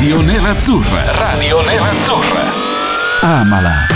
Radio 0.00 0.22
Nerazzurra. 0.22 1.12
Radio 1.12 1.60
Nerazzurra. 1.60 2.40
Amala. 3.20 3.86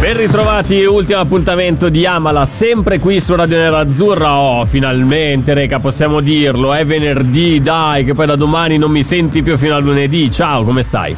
Ben 0.00 0.16
ritrovati, 0.16 0.82
ultimo 0.82 1.20
appuntamento 1.20 1.88
di 1.88 2.04
Amala, 2.04 2.44
sempre 2.46 2.98
qui 2.98 3.20
su 3.20 3.36
Radio 3.36 3.58
Nerazzurra. 3.58 4.40
Oh, 4.40 4.64
finalmente, 4.64 5.54
Reca, 5.54 5.78
possiamo 5.78 6.18
dirlo. 6.18 6.74
È 6.74 6.84
venerdì, 6.84 7.62
dai, 7.62 8.04
che 8.04 8.12
poi 8.12 8.26
da 8.26 8.34
domani 8.34 8.76
non 8.76 8.90
mi 8.90 9.04
senti 9.04 9.40
più 9.40 9.56
fino 9.56 9.76
a 9.76 9.78
lunedì. 9.78 10.28
Ciao, 10.28 10.64
come 10.64 10.82
stai? 10.82 11.14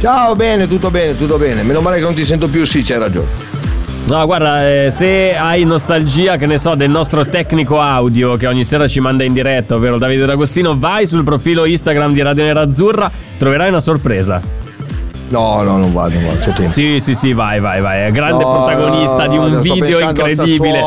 Ciao, 0.00 0.34
bene, 0.34 0.66
tutto 0.66 0.90
bene, 0.90 1.14
tutto 1.14 1.36
bene. 1.36 1.62
Meno 1.62 1.82
male 1.82 1.96
che 1.96 2.04
non 2.04 2.14
ti 2.14 2.24
sento 2.24 2.48
più, 2.48 2.64
sì, 2.64 2.80
c'hai 2.82 2.98
ragione. 2.98 3.53
No, 4.06 4.26
guarda, 4.26 4.68
eh, 4.68 4.90
se 4.90 5.34
hai 5.34 5.64
nostalgia, 5.64 6.36
che 6.36 6.44
ne 6.44 6.58
so, 6.58 6.74
del 6.74 6.90
nostro 6.90 7.26
tecnico 7.26 7.80
audio 7.80 8.36
che 8.36 8.46
ogni 8.46 8.62
sera 8.62 8.86
ci 8.86 9.00
manda 9.00 9.24
in 9.24 9.32
diretta, 9.32 9.76
ovvero 9.76 9.96
Davide 9.96 10.26
D'Agostino, 10.26 10.78
vai 10.78 11.06
sul 11.06 11.24
profilo 11.24 11.64
Instagram 11.64 12.12
di 12.12 12.20
Radio 12.20 12.44
Nerazzurra, 12.44 13.10
troverai 13.38 13.70
una 13.70 13.80
sorpresa. 13.80 14.42
No, 15.30 15.62
no, 15.62 15.78
non 15.78 15.92
vado, 15.94 16.20
non 16.20 16.38
vado. 16.38 16.68
Sì, 16.68 17.00
sì, 17.00 17.14
sì, 17.14 17.32
vai, 17.32 17.60
vai, 17.60 17.80
vai. 17.80 18.02
È 18.02 18.12
grande 18.12 18.44
No, 18.44 18.52
protagonista 18.52 19.26
di 19.26 19.38
un 19.38 19.52
no, 19.52 19.60
video 19.60 19.98
incredibile. 19.98 20.80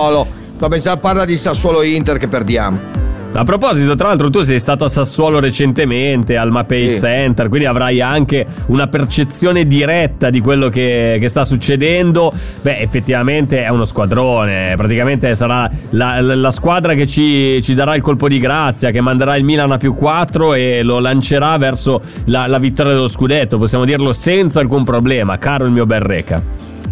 Sto 0.55 0.67
pensando, 0.67 0.99
parla 0.99 1.25
di 1.25 1.37
Sassuolo 1.37 1.81
Inter 1.81 2.19
che 2.19 2.27
perdiamo. 2.27 3.06
A 3.39 3.43
proposito, 3.43 3.93
tra 3.93 4.07
l'altro, 4.07 4.31
tu 4.31 4.41
sei 4.41 4.57
stato 4.57 4.83
a 4.83 4.89
Sassuolo 4.89 5.39
recentemente 5.39 6.37
al 6.37 6.49
Mapei 6.49 6.89
Sì. 6.89 6.97
Center, 7.01 7.49
quindi 7.49 7.67
avrai 7.67 8.01
anche 8.01 8.43
una 8.69 8.87
percezione 8.87 9.67
diretta 9.67 10.31
di 10.31 10.41
quello 10.41 10.69
che, 10.69 11.17
che 11.19 11.27
sta 11.27 11.43
succedendo. 11.43 12.33
Beh, 12.63 12.79
effettivamente 12.79 13.63
è 13.63 13.69
uno 13.69 13.85
squadrone. 13.85 14.73
Praticamente 14.75 15.35
sarà 15.35 15.69
la, 15.91 16.19
la- 16.19 16.33
la 16.35 16.49
squadra 16.49 16.95
che 16.95 17.05
ci, 17.05 17.61
ci 17.61 17.75
darà 17.75 17.93
il 17.93 18.01
colpo 18.01 18.27
di 18.27 18.39
grazia, 18.39 18.89
che 18.89 19.01
manderà 19.01 19.35
il 19.35 19.43
Milan 19.43 19.71
a 19.71 19.77
più 19.77 19.93
4 19.93 20.55
e 20.55 20.81
lo 20.81 20.97
lancerà 20.97 21.55
verso 21.59 22.01
la, 22.25 22.47
la 22.47 22.57
vittoria 22.57 22.93
dello 22.93 23.07
scudetto. 23.07 23.59
Possiamo 23.59 23.85
dirlo 23.85 24.13
senza 24.13 24.61
alcun 24.61 24.83
problema, 24.83 25.37
caro 25.37 25.65
il 25.65 25.71
mio 25.71 25.85
bel 25.85 25.99
Reca. 26.01 26.41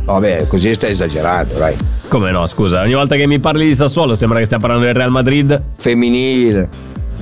Vabbè, 0.05 0.47
così 0.47 0.73
stai 0.73 0.91
esagerando, 0.91 1.55
dai. 1.57 1.75
Come 2.07 2.31
no, 2.31 2.45
scusa, 2.45 2.81
ogni 2.81 2.93
volta 2.93 3.15
che 3.15 3.25
mi 3.25 3.39
parli 3.39 3.65
di 3.65 3.75
Sassuolo 3.75 4.13
sembra 4.13 4.37
che 4.39 4.45
stia 4.45 4.59
parlando 4.59 4.85
del 4.85 4.93
Real 4.93 5.09
Madrid. 5.09 5.61
Femminile. 5.77 6.69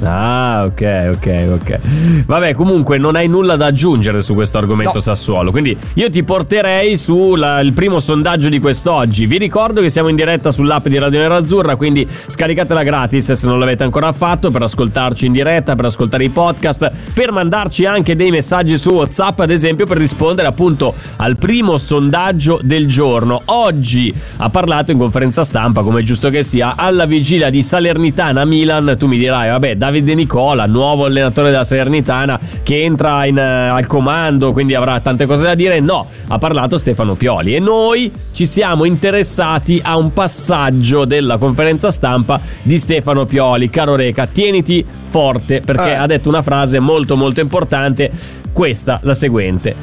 Ah, 0.01 0.63
ok, 0.65 1.11
ok, 1.15 1.47
ok. 1.53 1.79
Vabbè, 2.25 2.53
comunque 2.55 2.97
non 2.97 3.15
hai 3.15 3.27
nulla 3.27 3.55
da 3.55 3.67
aggiungere 3.67 4.21
su 4.21 4.33
questo 4.33 4.57
argomento 4.57 4.93
No. 4.93 4.99
Sassuolo. 4.99 5.51
Quindi 5.51 5.75
io 5.95 6.09
ti 6.09 6.23
porterei 6.23 6.97
sul 6.97 7.71
primo 7.73 7.99
sondaggio 7.99 8.49
di 8.49 8.59
quest'oggi. 8.59 9.25
Vi 9.25 9.37
ricordo 9.37 9.81
che 9.81 9.89
siamo 9.89 10.09
in 10.09 10.15
diretta 10.15 10.51
sull'app 10.51 10.87
di 10.87 10.97
Radio 10.97 11.19
Nerazzurra, 11.19 11.75
quindi 11.75 12.07
scaricatela 12.07 12.83
gratis 12.83 13.31
se 13.31 13.47
non 13.47 13.59
l'avete 13.59 13.83
ancora 13.83 14.11
fatto 14.11 14.51
per 14.51 14.63
ascoltarci 14.63 15.25
in 15.25 15.31
diretta, 15.31 15.75
per 15.75 15.85
ascoltare 15.85 16.23
i 16.23 16.29
podcast, 16.29 16.91
per 17.13 17.31
mandarci 17.31 17.85
anche 17.85 18.15
dei 18.15 18.29
messaggi 18.31 18.77
su 18.77 18.91
WhatsApp, 18.91 19.39
ad 19.39 19.49
esempio, 19.49 19.85
per 19.85 19.97
rispondere 19.97 20.47
appunto 20.47 20.93
al 21.17 21.37
primo 21.37 21.77
sondaggio 21.77 22.59
del 22.61 22.87
giorno. 22.87 23.41
Oggi 23.45 24.13
ha 24.37 24.49
parlato 24.49 24.91
in 24.91 24.97
conferenza 24.97 25.43
stampa, 25.43 25.81
come 25.81 26.01
è 26.01 26.03
giusto 26.03 26.29
che 26.29 26.43
sia, 26.43 26.75
alla 26.75 27.05
vigilia 27.05 27.49
di 27.49 27.61
Salernitana 27.61 28.45
Milan. 28.45 28.95
Tu 28.97 29.07
mi 29.07 29.17
dirai, 29.17 29.49
vabbè, 29.49 29.75
Davide 29.83 30.13
Nicola, 30.15 30.65
nuovo 30.65 31.03
allenatore 31.03 31.51
della 31.51 31.65
Salernitana, 31.65 32.39
che 32.63 32.83
entra 32.83 33.25
in, 33.25 33.37
eh, 33.37 33.41
al 33.67 33.85
comando, 33.85 34.53
quindi 34.53 34.75
avrà 34.75 35.01
tante 35.01 35.25
cose 35.25 35.43
da 35.43 35.55
dire. 35.55 35.81
No, 35.81 36.07
ha 36.29 36.37
parlato 36.37 36.77
Stefano 36.77 37.15
Pioli 37.15 37.53
e 37.53 37.59
noi 37.59 38.09
ci 38.31 38.45
siamo 38.45 38.85
interessati 38.85 39.81
a 39.83 39.97
un 39.97 40.13
passaggio 40.13 41.03
della 41.03 41.35
conferenza 41.37 41.91
stampa 41.91 42.39
di 42.61 42.77
Stefano 42.77 43.25
Pioli. 43.25 43.69
Caro 43.69 43.97
Reca, 43.97 44.25
tieniti 44.25 44.85
forte 45.09 45.59
perché 45.59 45.89
Eh. 45.89 45.95
ha 45.95 46.05
detto 46.05 46.29
una 46.29 46.41
frase 46.41 46.79
molto 46.79 47.17
molto 47.17 47.41
importante, 47.41 48.09
questa 48.53 49.01
la 49.03 49.13
seguente. 49.13 49.75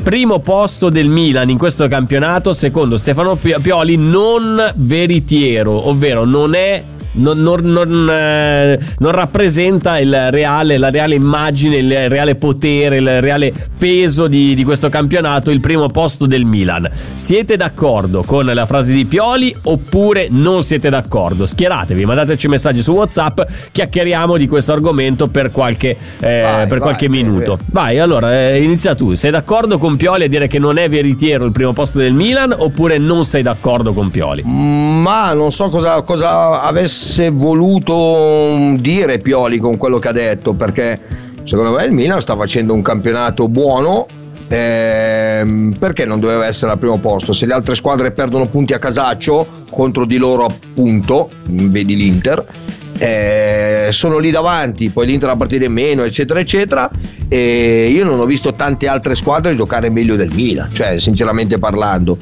Primo 0.00 0.38
posto 0.38 0.90
del 0.90 1.08
Milan 1.08 1.50
in 1.50 1.58
questo 1.58 1.88
campionato, 1.88 2.52
secondo 2.52 2.96
Stefano 2.96 3.34
Pi- 3.34 3.56
Pioli, 3.60 3.96
non 3.96 4.70
veritiero, 4.76 5.88
ovvero 5.88 6.24
non 6.24 6.54
è. 6.54 6.84
Non, 7.12 7.38
non- 7.40 7.60
non, 7.64 8.08
eh, 8.08 8.78
non 8.98 9.10
rappresenta 9.10 9.98
il 9.98 10.30
reale, 10.30 10.78
la 10.78 10.90
reale 10.90 11.16
immagine, 11.16 11.76
il 11.78 12.08
reale 12.08 12.36
potere, 12.36 12.98
il 12.98 13.20
reale 13.20 13.52
peso 13.76 14.28
di, 14.28 14.54
di 14.54 14.62
questo 14.62 14.88
campionato, 14.88 15.50
il 15.50 15.60
primo 15.60 15.88
posto 15.88 16.26
del 16.26 16.44
Milan. 16.44 16.88
Siete 17.14 17.56
d'accordo 17.56 18.22
con 18.22 18.46
la 18.46 18.64
frase 18.66 18.92
di 18.92 19.04
Pioli 19.06 19.54
oppure 19.64 20.28
non 20.30 20.62
siete 20.62 20.88
d'accordo? 20.88 21.46
Schieratevi, 21.46 22.04
mandateci 22.04 22.46
messaggi 22.46 22.80
su 22.80 22.92
WhatsApp, 22.92 23.40
chiacchieriamo 23.72 24.36
di 24.36 24.46
questo 24.46 24.72
argomento 24.72 25.26
per 25.28 25.50
qualche, 25.50 25.96
eh, 26.20 26.40
Vai, 26.42 26.58
per 26.60 26.68
vai, 26.68 26.78
qualche 26.80 27.08
vai, 27.08 27.22
minuto. 27.22 27.56
vai. 27.70 27.90
Vai, 27.90 27.98
allora, 27.98 28.50
eh, 28.50 28.62
inizia 28.62 28.94
tu. 28.94 29.14
Sei 29.14 29.30
d'accordo 29.32 29.78
con 29.78 29.96
Pioli 29.96 30.24
a 30.24 30.28
dire 30.28 30.46
che 30.46 30.58
non 30.60 30.76
è 30.78 30.88
veritiero 30.88 31.44
il 31.44 31.50
primo 31.52 31.72
posto 31.72 31.98
del 31.98 32.12
Milan 32.12 32.54
oppure 32.56 32.98
non 32.98 33.24
sei 33.24 33.42
d'accordo 33.42 33.92
con 33.92 34.10
Pioli? 34.10 34.42
Ma 34.44 35.32
non 35.32 35.50
so 35.50 35.70
cosa, 35.70 36.02
cosa 36.02 36.62
avesse 36.62 36.98
voluto 37.30 38.56
mm, 38.58 38.74
dire 38.76 39.18
Pioli 39.18 39.58
con 39.58 39.76
quello 39.76 39.98
che 39.98 40.08
ha 40.08 40.12
detto, 40.12 40.54
perché 40.54 40.98
secondo 41.44 41.72
me 41.72 41.84
il 41.84 41.92
Milan 41.92 42.20
sta 42.20 42.36
facendo 42.36 42.72
un 42.74 42.82
campionato 42.82 43.48
buono. 43.48 44.06
ehm, 44.48 45.76
perché 45.78 46.04
non 46.04 46.18
doveva 46.18 46.46
essere 46.46 46.72
al 46.72 46.78
primo 46.78 46.98
posto? 46.98 47.32
Se 47.32 47.46
le 47.46 47.54
altre 47.54 47.76
squadre 47.76 48.10
perdono 48.10 48.46
punti 48.46 48.72
a 48.72 48.78
casaccio 48.78 49.64
contro 49.70 50.04
di 50.04 50.16
loro, 50.16 50.44
appunto, 50.44 51.30
vedi 51.46 51.94
l'Inter, 51.94 52.44
eh, 52.98 53.88
sono 53.92 54.18
lì 54.18 54.30
davanti, 54.30 54.90
poi 54.90 55.06
l'Inter 55.06 55.30
a 55.30 55.36
partire 55.36 55.68
meno, 55.68 56.02
eccetera, 56.02 56.40
eccetera. 56.40 56.90
E 57.28 57.88
io 57.92 58.04
non 58.04 58.18
ho 58.18 58.24
visto 58.24 58.52
tante 58.54 58.88
altre 58.88 59.14
squadre 59.14 59.54
giocare 59.54 59.88
meglio 59.88 60.16
del 60.16 60.30
Milan, 60.32 60.68
cioè, 60.72 60.98
sinceramente 60.98 61.58
parlando. 61.58 62.18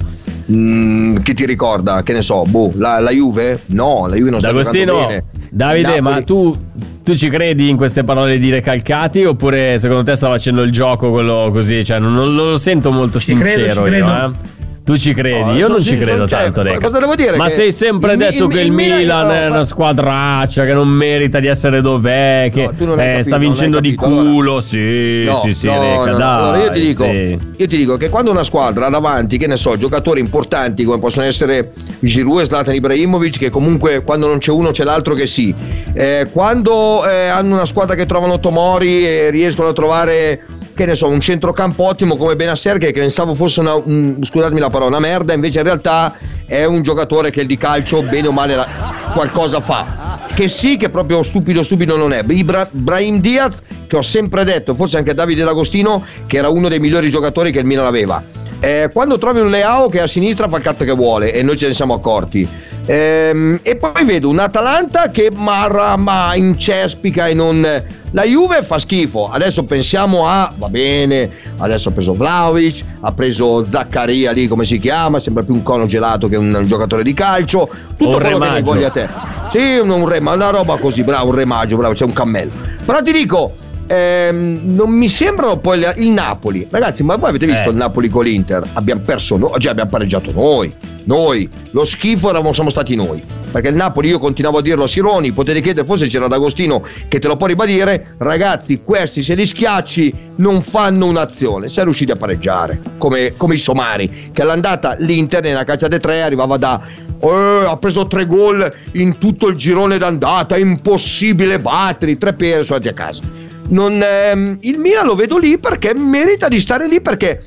Mm, 0.51 1.17
chi 1.19 1.35
ti 1.35 1.45
ricorda? 1.45 2.03
Che 2.03 2.13
ne 2.13 2.23
so, 2.23 2.43
boh, 2.45 2.73
la, 2.77 2.99
la 3.01 3.11
Juve? 3.11 3.61
No, 3.67 4.07
la 4.09 4.17
Juve 4.17 4.31
non 4.31 4.41
sta 4.41 4.49
giocando 4.49 4.71
D'Agostino, 4.81 5.07
bene. 5.07 5.25
Davide, 5.51 6.01
ma 6.01 6.23
tu, 6.23 6.57
tu 7.03 7.15
ci 7.15 7.29
credi 7.29 7.69
in 7.69 7.77
queste 7.77 8.03
parole 8.05 8.39
di 8.39 8.51
Recalcati 8.51 9.25
oppure 9.25 9.79
secondo 9.79 10.03
te 10.05 10.15
sta 10.15 10.29
facendo 10.29 10.63
il 10.63 10.71
gioco 10.71 11.11
quello 11.11 11.51
così? 11.53 11.85
Cioè, 11.85 11.99
non, 11.99 12.13
non 12.15 12.35
lo 12.35 12.57
sento 12.57 12.91
molto 12.91 13.19
Ci 13.19 13.35
credo, 13.35 13.61
sincero 13.61 13.85
ci 13.87 13.95
io, 13.95 14.05
credo. 14.05 14.25
eh? 14.35 14.58
Tu 14.89 14.97
ci 14.97 15.13
credi? 15.13 15.39
No, 15.51 15.55
Io 15.55 15.69
non 15.69 15.83
ci 15.85 15.99
credo 15.99 16.25
tanto, 16.27 16.63
Reca. 16.63 16.87
cosa 16.89 16.99
devo 17.01 17.15
dire? 17.15 17.37
Ma 17.37 17.45
Che 17.49 17.51
sei 17.51 17.73
sempre 17.73 18.13
il 18.13 18.19
detto 18.19 18.45
il- 18.45 18.51
che 18.51 18.61
il 18.61 18.67
il 18.69 18.73
Milan- 18.73 19.31
è 19.31 19.49
una 19.49 19.65
squadraccia, 19.65 20.65
che 20.65 20.73
non 20.73 20.89
merita 20.89 21.41
di 21.41 21.47
essere 21.47 21.83
dov'è, 21.83 22.49
che 22.51 22.71
No, 22.87 22.95
eh, 22.95 22.97
capito, 22.97 23.23
sta 23.25 23.37
vincendo 23.37 23.81
di 23.81 23.95
capito. 23.95 24.07
Allora- 24.19 24.31
culo. 24.31 24.61
Sì, 24.61 25.25
No, 25.27 25.35
sì, 25.41 25.53
sì, 25.53 25.67
no, 25.67 25.79
Reca, 25.83 26.13
dai. 26.17 26.39
Allora 26.43 26.65
io 26.65 26.71
ti, 26.71 26.81
dico, 26.81 27.05
sì. 27.05 27.39
io 27.57 27.67
ti 27.67 27.77
dico 27.77 27.97
che 27.99 28.09
quando 28.09 28.31
una 28.31 28.45
squadra 28.45 28.87
ha 28.87 28.91
davanti, 28.91 29.37
che 29.37 29.47
ne 29.47 29.57
so, 29.59 29.77
giocatori 29.77 30.21
importanti 30.21 30.85
come 30.85 30.99
possono 30.99 31.27
essere 31.27 31.71
Giroud 32.01 32.41
e 32.41 32.45
Zlatan 32.47 32.75
Ibrahimovic, 32.75 33.37
che 33.39 33.51
comunque 33.51 34.03
quando 34.03 34.27
non 34.27 34.39
c'è 34.39 34.53
uno 34.53 34.71
c'è 34.71 34.85
l'altro 34.85 35.13
che 35.13 35.27
sì, 35.27 35.55
eh, 35.93 36.29
quando 36.33 37.07
eh, 37.07 37.27
hanno 37.29 37.53
una 37.57 37.67
squadra 37.67 37.95
che 37.95 38.07
trovano 38.07 38.41
Tomori 38.41 39.07
e 39.07 39.29
riescono 39.29 39.69
a 39.69 39.73
trovare 39.75 40.41
che 40.79 40.87
ne 40.87 40.95
so, 40.95 41.09
un 41.09 41.21
centrocampo 41.21 41.83
ottimo 41.83 42.15
come 42.17 42.37
Benasser 42.37 42.79
che 42.79 42.93
pensavo 42.93 43.35
fosse 43.35 43.59
una, 43.59 43.75
un- 43.75 44.19
scusatemi 44.23 44.61
la 44.61 44.71
parola, 44.71 44.97
una 44.97 45.01
merda, 45.01 45.33
invece 45.33 45.59
in 45.59 45.65
realtà 45.65 46.15
è 46.47 46.63
un 46.65 46.83
giocatore 46.83 47.33
che 47.33 47.45
di 47.45 47.57
calcio 47.57 48.01
bene 48.03 48.29
o 48.29 48.31
male 48.31 48.55
la- 48.55 48.67
qualcosa 49.13 49.61
fa. 49.61 50.21
Che 50.33 50.47
sì, 50.47 50.77
che 50.77 50.89
proprio 50.89 51.25
stupido 51.25 51.65
stupido 51.65 51.97
non 51.97 52.13
è. 52.13 52.23
Ibra- 52.29 52.69
Brahim 52.71 53.21
Diaz, 53.21 53.61
che 53.89 53.97
ho 53.97 54.03
sempre 54.03 54.45
detto, 54.45 54.77
forse 54.77 54.99
anche 54.99 55.15
Davide 55.15 55.43
D'Agostino, 55.43 56.05
che 56.29 56.37
era 56.37 56.49
uno 56.49 56.69
dei 56.69 56.79
migliori 56.79 57.11
giocatori 57.11 57.51
che 57.51 57.59
il 57.59 57.65
Milan 57.65 57.87
aveva. 57.87 58.23
Eh, 58.61 58.89
quando 58.93 59.19
trovi 59.19 59.41
un 59.41 59.51
Leao 59.51 59.89
che 59.89 60.01
a 60.01 60.07
sinistra 60.07 60.49
fa 60.49 60.59
il 60.59 60.63
cazzo 60.63 60.85
che 60.85 60.93
vuole 60.93 61.33
e 61.33 61.43
noi 61.43 61.57
ce 61.57 61.67
ne 61.67 61.75
siamo 61.75 61.95
accorti. 61.95 62.49
Ehm, 62.91 63.61
e 63.63 63.77
poi 63.77 64.03
vedo 64.07 64.31
un 64.31 64.39
Atalanta 64.39 65.11
che 65.11 65.31
marra, 65.31 65.95
ma 65.97 66.35
incespica 66.35 67.27
e 67.27 67.35
non. 67.35 67.85
La 68.13 68.23
Juve 68.25 68.63
fa 68.63 68.79
schifo. 68.79 69.29
Adesso 69.31 69.65
pensiamo 69.65 70.27
a. 70.27 70.51
Va 70.57 70.69
bene, 70.71 71.31
adesso 71.59 71.91
ha 71.91 71.93
preso 71.93 72.15
Vlaovic, 72.15 72.83
ha 73.01 73.13
preso 73.13 73.67
Zaccaria 73.69 74.33
lì 74.33 74.49
come 74.49 74.65
si 74.65 74.79
chiama, 74.79 75.19
sembra 75.21 75.43
più 75.43 75.53
un 75.53 75.63
cono 75.63 75.87
gelato 75.87 76.29
che 76.29 76.37
un, 76.37 76.55
un 76.55 76.67
giocatore 76.67 77.03
di 77.03 77.13
calcio. 77.13 77.69
Tutto 77.97 78.09
Un 78.09 78.15
quello 78.15 78.19
che 78.19 78.25
ne 78.25 78.31
remaggio. 78.33 78.73
voglia 78.73 78.91
te. 78.91 79.07
Sì, 79.51 79.77
un, 79.77 79.91
un 79.91 80.09
re, 80.09 80.21
ma 80.21 80.33
una 80.33 80.49
roba 80.49 80.79
così, 80.79 81.03
bravo, 81.03 81.29
un 81.29 81.35
remaggio, 81.35 81.77
bravo, 81.77 81.93
c'è 81.93 82.05
un 82.07 82.13
cammello. 82.15 82.53
Però 82.87 83.03
ti 83.03 83.13
dico. 83.13 83.67
Ehm, 83.89 84.61
non 84.75 84.91
mi 84.91 85.09
sembrano 85.09 85.59
poi 85.59 85.79
le- 85.81 85.95
il 85.97 86.11
Napoli. 86.11 86.67
Ragazzi, 86.71 87.03
ma 87.03 87.17
voi 87.17 87.31
avete 87.31 87.47
visto 87.47 87.69
Eh. 87.69 87.73
il 87.73 87.77
Napoli 87.77 88.09
con 88.09 88.25
l'Inter? 88.25 88.63
Abbiamo 88.75 89.01
perso 89.05 89.37
noi, 89.37 89.59
cioè 89.59 89.73
abbiamo 89.73 89.91
pareggiato 89.91 90.31
noi. 90.33 90.73
Noi, 91.05 91.49
lo 91.71 91.85
schifo 91.85 92.29
eravamo, 92.29 92.53
siamo 92.53 92.69
stati 92.71 92.95
noi. 92.95 93.21
Perché 93.51 93.69
il 93.69 93.75
Napoli, 93.77 94.09
io 94.09 94.19
continuavo 94.19 94.59
a 94.59 94.63
dirlo 94.63 94.85
a 94.85 94.87
Sironi, 94.87 95.33
potete 95.33 95.63
chiedere, 95.63 95.87
forse 95.87 96.07
c'era 96.07 96.29
D'Agostino 96.29 96.83
che 97.09 97.19
te 97.19 97.27
lo 97.29 97.37
può 97.37 97.47
ribadire. 97.47 98.15
Ragazzi, 98.19 98.83
questi 98.85 99.23
se 99.23 99.35
li 99.35 99.47
schiacci 99.47 100.13
non 100.37 100.63
fanno 100.63 101.07
un'azione. 101.07 101.69
Sei 101.69 101.85
riusciti 101.85 102.11
a 102.11 102.17
pareggiare, 102.17 102.81
come, 102.99 103.33
come 103.39 103.55
i 103.55 103.59
somari, 103.59 104.31
che 104.35 104.43
all'andata 104.43 104.97
l'Inter 104.99 105.43
nella 105.43 105.65
calciata 105.65 105.97
3 105.99 106.21
arrivava 106.23 106.59
da 106.59 106.79
"Eh, 107.21 107.65
ha 107.67 107.77
preso 107.79 108.07
tre 108.07 108.27
gol 108.27 108.71
in 108.93 109.17
tutto 109.17 109.49
il 109.49 109.57
girone 109.57 109.97
d'andata, 109.97 110.57
è 110.57 110.61
impossibile 110.61 111.59
batterli, 111.59 112.19
tre 112.19 112.35
per 112.35 112.65
sono 112.67 112.79
andati 112.79 112.89
a 112.89 112.93
casa. 112.93 113.23
Non, 113.69 114.03
ehm, 114.03 114.57
il 114.61 114.79
Milan 114.79 115.07
lo 115.07 115.15
vedo 115.15 115.39
lì 115.39 115.59
perché 115.59 115.95
merita 115.95 116.49
di 116.49 116.59
stare 116.61 116.89
lì 116.89 117.01
perché 117.01 117.43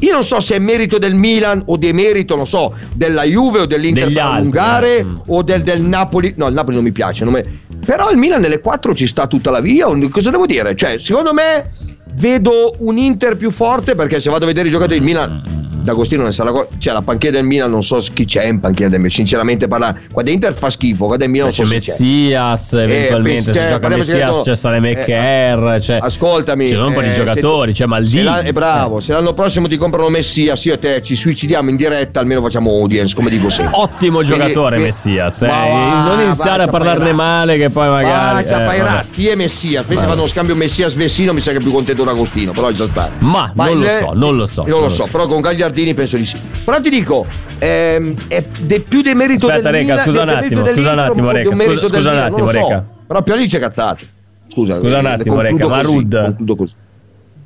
io 0.00 0.12
non 0.12 0.24
so 0.24 0.40
se 0.40 0.56
è 0.56 0.58
merito 0.58 0.98
del 0.98 1.14
Milan 1.14 1.62
o 1.66 1.76
demerito, 1.76 2.34
non 2.34 2.46
so, 2.46 2.74
della 2.94 3.22
Juve 3.22 3.60
o 3.60 3.66
dell'Inter 3.66 4.04
Degli 4.06 4.14
per 4.14 4.22
altri, 4.24 4.38
allungare 4.38 4.96
eh. 4.98 5.06
O 5.26 5.42
del, 5.42 5.62
del 5.62 5.80
Napoli. 5.82 6.34
No, 6.36 6.48
il 6.48 6.54
Napoli 6.54 6.74
non 6.74 6.84
mi 6.84 6.92
piace. 6.92 7.22
non 7.24 7.34
me- 7.34 7.60
Però 7.84 8.10
il 8.10 8.16
Milan 8.16 8.40
nelle 8.40 8.60
quattro 8.60 8.94
ci 8.94 9.06
sta 9.06 9.26
tutta 9.26 9.50
la 9.50 9.60
via. 9.60 9.86
Cosa 10.10 10.30
devo 10.30 10.46
dire? 10.46 10.74
Cioè, 10.74 10.98
secondo 10.98 11.32
me 11.32 11.70
vedo 12.14 12.74
un 12.78 12.98
Inter 12.98 13.36
più 13.36 13.50
forte 13.50 13.94
perché 13.94 14.18
se 14.20 14.28
vado 14.28 14.44
a 14.44 14.48
vedere 14.48 14.68
i 14.68 14.70
giocatori 14.70 14.98
del 14.98 15.06
Milan. 15.06 15.61
D'Agostino 15.82 16.22
ne 16.24 16.32
sa 16.32 16.44
la 16.44 16.50
co- 16.52 16.68
cioè 16.78 16.92
la 16.92 17.02
panchina 17.02 17.32
del 17.32 17.44
Milan 17.44 17.70
non 17.70 17.82
so 17.82 17.98
chi 18.12 18.24
c'è 18.24 18.44
in 18.44 18.60
panchina 18.60 18.88
del 18.88 18.98
Milan 18.98 19.12
sinceramente 19.14 19.68
parlare 19.68 20.02
quando 20.12 20.30
Inter 20.30 20.54
fa 20.54 20.70
schifo 20.70 21.06
quando 21.06 21.24
il 21.24 21.30
Milan 21.30 21.46
non 21.48 21.54
c'è 21.56 21.64
so 21.64 21.68
c'è 21.68 21.74
Messias, 21.74 22.72
eventualmente 22.74 23.50
pensi- 23.50 23.58
se 23.60 23.68
gioca 23.68 23.88
Messias 23.88 24.30
detto- 24.30 24.42
c'è 24.42 24.56
Salem 24.56 24.84
eh, 24.86 24.94
Kerr, 25.04 25.78
c'è- 25.78 25.98
Ascoltami, 26.00 26.68
ci 26.68 26.74
sono 26.74 26.88
un 26.88 26.94
po' 26.94 27.00
di 27.00 27.08
eh, 27.08 27.12
giocatori, 27.12 27.72
c'è 27.72 27.86
Maldini. 27.86 28.28
è 28.44 28.52
bravo, 28.52 29.00
se 29.00 29.12
l'anno 29.12 29.32
prossimo 29.34 29.68
ti 29.68 29.76
comprano 29.76 30.08
Messia, 30.08 30.56
sì 30.56 30.70
e 30.70 30.78
te 30.78 31.02
ci 31.02 31.16
suicidiamo 31.16 31.70
in 31.70 31.76
diretta, 31.76 32.20
almeno 32.20 32.40
facciamo 32.42 32.70
audience, 32.70 33.14
come 33.14 33.30
dico 33.30 33.50
sempre. 33.50 33.76
Ottimo 33.78 34.18
Quindi- 34.18 34.38
giocatore 34.38 34.76
eh, 34.76 34.80
Messias, 34.80 35.42
eh. 35.42 35.46
va, 35.48 36.04
non 36.08 36.20
iniziare 36.20 36.58
va, 36.58 36.64
a 36.64 36.68
parlarne 36.68 37.12
male 37.12 37.56
che 37.58 37.70
poi 37.70 37.88
magari... 37.88 38.44
Basta, 38.44 38.74
eh, 38.74 38.82
ratti 38.82 39.26
e 39.28 39.34
Messia. 39.36 39.82
Pensi 39.82 40.04
fanno 40.06 40.20
uno 40.20 40.26
scambio 40.26 40.54
Messias-Vessino, 40.54 41.32
mi 41.32 41.40
sa 41.40 41.50
che 41.52 41.58
è 41.58 41.60
più 41.60 41.72
contento 41.72 42.04
D'Agostino, 42.04 42.52
però 42.52 42.70
già 42.70 42.86
sta. 42.86 43.10
Ma 43.18 43.50
non 43.54 43.80
lo 43.80 43.88
so, 43.88 44.12
non 44.14 44.36
lo 44.36 44.46
so, 44.46 44.64
Non 44.66 44.80
lo 44.82 44.88
so, 44.88 45.06
però 45.10 45.26
con 45.26 45.40
Gagliardini 45.72 45.94
penso 45.94 46.16
di 46.16 46.26
sì. 46.26 46.36
Però 46.64 46.80
ti 46.80 46.90
dico, 46.90 47.26
ehm, 47.58 48.14
è 48.28 48.44
de- 48.62 48.80
più 48.80 49.02
demerito 49.02 49.46
Aspetta, 49.46 49.70
del 49.70 49.80
Reca, 49.80 49.92
Milan- 49.94 50.04
scusa 50.04 50.22
un 50.22 50.28
attimo, 50.28 50.66
scusa 50.66 50.92
un 50.92 50.98
attimo, 50.98 51.30
Reca, 51.30 51.54
scusa- 51.54 51.86
scusa 51.86 52.10
un 52.10 52.18
attimo, 52.18 52.46
so. 52.46 52.52
Reca. 52.52 52.84
Però 53.06 53.22
più 53.22 53.34
lì 53.34 53.48
c'è 53.48 53.58
cazzate. 53.58 54.06
Scusa, 54.52 54.74
Scusa 54.74 54.98
un 54.98 55.06
eh, 55.06 55.10
attimo, 55.10 55.40
Reca, 55.40 55.66
ma 55.66 55.80
Rud? 55.80 56.36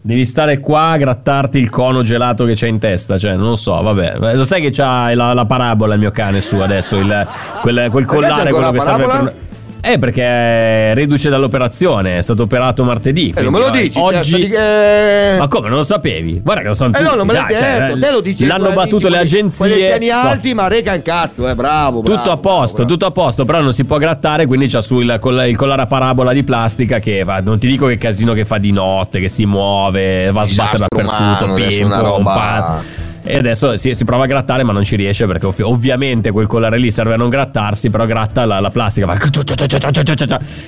Devi 0.01 0.25
stare 0.25 0.61
qua 0.61 0.91
a 0.91 0.97
grattarti 0.97 1.59
il 1.59 1.69
cono 1.69 2.03
gelato 2.03 2.45
che 2.45 2.55
c'è 2.55 2.69
in 2.69 2.79
testa, 2.79 3.19
cioè 3.19 3.35
non 3.35 3.49
lo 3.51 3.55
so, 3.57 3.81
vabbè. 3.81 4.35
Lo 4.35 4.45
sai 4.45 4.61
che 4.61 4.71
c'ha 4.71 5.13
la, 5.15 5.33
la 5.33 5.45
parabola 5.47 5.95
il 5.95 6.01
mio 6.01 6.13
cane 6.13 6.41
su 6.41 6.57
adesso, 6.57 6.97
il, 6.97 7.27
quel, 7.61 7.89
quel 7.91 8.05
collare, 8.05 8.51
quello 8.53 8.71
che 8.71 8.81
serve 8.81 9.07
per... 9.07 9.35
Eh, 9.89 9.99
perché 10.01 10.23
è 10.23 10.93
reduce 10.95 11.31
dall'operazione, 11.31 12.17
è 12.17 12.21
stato 12.21 12.43
operato 12.43 12.83
martedì. 12.83 13.33
Eh, 13.37 13.41
non 13.43 13.53
me 13.53 13.59
lo 13.61 13.71
dici, 13.71 13.97
Oggi... 13.99 14.17
testa 14.17 14.37
di- 14.37 14.53
eh, 14.53 15.37
Ma 15.39 15.47
come, 15.47 15.69
non 15.69 15.79
lo 15.79 15.85
sapevi? 15.85 16.41
Guarda 16.43 16.63
che 16.63 16.69
lo 16.69 16.75
sanno 16.75 16.91
Eh 16.97 16.99
tutti, 16.99 17.11
no, 17.11 17.17
non 17.17 17.27
me 17.27 17.33
dai, 17.33 17.57
cioè, 17.57 17.79
detto, 17.79 18.01
te 18.01 18.11
lo 18.11 18.21
dici. 18.21 18.47
L'hanno 18.47 18.73
battuto 18.73 19.09
le 19.09 19.19
agenzie... 19.19 19.67
Quelli 19.69 19.87
piani 19.87 20.09
alti, 20.11 20.55
ma 20.55 20.67
rega 20.67 20.93
un 20.95 21.03
cazzo, 21.03 21.47
eh, 21.49 21.55
bravo, 21.55 22.03
bravo. 22.03 22.17
Tutto 22.19 22.33
a 22.33 22.37
posto, 22.37 22.77
bravo, 22.79 22.91
tutto 22.91 23.07
a 23.07 23.11
posto, 23.13 23.45
però 23.45 23.61
non 23.61 23.73
si 23.73 23.85
può 23.85 23.99
grattare, 23.99 24.47
quindi 24.47 24.67
c'ha 24.67 24.81
sul 24.81 25.05
il 25.05 25.57
collare 25.57 25.83
a 25.83 25.87
parabola 25.87 26.33
di 26.33 26.43
plastica 26.43 26.99
che 26.99 27.23
va, 27.23 27.41
non 27.41 27.61
ti 27.61 27.69
dico 27.69 27.87
che 27.87 27.97
casino 27.97 28.33
che 28.33 28.45
fa 28.45 28.59
di 28.59 28.73
notte, 28.73 29.21
che 29.21 29.29
si 29.29 29.47
muove, 29.47 30.33
va 30.33 30.41
a 30.41 30.45
sbattere 30.45 30.79
dappertutto, 30.89 31.45
umano, 31.45 31.53
adesso 31.53 31.77
pim, 31.77 31.87
una 31.87 31.99
pom, 32.01 32.07
roba-. 32.09 33.05
E 33.29 33.39
adesso 33.39 33.77
si, 33.77 33.93
si 33.93 34.05
prova 34.05 34.23
a 34.23 34.27
grattare, 34.29 34.63
ma 34.63 34.73
non 34.73 34.85
ci 34.85 34.95
riesce 34.95 35.27
perché 35.27 35.47
ov- 35.47 35.61
ovviamente 35.63 36.31
quel 36.31 36.47
collare 36.47 36.79
lì 36.79 36.93
serve 36.93 37.15
a 37.15 37.17
non 37.17 37.29
grattarsi, 37.29 37.91
però 37.91 38.07
gratta 38.07 38.45
la, 38.45 38.61
la 38.61 38.71
plastica. 38.71 39.05
va- 39.05 39.17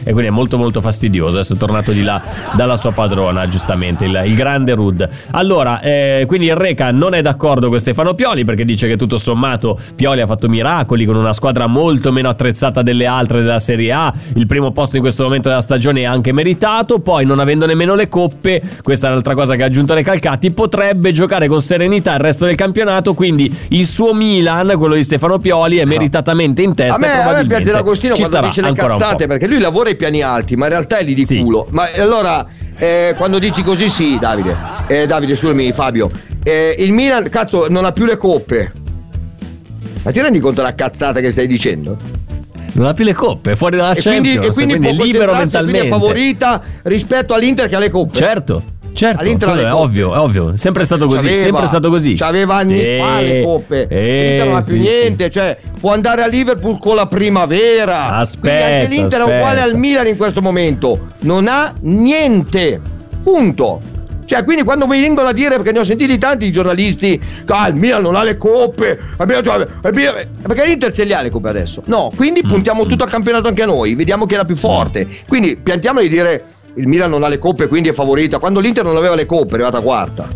E 0.05 0.13
quindi 0.13 0.27
è 0.27 0.31
molto 0.31 0.59
molto 0.59 0.81
fastidioso. 0.81 1.37
Adesso 1.37 1.55
è 1.55 1.57
tornato 1.57 1.93
di 1.93 2.03
là 2.03 2.21
dalla 2.53 2.77
sua 2.77 2.93
padrona, 2.93 3.49
giustamente, 3.49 4.05
il, 4.05 4.23
il 4.25 4.35
grande 4.35 4.75
Rud. 4.75 5.09
Allora, 5.33 5.81
eh, 5.81 6.25
quindi 6.27 6.47
il 6.47 6.57
Reca 6.57 6.91
non 6.91 7.15
è 7.15 7.23
d'accordo 7.23 7.69
con 7.69 7.79
Stefano 7.79 8.15
Pioli 8.15 8.45
perché 8.45 8.65
dice 8.65 8.87
che 8.87 8.97
tutto 8.97 9.19
sommato 9.19 9.79
Pioli 9.95 10.21
ha 10.21 10.27
fatto 10.27 10.49
miracoli 10.49 11.05
con 11.05 11.17
una 11.17 11.33
squadra 11.33 11.67
molto 11.67 12.13
meno 12.13 12.29
attrezzata 12.29 12.83
delle 12.83 13.07
altre 13.07 13.43
della 13.43 13.59
Serie 13.59 13.93
A. 13.93 14.13
Il 14.35 14.47
primo 14.47 14.73
posto 14.73 14.97
in 14.97 15.03
questo 15.03 15.25
momento 15.25 15.49
della 15.49 15.61
stagione 15.61 16.01
è 16.01 16.05
anche 16.05 16.33
meritato. 16.33 16.99
Poi, 16.99 17.25
non 17.25 17.41
avendo 17.41 17.67
nemmeno 17.67 17.95
le 17.95 18.09
coppe, 18.09 18.63
questa 18.83 19.09
è 19.09 19.11
l'altra 19.11 19.35
cosa 19.35 19.57
che 19.57 19.63
ha 19.63 19.67
aggiunto 19.67 19.95
Recalcati, 19.95 20.51
potrebbe 20.51 21.13
giocare 21.13 21.49
con 21.49 21.61
serenità 21.61 22.15
il 22.15 22.21
resto 22.21 22.45
del 22.45 22.55
campionato. 22.55 23.15
Quindi 23.15 23.53
il 23.69 23.87
suo 23.87 24.13
Milan, 24.13 24.75
quello 24.77 24.95
di 24.95 25.03
Stefano 25.03 25.39
Pioli, 25.39 25.79
è 25.79 25.85
meritatamente 25.85 26.63
in 26.63 26.75
testa. 26.75 26.97
A 26.97 26.99
me, 26.99 27.07
e 27.07 27.11
a 27.11 27.15
me 27.15 27.23
probabilmente 27.23 27.63
piace 27.65 27.79
D'Agostino 27.79 28.15
ci 28.15 28.25
starà 28.25 28.51
ancora 28.63 28.98
cazzate 28.99 29.27
perché 29.27 29.47
lui 29.47 29.59
lavora 29.61 29.89
ai 29.89 29.97
piani 29.97 30.23
alti, 30.23 30.57
ma 30.57 30.65
in 30.67 30.71
realtà 30.73 30.99
è 30.99 31.05
lì 31.05 31.15
di 31.15 31.25
Sì. 31.25 31.39
culo. 31.41 31.67
Ma 31.71 31.89
allora, 31.97 32.47
eh, 32.77 33.15
quando 33.17 33.39
dici 33.39 33.63
così, 33.63 33.89
sì, 33.89 34.19
Davide. 34.19 34.57
Eh, 34.87 35.07
Davide, 35.07 35.35
scusami, 35.35 35.73
Fabio. 35.73 36.09
Eh, 36.43 36.75
il 36.79 36.93
Milan, 36.93 37.29
cazzo, 37.29 37.69
non 37.69 37.85
ha 37.85 37.93
più 37.93 38.05
le 38.05 38.17
coppe. 38.17 38.73
Ma 40.03 40.11
ti 40.13 40.21
rendi 40.21 40.39
conto 40.39 40.61
della 40.63 40.75
cazzata 40.75 41.21
che 41.21 41.31
stai 41.31 41.47
dicendo? 41.47 41.97
Non 42.73 42.87
ha 42.87 42.95
più 42.95 43.05
le 43.05 43.15
coppe, 43.15 43.53
è 43.53 43.55
fuori 43.57 43.77
dalla 43.77 43.93
e 43.93 44.01
quindi, 44.03 44.35
Champions, 44.35 44.47
e 44.57 44.65
quindi, 44.65 44.79
quindi, 44.79 44.89
è 45.01 45.05
libero 45.05 45.33
concentrarsi, 45.33 45.69
quindi 45.69 45.89
mentalmente. 45.89 45.89
è 45.89 45.99
favorita 45.99 46.63
rispetto 46.83 47.35
all'Inter 47.35 47.69
che 47.69 47.77
ha 47.77 47.79
le 47.81 47.91
coppe. 47.91 48.17
Certo, 48.17 48.63
certo, 48.93 49.23
è 49.55 49.73
ovvio, 49.73 50.15
è 50.15 50.19
ovvio. 50.19 50.57
Sempre 50.57 50.85
stato 50.85 51.07
così, 51.07 51.27
C'aveva- 51.29 51.43
sempre 51.43 51.67
stato 51.67 51.89
così. 51.91 52.15
C'aveva 52.15 52.55
anni 52.57 52.81
Eh, 52.81 52.99
fa 53.01 53.21
le 53.21 53.43
coppe. 53.43 53.87
eh, 53.89 54.29
L'Inter 54.29 54.47
non 54.47 54.57
ha 54.57 54.63
più 54.63 54.73
sì, 54.73 54.79
niente, 54.79 55.31
cioè 55.31 55.59
può 55.81 55.93
andare 55.93 56.23
a 56.23 56.27
Liverpool 56.27 56.79
con 56.79 56.95
la 56.97 57.07
primavera. 57.07 58.17
Aspetta, 58.17 58.57
Quindi 58.57 58.73
anche 58.85 58.95
l'Inter 58.95 59.21
è 59.21 59.23
uguale 59.23 59.45
aspetta. 59.61 59.65
al 59.65 59.77
Milan 59.77 60.07
in 60.07 60.17
questo 60.17 60.43
momento. 60.43 61.09
Non 61.21 61.47
ha 61.49 61.75
niente. 61.81 62.81
Punto. 63.23 63.81
Cioè, 64.25 64.45
quindi 64.45 64.63
quando 64.63 64.87
mi 64.87 65.01
vengono 65.01 65.29
a 65.29 65.33
dire, 65.33 65.57
perché 65.57 65.73
ne 65.73 65.79
ho 65.79 65.85
sentiti 65.85 66.19
tanti 66.19 66.45
i 66.45 66.53
giornalisti, 66.53 67.19
ah, 67.47 67.67
il 67.69 67.75
Milan 67.77 68.03
non 68.03 68.15
ha 68.15 68.23
le 68.23 68.37
coppe, 68.37 68.99
perché 69.17 70.65
l'Inter 70.67 70.93
ce 70.93 71.05
le 71.05 71.15
ha 71.15 71.23
le 71.23 71.31
coppe 71.31 71.49
adesso. 71.49 71.83
No, 71.87 72.11
quindi 72.15 72.43
Mm, 72.45 72.49
puntiamo 72.49 72.85
tutto 72.85 73.05
al 73.05 73.11
campionato 73.11 73.49
anche 73.49 73.63
a 73.63 73.67
noi, 73.67 73.95
vediamo 73.95 74.27
chi 74.27 74.35
è 74.35 74.37
la 74.37 74.45
più 74.45 74.57
forte. 74.57 75.07
Quindi 75.27 75.57
piantiamo 75.57 76.01
di 76.01 76.11
dire 76.11 76.45
il 76.79 76.87
Milan 76.87 77.11
non 77.11 77.25
ha 77.25 77.29
le 77.29 77.39
coppe, 77.39 77.67
quindi 77.67 77.89
è 77.89 77.93
favorita, 77.93 78.39
quando 78.39 78.61
l'Inter 78.61 78.85
non 78.85 78.97
aveva 78.97 79.15
le 79.15 79.27
coppe, 79.27 79.51
è 79.51 79.55
arrivata 79.55 79.81
quarta. 79.81 80.29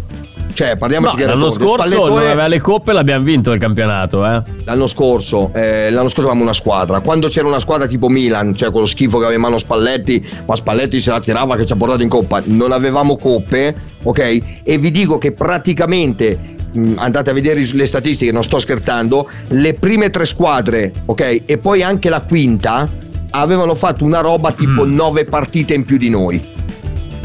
Cioè, 0.55 0.77
parliamoci 0.77 1.17
No, 1.17 1.27
l'anno 1.27 1.51
scorso 1.51 2.09
non 2.09 2.19
aveva 2.19 2.47
le 2.47 2.61
coppe, 2.61 2.93
l'abbiamo 2.93 3.25
vinto 3.25 3.53
il 3.53 3.59
campionato, 3.59 4.27
eh. 4.27 4.43
L'anno 4.65 4.87
scorso, 4.87 5.51
eh, 5.55 5.91
l'anno 5.91 6.09
scorso 6.09 6.29
avevamo 6.29 6.43
una 6.43 6.53
squadra. 6.53 7.01
Quando 7.01 7.29
c'era 7.29 7.49
una 7.49 7.59
squadra 7.59 7.87
tipo 7.87 8.09
Milan, 8.09 8.55
cioè 8.55 8.71
con 8.71 8.81
lo 8.81 8.87
schifo 8.87 9.19
che 9.19 9.25
aveva 9.25 9.35
in 9.35 9.41
mano 9.41 9.59
Spalletti, 9.59 10.25
ma 10.45 10.55
Spalletti 10.55 11.01
se 11.01 11.11
la 11.11 11.21
tirava 11.21 11.57
che 11.57 11.65
ci 11.65 11.73
ha 11.73 11.77
portato 11.77 12.03
in 12.03 12.11
coppa, 12.11 12.43
non 12.45 12.73
avevamo 12.73 13.17
coppe, 13.17 13.75
ok? 14.03 14.39
E 14.63 14.79
vi 14.79 14.91
dico 14.91 15.17
che 15.17 15.33
praticamente 15.33 16.39
mh, 16.71 16.95
andate 16.97 17.31
a 17.31 17.33
vedere 17.33 17.67
le 17.73 17.87
statistiche, 17.87 18.31
non 18.31 18.45
sto 18.45 18.59
scherzando, 18.59 19.31
le 19.49 19.73
prime 19.75 20.11
tre 20.11 20.27
squadre, 20.27 20.93
ok? 21.07 21.43
E 21.47 21.57
poi 21.57 21.83
anche 21.83 22.11
la 22.11 22.21
quinta 22.21 22.89
avevano 23.33 23.75
fatto 23.75 24.05
una 24.05 24.21
roba 24.21 24.53
tipo 24.53 24.85
Mm. 24.87 24.95
nove 24.95 25.25
partite 25.25 25.75
in 25.75 25.85
più 25.85 25.97
di 25.97 26.09
noi 26.09 26.61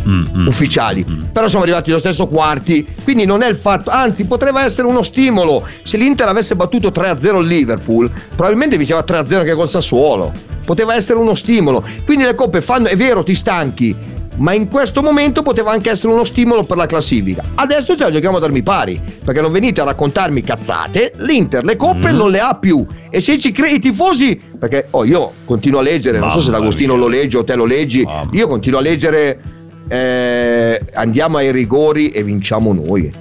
Mm, 0.08 0.26
mm. 0.38 0.48
ufficiali. 0.48 1.06
Mm. 1.08 1.24
Però 1.34 1.48
siamo 1.50 1.66
arrivati 1.66 1.90
allo 1.90 2.00
stesso 2.00 2.28
quarti, 2.28 2.88
quindi 3.04 3.26
non 3.26 3.42
è 3.42 3.50
il 3.50 3.58
fatto, 3.58 3.90
anzi 3.90 4.24
potrebbe 4.26 4.62
essere 4.62 4.88
uno 4.88 5.04
stimolo. 5.04 5.68
Se 5.84 5.98
l'Inter 5.98 6.30
avesse 6.30 6.56
battuto 6.56 6.92
3-0 6.92 7.42
il 7.42 7.48
Liverpool, 7.48 8.10
probabilmente 8.34 8.78
vinceva 8.78 9.04
3-0 9.06 9.40
anche 9.40 9.54
col 9.54 9.68
Sassuolo. 9.68 10.32
Poteva 10.64 10.96
essere 10.96 11.20
uno 11.20 11.36
stimolo. 11.36 11.84
Quindi 12.06 12.24
le 12.24 12.36
coppe 12.36 12.62
fanno, 12.62 12.88
è 12.88 12.96
vero, 12.96 13.22
ti 13.24 13.36
stanchi, 13.36 13.94
ma 14.38 14.54
in 14.54 14.68
questo 14.70 15.02
momento 15.02 15.42
poteva 15.42 15.72
anche 15.72 15.90
essere 15.90 16.12
uno 16.14 16.24
stimolo 16.24 16.64
per 16.64 16.78
la 16.78 16.86
classifica. 16.86 17.44
Adesso 17.56 17.96
ce 17.96 18.04
la 18.04 18.12
giochiamo 18.12 18.38
a 18.38 18.40
darmi 18.40 18.62
pari, 18.64 19.00
perché 19.24 19.42
non 19.42 19.52
venite 19.52 19.82
a 19.82 19.84
raccontarmi 19.86 20.42
cazzate, 20.42 21.14
l'Inter 21.18 21.64
le 21.64 21.76
coppe 21.76 22.12
Mm. 22.12 22.16
non 22.16 22.30
le 22.32 22.40
ha 22.40 22.56
più. 22.56 22.86
E 23.10 23.20
se 23.22 23.38
ci 23.40 23.52
credi 23.52 23.76
i 23.76 23.80
tifosi, 23.80 24.40
perché 24.60 24.88
oh, 24.92 25.04
io 25.06 25.32
continuo 25.46 25.80
a 25.80 25.84
leggere, 25.84 26.20
non 26.20 26.30
so 26.30 26.40
se 26.40 26.46
Mamma 26.52 26.60
D'Agostino 26.60 26.94
mia. 26.96 27.04
lo 27.04 27.08
legge 27.10 27.38
o 27.38 27.44
te 27.44 27.56
lo 27.56 27.66
leggi, 27.66 28.04
Mamma. 28.04 28.30
io 28.34 28.48
continuo 28.48 28.80
a 28.80 28.82
leggere 28.82 29.40
eh, 29.90 30.82
andiamo 30.94 31.38
ai 31.38 31.52
rigori 31.52 32.10
e 32.10 32.24
vinciamo 32.24 32.74
noi. 32.74 33.12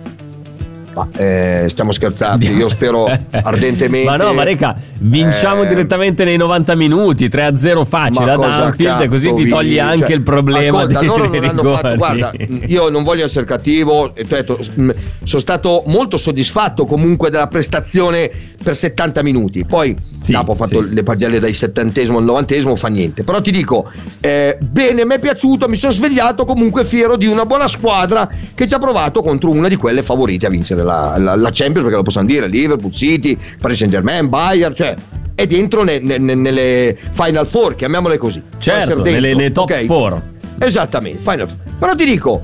Ma 0.97 1.07
eh, 1.15 1.67
stiamo 1.69 1.93
scherzando, 1.93 2.47
io 2.47 2.71
spero 2.71 3.05
ardentemente. 3.31 4.09
Ma 4.09 4.17
no, 4.17 4.33
Mareca, 4.33 4.75
vinciamo 5.01 5.65
eh, 5.65 5.67
direttamente 5.67 6.25
nei 6.25 6.39
90 6.39 6.75
minuti, 6.75 7.29
3-0 7.29 7.85
facile 7.85 8.25
Ma 8.25 8.33
ad 8.33 8.43
Anfield, 8.43 9.07
così 9.09 9.35
ti 9.35 9.47
togli 9.47 9.69
vi- 9.73 9.79
anche 9.79 10.07
cioè, 10.07 10.15
il 10.15 10.23
problema 10.23 10.79
ascolta, 10.79 10.99
dei, 10.99 11.09
loro 11.09 11.29
dei 11.29 11.41
rigori. 11.41 11.77
fatto- 11.77 11.97
guarda, 11.97 12.33
io 12.67 12.89
non 12.89 13.05
voglio 13.05 13.27
essere 13.27 13.45
cattivo, 13.45 14.11
detto, 14.15 14.59
mh, 14.75 14.91
sono 15.25 15.41
stato 15.41 15.83
molto 15.85 16.17
soddisfatto 16.17 16.87
comunque 16.87 17.29
della 17.29 17.47
prestazione 17.49 18.31
per 18.63 18.75
70 18.75 19.23
minuti. 19.23 19.67
Poi 19.67 19.95
Sì, 20.19 20.33
dopo 20.33 20.53
ho 20.53 20.55
fatto 20.55 20.83
sì. 20.83 20.95
le 20.95 21.03
pagelle 21.03 21.39
dai 21.41 21.53
70 21.53 22.01
al 22.01 22.25
90 22.25 22.75
fa 22.77 22.89
niente. 22.89 23.23
Però 23.23 23.43
ti 23.43 23.51
dico, 23.51 23.91
eh, 24.21 24.57
bene, 24.61 25.05
mi 25.05 25.15
è 25.15 25.19
piaciuto, 25.19 25.69
mi 25.69 25.77
sono 25.77 25.93
svegliato 25.93 26.47
comunque 26.47 26.87
fiero 26.87 27.17
di 27.17 27.27
una 27.27 27.45
buona 27.45 27.67
squadra 27.67 28.27
che 28.55 28.67
ci 28.67 28.73
ha 28.73 28.79
provato 28.79 29.21
contro 29.21 29.51
una 29.51 29.69
di 29.69 29.77
quelle 29.77 30.03
favorite 30.03 30.47
a 30.47 30.49
vincere 30.49 30.85
la, 30.87 31.15
la- 31.19 31.35
la 31.37 31.51
Champions, 31.53 31.83
perché 31.83 31.97
lo 31.97 32.03
possiamo 32.03 32.27
dire, 32.29 32.49
Liverpool, 32.49 32.93
City, 32.93 33.37
Paris 33.61 33.77
Saint 33.79 33.93
Germain, 33.93 34.29
Bayern, 34.29 34.75
cioè 34.75 34.95
è 35.35 35.47
dentro 35.47 35.83
ne- 35.83 35.99
ne- 35.99 36.17
ne- 36.19 36.35
nelle 36.35 36.97
Final 37.13 37.47
Four, 37.47 37.75
chiamiamole 37.75 38.17
così. 38.17 38.41
Certo, 38.59 39.03
nelle, 39.03 39.35
nei 39.35 39.53
top 39.53 39.71
ok? 39.71 39.87
4. 39.87 40.23
Esattamente, 40.61 41.19
Final 41.21 41.49
Four. 41.49 41.59
Però 41.79 41.95
ti 41.95 42.05
dico, 42.07 42.43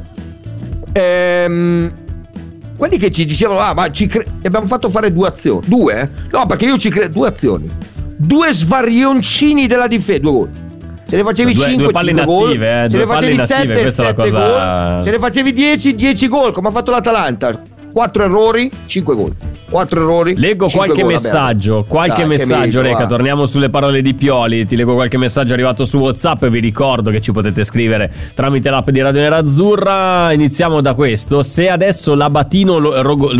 ehm, 0.92 1.94
quelli 2.76 2.98
che 2.98 3.10
ci 3.10 3.24
dicevano, 3.24 3.60
ah, 3.60 3.74
ma 3.74 3.90
ci 3.90 4.06
cre- 4.06 4.26
abbiamo 4.42 4.66
fatto 4.66 4.90
fare 4.90 5.12
due 5.12 5.28
azioni. 5.28 5.66
Due? 5.66 6.00
eh? 6.00 6.08
No, 6.30 6.46
perché 6.46 6.66
io 6.66 6.78
ci 6.78 6.90
credo, 6.90 7.12
due 7.12 7.28
azioni. 7.28 7.70
Due 8.16 8.52
svarioncini 8.52 9.66
della 9.66 9.86
difesa, 9.86 10.18
due 10.18 10.30
gol. 10.30 10.48
Se 11.06 11.16
ne 11.16 11.24
facevi 11.24 11.52
Due- 11.52 11.64
5, 11.64 11.82
due 11.84 11.92
palle 11.92 12.10
inattive, 12.12 12.84
eh, 12.84 12.88
se 12.88 12.96
due 12.96 12.98
ne 12.98 13.06
palle 13.12 13.34
facevi 13.34 13.34
inattive, 13.34 13.56
7, 13.74 13.80
questa 13.82 14.02
è 14.02 14.04
la 14.06 14.14
7 14.14 14.22
cosa- 14.30 14.92
gol. 14.94 15.02
Se 15.02 15.10
ne 15.10 15.18
facevi 15.18 15.52
10, 15.52 15.94
10 15.94 16.28
gol, 16.28 16.52
come 16.52 16.68
ha 16.68 16.70
fatto 16.70 16.90
l'Atalanta. 16.90 17.62
4 17.92 18.24
errori, 18.24 18.70
5 18.86 19.14
gol. 19.14 19.34
4 19.68 20.00
errori. 20.00 20.34
Leggo 20.36 20.68
qualche 20.68 21.02
gol, 21.02 21.12
messaggio, 21.12 21.74
vabbè. 21.76 21.86
qualche 21.88 22.20
Dai, 22.20 22.26
messaggio, 22.26 22.56
merito, 22.58 22.80
Reca. 22.82 22.98
va. 22.98 23.06
Torniamo 23.06 23.46
sulle 23.46 23.70
parole 23.70 24.02
di 24.02 24.14
Pioli. 24.14 24.66
Ti 24.66 24.76
leggo 24.76 24.94
qualche 24.94 25.16
messaggio 25.18 25.52
arrivato 25.54 25.84
su 25.84 25.98
WhatsApp 25.98 26.44
vi 26.46 26.60
ricordo 26.60 27.10
che 27.10 27.20
ci 27.20 27.32
potete 27.32 27.64
scrivere 27.64 28.10
tramite 28.34 28.68
l'app 28.70 28.90
di 28.90 29.00
Radio 29.00 29.20
Nerazzurra. 29.20 30.32
Iniziamo 30.32 30.80
da 30.80 30.94
questo. 30.94 31.42
Se 31.42 31.68
adesso 31.70 32.14
l'Abatino, 32.14 32.78
lo- 32.78 33.00
rogo- 33.02 33.30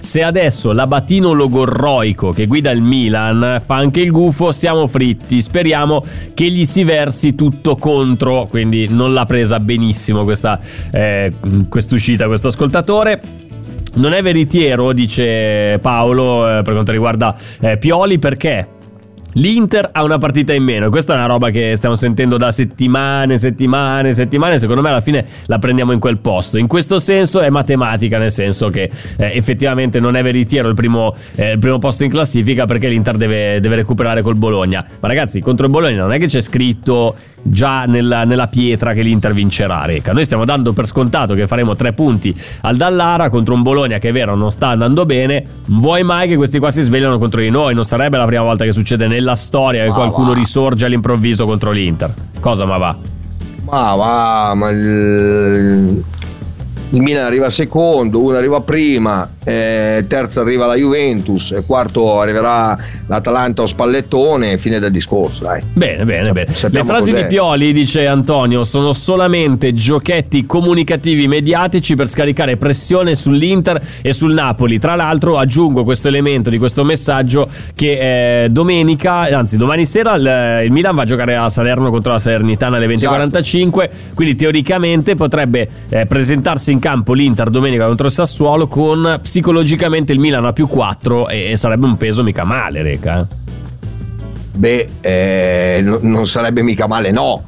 se 0.00 0.22
adesso 0.22 0.72
l'Abatino 0.72 1.32
logorroico 1.32 2.30
che 2.30 2.46
guida 2.46 2.70
il 2.70 2.80
Milan 2.82 3.60
fa 3.64 3.76
anche 3.76 4.00
il 4.00 4.10
gufo, 4.10 4.50
siamo 4.52 4.86
fritti. 4.86 5.40
Speriamo 5.40 6.04
che 6.34 6.48
gli 6.50 6.64
si 6.64 6.82
versi 6.84 7.34
tutto 7.34 7.76
contro. 7.76 8.46
Quindi 8.48 8.88
non 8.88 9.12
l'ha 9.12 9.24
presa 9.26 9.60
benissimo 9.60 10.24
questa 10.24 10.58
eh, 10.92 11.32
quest'uscita, 11.68 12.26
questo 12.26 12.48
ascoltatore. 12.48 13.20
Non 13.96 14.12
è 14.12 14.22
veritiero, 14.22 14.92
dice 14.92 15.78
Paolo, 15.80 16.58
eh, 16.58 16.62
per 16.62 16.74
quanto 16.74 16.92
riguarda 16.92 17.34
eh, 17.60 17.78
Pioli, 17.78 18.18
perché 18.18 18.68
l'Inter 19.32 19.88
ha 19.90 20.04
una 20.04 20.18
partita 20.18 20.52
in 20.52 20.64
meno. 20.64 20.90
Questa 20.90 21.14
è 21.14 21.16
una 21.16 21.24
roba 21.24 21.48
che 21.48 21.72
stiamo 21.76 21.94
sentendo 21.94 22.36
da 22.36 22.50
settimane, 22.50 23.38
settimane, 23.38 24.12
settimane. 24.12 24.58
Secondo 24.58 24.82
me 24.82 24.90
alla 24.90 25.00
fine 25.00 25.24
la 25.46 25.58
prendiamo 25.58 25.92
in 25.92 25.98
quel 25.98 26.18
posto. 26.18 26.58
In 26.58 26.66
questo 26.66 26.98
senso 26.98 27.40
è 27.40 27.48
matematica, 27.48 28.18
nel 28.18 28.30
senso 28.30 28.68
che 28.68 28.90
eh, 29.16 29.32
effettivamente 29.34 29.98
non 29.98 30.14
è 30.14 30.22
veritiero 30.22 30.68
il 30.68 30.74
primo, 30.74 31.14
eh, 31.34 31.52
il 31.52 31.58
primo 31.58 31.78
posto 31.78 32.04
in 32.04 32.10
classifica 32.10 32.66
perché 32.66 32.88
l'Inter 32.88 33.16
deve, 33.16 33.60
deve 33.60 33.76
recuperare 33.76 34.20
col 34.20 34.36
Bologna. 34.36 34.84
Ma 35.00 35.08
ragazzi, 35.08 35.40
contro 35.40 35.64
il 35.64 35.72
Bologna 35.72 36.02
non 36.02 36.12
è 36.12 36.18
che 36.18 36.26
c'è 36.26 36.42
scritto 36.42 37.14
già 37.48 37.84
nella, 37.84 38.24
nella 38.24 38.48
pietra 38.48 38.92
che 38.92 39.02
l'Inter 39.02 39.32
vincerà, 39.32 39.84
Reca. 39.84 40.12
Noi 40.12 40.24
stiamo 40.24 40.44
dando 40.44 40.72
per 40.72 40.86
scontato 40.86 41.34
che 41.34 41.46
faremo 41.46 41.74
tre 41.76 41.92
punti 41.92 42.34
al 42.62 42.76
Dallara 42.76 43.28
contro 43.28 43.54
un 43.54 43.62
Bologna 43.62 43.98
che 43.98 44.08
è 44.08 44.12
vero 44.12 44.34
non 44.34 44.50
sta 44.52 44.68
andando 44.68 45.04
bene. 45.06 45.44
Vuoi 45.66 46.02
mai 46.02 46.28
che 46.28 46.36
questi 46.36 46.58
qua 46.58 46.70
si 46.70 46.82
svegliano 46.82 47.18
contro 47.18 47.40
di 47.40 47.50
noi? 47.50 47.74
Non 47.74 47.84
sarebbe 47.84 48.16
la 48.16 48.26
prima 48.26 48.42
volta 48.42 48.64
che 48.64 48.72
succede 48.72 49.06
nella 49.06 49.34
storia 49.34 49.82
che 49.82 49.88
Ma 49.88 49.94
qualcuno 49.94 50.28
va. 50.32 50.34
risorge 50.34 50.86
all'improvviso 50.86 51.44
contro 51.44 51.70
l'Inter. 51.70 52.12
Cosa 52.40 52.64
ma 52.64 52.76
va? 52.76 52.96
Ma 53.64 53.94
va, 53.94 54.54
ma 54.54 54.70
il, 54.70 56.04
il 56.90 57.00
Milan 57.00 57.24
arriva 57.24 57.50
secondo, 57.50 58.22
uno 58.22 58.36
arriva 58.36 58.60
prima, 58.60 59.28
eh, 59.46 60.04
terzo 60.08 60.40
arriva 60.40 60.66
la 60.66 60.74
Juventus, 60.74 61.52
e 61.52 61.62
quarto 61.64 62.20
arriverà 62.20 62.76
l'Atalanta 63.06 63.62
o 63.62 63.66
Spallettone, 63.66 64.58
fine 64.58 64.80
del 64.80 64.90
discorso, 64.90 65.44
dai. 65.44 65.62
Bene, 65.72 66.04
bene, 66.04 66.32
bene. 66.32 66.46
Le 66.48 66.52
Sappiamo 66.52 66.84
frasi 66.84 67.12
cos'è. 67.12 67.22
di 67.22 67.28
Pioli, 67.28 67.72
dice 67.72 68.08
Antonio, 68.08 68.64
sono 68.64 68.92
solamente 68.92 69.72
giochetti 69.72 70.46
comunicativi 70.46 71.28
mediatici 71.28 71.94
per 71.94 72.08
scaricare 72.08 72.56
pressione 72.56 73.14
sull'Inter 73.14 73.80
e 74.02 74.12
sul 74.12 74.34
Napoli. 74.34 74.80
Tra 74.80 74.96
l'altro 74.96 75.38
aggiungo 75.38 75.84
questo 75.84 76.08
elemento 76.08 76.50
di 76.50 76.58
questo 76.58 76.82
messaggio 76.82 77.48
che 77.76 78.44
eh, 78.44 78.48
domenica, 78.48 79.28
anzi 79.28 79.56
domani 79.56 79.86
sera 79.86 80.14
il, 80.14 80.64
il 80.64 80.72
Milan 80.72 80.96
va 80.96 81.02
a 81.02 81.04
giocare 81.04 81.36
a 81.36 81.48
Salerno 81.48 81.90
contro 81.90 82.10
la 82.10 82.18
Salernitana 82.18 82.78
alle 82.78 82.88
20.45, 82.88 83.90
quindi 84.14 84.34
teoricamente 84.34 85.14
potrebbe 85.14 85.68
eh, 85.88 86.04
presentarsi 86.06 86.72
in 86.72 86.80
campo 86.80 87.12
l'Inter 87.12 87.48
domenica 87.48 87.86
contro 87.86 88.06
il 88.08 88.12
Sassuolo 88.12 88.66
con 88.66 89.20
psicologicamente 89.40 90.14
il 90.14 90.18
Milan 90.18 90.46
a 90.46 90.54
più 90.54 90.66
4 90.66 91.28
e, 91.28 91.50
e 91.50 91.56
sarebbe 91.58 91.84
un 91.84 91.98
peso 91.98 92.22
mica 92.22 92.44
male, 92.44 92.80
Reca. 92.80 93.20
eh. 93.20 93.44
Beh, 94.54 94.88
eh, 95.02 95.80
no- 95.82 95.98
non 96.00 96.24
sarebbe 96.26 96.62
mica 96.62 96.86
male, 96.86 97.10
no. 97.10 97.44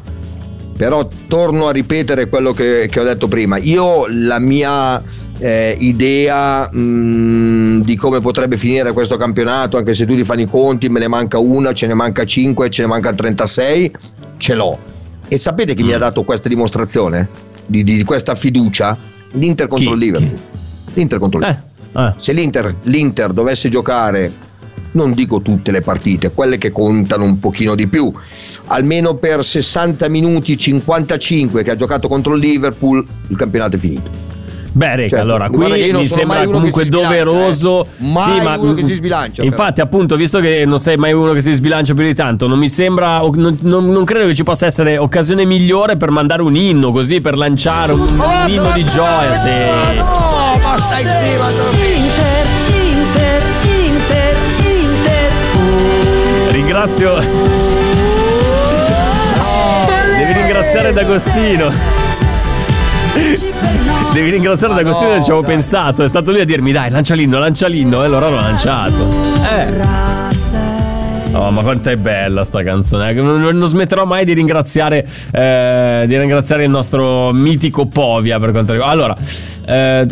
Però 0.76 1.08
torno 1.28 1.66
a 1.66 1.72
ripetere 1.72 2.28
quello 2.28 2.52
che, 2.52 2.88
che 2.90 3.00
ho 3.00 3.04
detto 3.04 3.26
prima. 3.26 3.56
Io 3.56 4.04
la 4.06 4.38
mia 4.38 5.02
eh, 5.38 5.76
idea 5.80 6.68
mh, 6.70 7.80
di 7.84 7.96
come 7.96 8.20
potrebbe 8.20 8.58
finire 8.58 8.92
questo 8.92 9.16
campionato, 9.16 9.78
anche 9.78 9.94
se 9.94 10.04
tu 10.04 10.14
ti 10.14 10.24
fanno 10.24 10.42
i 10.42 10.46
conti, 10.46 10.90
me 10.90 11.00
ne 11.00 11.08
manca 11.08 11.38
una, 11.38 11.72
ce 11.72 11.86
ne 11.86 11.94
manca 11.94 12.26
5, 12.26 12.68
ce 12.68 12.82
ne 12.82 12.88
manca 12.88 13.14
36, 13.14 13.92
ce 14.36 14.54
l'ho. 14.54 14.78
E 15.26 15.38
sapete 15.38 15.74
chi 15.74 15.82
mi 15.82 15.94
ha 15.94 15.98
dato 15.98 16.22
questa 16.22 16.50
dimostrazione 16.50 17.28
di, 17.64 17.82
di- 17.82 17.96
di 17.96 18.04
questa 18.04 18.34
fiducia? 18.34 18.94
L'Inter 19.32 19.68
contro 19.68 19.88
Chi? 19.88 19.94
il 19.94 19.98
Liverpool. 19.98 20.38
L'Inter 20.94 21.18
contro 21.18 21.40
il 21.40 21.46
Eh, 21.46 21.56
ah. 21.92 22.14
se 22.16 22.32
l'Inter, 22.32 22.74
l'Inter 22.82 23.32
dovesse 23.32 23.68
giocare, 23.68 24.32
non 24.92 25.12
dico 25.12 25.40
tutte 25.42 25.70
le 25.70 25.80
partite, 25.80 26.30
quelle 26.32 26.58
che 26.58 26.70
contano 26.70 27.24
un 27.24 27.38
pochino 27.38 27.74
di 27.74 27.86
più, 27.86 28.12
almeno 28.66 29.14
per 29.14 29.44
60 29.44 30.08
minuti, 30.08 30.56
55 30.56 31.62
che 31.62 31.70
ha 31.70 31.76
giocato 31.76 32.08
contro 32.08 32.34
il 32.34 32.40
Liverpool, 32.40 33.04
il 33.28 33.36
campionato 33.36 33.76
è 33.76 33.78
finito. 33.78 34.26
Beh, 34.70 34.96
Reca, 34.96 35.08
Cioè, 35.08 35.18
allora 35.20 35.48
qui 35.48 35.92
mi 35.92 36.06
sembra 36.06 36.44
comunque 36.44 36.84
sbilancia, 36.84 37.08
doveroso. 37.08 37.84
eh. 37.84 37.86
Mai 38.00 38.58
uno 38.58 38.74
che 38.74 38.84
si 38.84 38.94
sbilancia, 38.94 39.42
Infatti, 39.42 39.80
appunto, 39.80 40.14
visto 40.14 40.40
che 40.40 40.64
non 40.66 40.78
sei 40.78 40.96
mai 40.96 41.12
uno 41.12 41.32
che 41.32 41.40
si 41.40 41.52
sbilancia 41.52 41.94
più 41.94 42.04
di 42.04 42.14
tanto, 42.14 42.46
non 42.46 42.58
mi 42.58 42.68
sembra. 42.68 43.18
Non, 43.18 43.58
non- 43.62 43.90
non 43.90 44.04
credo 44.04 44.26
che 44.26 44.34
ci 44.34 44.44
possa 44.44 44.66
essere 44.66 44.96
occasione 44.98 45.44
migliore 45.46 45.96
per 45.96 46.10
mandare 46.10 46.42
un 46.42 46.54
inno 46.54 46.92
così 46.92 47.20
per 47.20 47.36
lanciare 47.36 47.92
un, 47.92 48.00
un 48.00 48.48
inno 48.48 48.70
di 48.72 48.84
gioia. 48.84 49.32
Sì. 49.38 50.27
No, 50.48 50.56
ma 50.62 50.78
stai 50.78 51.02
zitto, 51.02 51.62
Inter, 51.76 52.46
Inter, 52.72 53.42
Inter, 53.64 54.36
Inter. 54.62 55.32
Ringrazio. 56.52 57.18
Devi 60.16 60.32
ringraziare 60.32 60.94
D'Agostino. 60.94 61.70
Devi 64.14 64.30
ringraziare 64.30 64.72
Ma 64.72 64.80
D'Agostino, 64.80 65.08
no, 65.08 65.14
non 65.16 65.24
ci 65.24 65.30
avevo 65.30 65.44
dai. 65.44 65.54
pensato. 65.54 66.02
È 66.02 66.08
stato 66.08 66.30
lui 66.30 66.40
a 66.40 66.46
dirmi: 66.46 66.72
dai, 66.72 66.88
lancia 66.88 67.14
l'inno, 67.14 67.38
lancia 67.38 67.66
l'inno. 67.66 68.00
E 68.02 68.06
allora 68.06 68.30
l'ho 68.30 68.36
lanciato. 68.36 69.06
Eh. 69.50 70.07
Oh, 71.32 71.50
ma 71.50 71.62
quanto 71.62 71.90
è 71.90 71.96
bella 71.96 72.42
sta 72.42 72.62
canzone. 72.62 73.12
Non, 73.12 73.40
non 73.40 73.68
smetterò 73.68 74.04
mai 74.04 74.24
di 74.24 74.32
ringraziare, 74.32 75.06
eh, 75.30 76.04
di 76.06 76.18
ringraziare 76.18 76.64
il 76.64 76.70
nostro 76.70 77.32
mitico 77.32 77.86
Povia 77.86 78.38
per 78.40 78.50
quanto 78.50 78.72
riguarda. 78.72 78.94
Allora, 78.94 79.16
eh, 79.66 80.06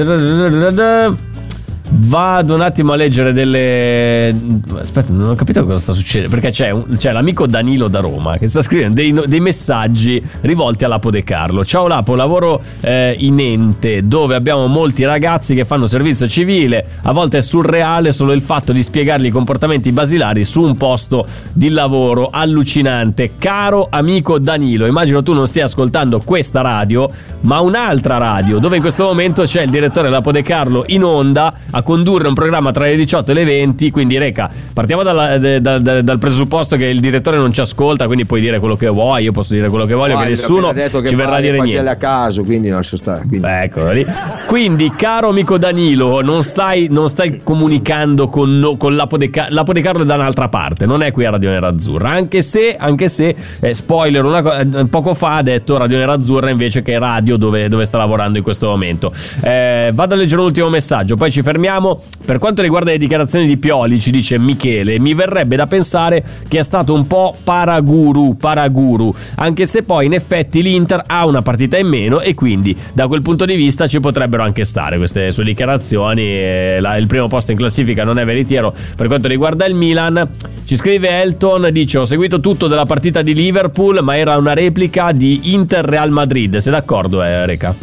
vado 1.99 2.55
un 2.55 2.61
attimo 2.61 2.93
a 2.93 2.97
leggere 2.97 3.33
delle. 3.33 4.35
Aspetta, 4.79 5.13
non 5.13 5.31
ho 5.31 5.35
capito 5.35 5.65
cosa 5.65 5.79
sta 5.79 5.93
succedendo. 5.93 6.31
Perché 6.35 6.51
c'è, 6.51 6.71
un- 6.71 6.95
c'è 6.97 7.13
l'amico 7.13 7.47
Danilo 7.47 7.89
da 7.89 8.01
Roma 8.01 8.37
che 8.37 8.49
sta 8.49 8.63
scrivendo 8.63 8.95
dei, 8.95 9.15
dei 9.27 9.41
messaggi 9.41 10.23
rivolti 10.43 10.85
a 10.85 10.89
Lapo 10.89 11.11
De 11.11 11.25
Carlo. 11.25 11.65
Ciao 11.65 11.87
Lapo, 11.87 12.15
lavoro 12.15 12.63
eh, 12.81 13.15
in 13.19 13.41
ente 13.41 14.07
dove 14.07 14.35
abbiamo 14.35 14.67
molti 14.67 15.05
ragazzi 15.05 15.55
che 15.55 15.65
fanno 15.65 15.87
servizio 15.87 16.27
civile. 16.29 16.87
A 17.03 17.13
volte 17.13 17.39
è 17.39 17.43
surreale 17.43 18.13
solo 18.13 18.33
il 18.33 18.43
fatto 18.43 18.73
di 18.73 18.83
spiegargli 18.83 19.27
i 19.27 19.31
comportamenti 19.31 19.93
basilari 19.93 20.45
su 20.45 20.63
un 20.63 20.77
posto 20.77 21.27
di 21.53 21.71
lavoro 21.71 22.29
allucinante. 22.31 23.33
Caro 23.39 23.87
amico 23.91 24.39
Danilo, 24.39 24.87
immagino 24.87 25.23
tu 25.23 25.33
non 25.33 25.47
stia 25.47 25.65
ascoltando 25.65 26.21
questa 26.21 26.61
radio, 26.61 27.09
ma 27.41 27.61
un'altra 27.61 28.19
radio 28.19 28.59
dove 28.59 28.77
in 28.77 28.83
questo 28.83 29.05
momento 29.05 29.45
c'è 29.45 29.63
il 29.63 29.71
direttore 29.71 30.09
Lapo 30.11 30.33
De 30.33 30.43
Carlo 30.43 30.85
in 30.89 31.05
onda 31.05 31.53
a 31.71 31.83
condurre 31.87 32.27
un 32.27 32.35
programma 32.35 32.73
tra 32.73 32.85
le 32.85 32.97
18 32.97 33.31
e 33.31 33.35
le 33.35 33.45
20, 33.45 33.91
quindi 33.93 34.19
Reca, 34.19 34.51
partiamo 34.73 35.03
dalla- 35.05 35.39
da- 35.39 35.79
da- 35.79 36.03
dal 36.03 36.19
presupposto 36.19 36.77
che 36.77 36.87
il 36.87 36.99
direttore 37.01 37.37
non 37.37 37.53
ci 37.53 37.61
ascolta, 37.61 38.07
quindi 38.07 38.27
puoi 38.27 38.41
dire 38.41 38.59
quello 38.59 38.75
che 38.75 38.89
vuoi, 38.89 39.23
io 39.23 39.31
posso 39.33 39.55
dire 39.55 39.69
quello 39.69 39.87
che 39.87 39.95
voglio, 39.95 40.09
che 40.19 40.25
Guarda, 40.25 40.31
nessuno 40.31 40.73
che 40.73 41.09
ci 41.09 41.15
verrà 41.15 41.37
a 41.37 41.41
dire 41.41 41.61
niente. 41.63 41.89
a 41.89 41.97
caso, 41.97 42.43
quindi 42.43 42.69
non 42.69 42.79
lascio 42.79 42.97
stare. 42.97 43.25
quindi- 43.29 43.47
Eccolo 43.49 43.93
lì. 43.93 44.05
Quindi, 44.47 44.93
caro 44.97 45.29
amico 45.29 45.57
Danilo, 45.59 46.21
non 46.23 46.43
stai, 46.43 46.89
non 46.91 47.09
stai 47.09 47.41
comunicando 47.43 48.27
con, 48.29 48.59
no- 48.59 48.77
con 48.77 48.97
Lapo, 48.97 49.17
de 49.17 49.31
Ca- 49.31 49.47
Lapo 49.51 49.73
De 49.73 49.81
Carlo 49.81 50.03
è 50.03 50.07
da 50.07 50.15
un'altra 50.17 50.49
parte, 50.49 50.87
non 50.87 51.03
è 51.03 51.13
qui 51.13 51.25
a 51.25 51.31
Radio 51.31 51.51
Nerazzurra. 51.51 52.11
Anche 52.11 52.43
se, 52.43 52.75
anche 52.79 53.09
se 53.09 53.35
eh, 53.61 53.73
spoiler, 53.75 54.25
una 54.25 54.43
co- 54.43 54.53
eh, 54.57 54.87
poco 54.91 55.15
fa 55.15 55.37
ha 55.37 55.43
detto 55.43 55.77
Radio 55.77 55.99
Nerazzurra 55.99 56.51
invece 56.51 56.83
che 56.83 56.99
radio 56.99 57.37
dove, 57.37 57.69
dove 57.69 57.85
sta 57.85 57.99
lavorando 57.99 58.39
in 58.39 58.45
questo 58.45 58.67
momento. 58.69 59.13
Eh, 59.43 59.91
vado 59.95 60.15
a 60.15 60.17
leggere 60.17 60.41
un 60.41 60.47
ultimo 60.49 60.69
messaggio, 60.69 61.15
poi 61.17 61.31
ci 61.31 61.43
fermiamo. 61.43 61.76
Per 62.25 62.39
quanto 62.39 62.63
riguarda 62.63 62.91
le 62.91 62.99
dichiarazioni 62.99 63.47
di 63.47 63.57
Pioli, 63.57 64.01
ci 64.01 64.11
dice 64.11 64.39
Michele, 64.39 64.99
mi 64.99 65.15
verrebbe 65.15 65.57
da 65.57 65.67
pensare 65.67 66.25
che 66.49 66.59
è 66.59 66.63
stato 66.63 66.93
un 66.93 67.07
po' 67.07 67.37
paraguru, 67.45 68.37
paraguru, 68.37 69.15
anche 69.37 69.67
se 69.67 69.83
poi 69.83 70.07
in 70.07 70.13
effetti 70.13 70.63
l'Inter 70.63 71.03
ha 71.07 71.27
una 71.27 71.43
partita 71.43 71.77
in 71.79 71.87
meno 71.87 72.21
e 72.21 72.35
quindi 72.35 72.77
da 72.93 73.07
quel 73.07 73.23
punto 73.23 73.45
di 73.45 73.55
vista 73.55 73.87
ci 73.87 74.01
potrebbero 74.01 74.43
anche 74.43 74.65
stare 74.65 74.97
queste 74.97 75.31
sue 75.31 75.45
dichiarazioni. 75.45 76.23
eh, 76.23 76.79
il 76.99 77.07
primo 77.07 77.29
posto 77.29 77.53
in 77.53 77.59
classifica 77.59 78.05
non 78.05 78.19
è 78.19 78.25
veritiero 78.25 78.75
per 78.97 79.07
quanto 79.07 79.29
riguarda 79.29 79.65
il 79.67 79.75
Milan. 79.75 80.29
Ci 80.65 80.77
scrive 80.77 81.21
Elton, 81.21 81.69
dice 81.71 81.99
ho 81.99 82.05
seguito 82.05 82.41
tutto 82.41 82.67
della 82.67 82.87
partita 82.87 83.23
di 83.23 83.35
Liverpool 83.35 84.03
ma 84.03 84.17
era 84.17 84.37
una 84.37 84.53
replica 84.53 85.13
di 85.13 85.53
Inter-Real 85.53 86.11
Madrid. 86.11 86.57
Sei 86.57 86.73
d'accordo, 86.73 87.23
eh, 87.23 87.47
Reca? 87.47 87.75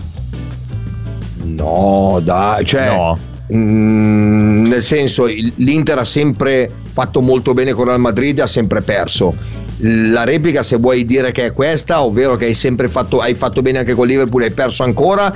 No, 1.43 2.19
dai, 2.23 2.65
cioè, 2.65 2.87
No. 2.87 3.31
Mm, 3.51 4.65
nel 4.65 4.81
senso, 4.81 5.25
l'Inter 5.25 5.97
ha 5.97 6.05
sempre 6.05 6.69
fatto 6.83 7.21
molto 7.21 7.53
bene 7.53 7.71
con 7.71 7.81
il 7.81 7.87
Real 7.89 7.99
Madrid, 7.99 8.39
ha 8.39 8.47
sempre 8.47 8.81
perso. 8.81 9.35
La 9.79 10.23
replica, 10.23 10.61
se 10.61 10.77
vuoi 10.77 11.05
dire 11.05 11.31
che 11.31 11.45
è 11.47 11.53
questa, 11.53 12.03
ovvero 12.03 12.35
che 12.35 12.45
hai 12.45 12.53
sempre 12.53 12.87
fatto, 12.87 13.19
hai 13.19 13.35
fatto 13.35 13.61
bene 13.61 13.79
anche 13.79 13.93
con 13.93 14.07
Liverpool 14.07 14.43
e 14.43 14.45
hai 14.45 14.51
perso 14.53 14.83
ancora, 14.83 15.35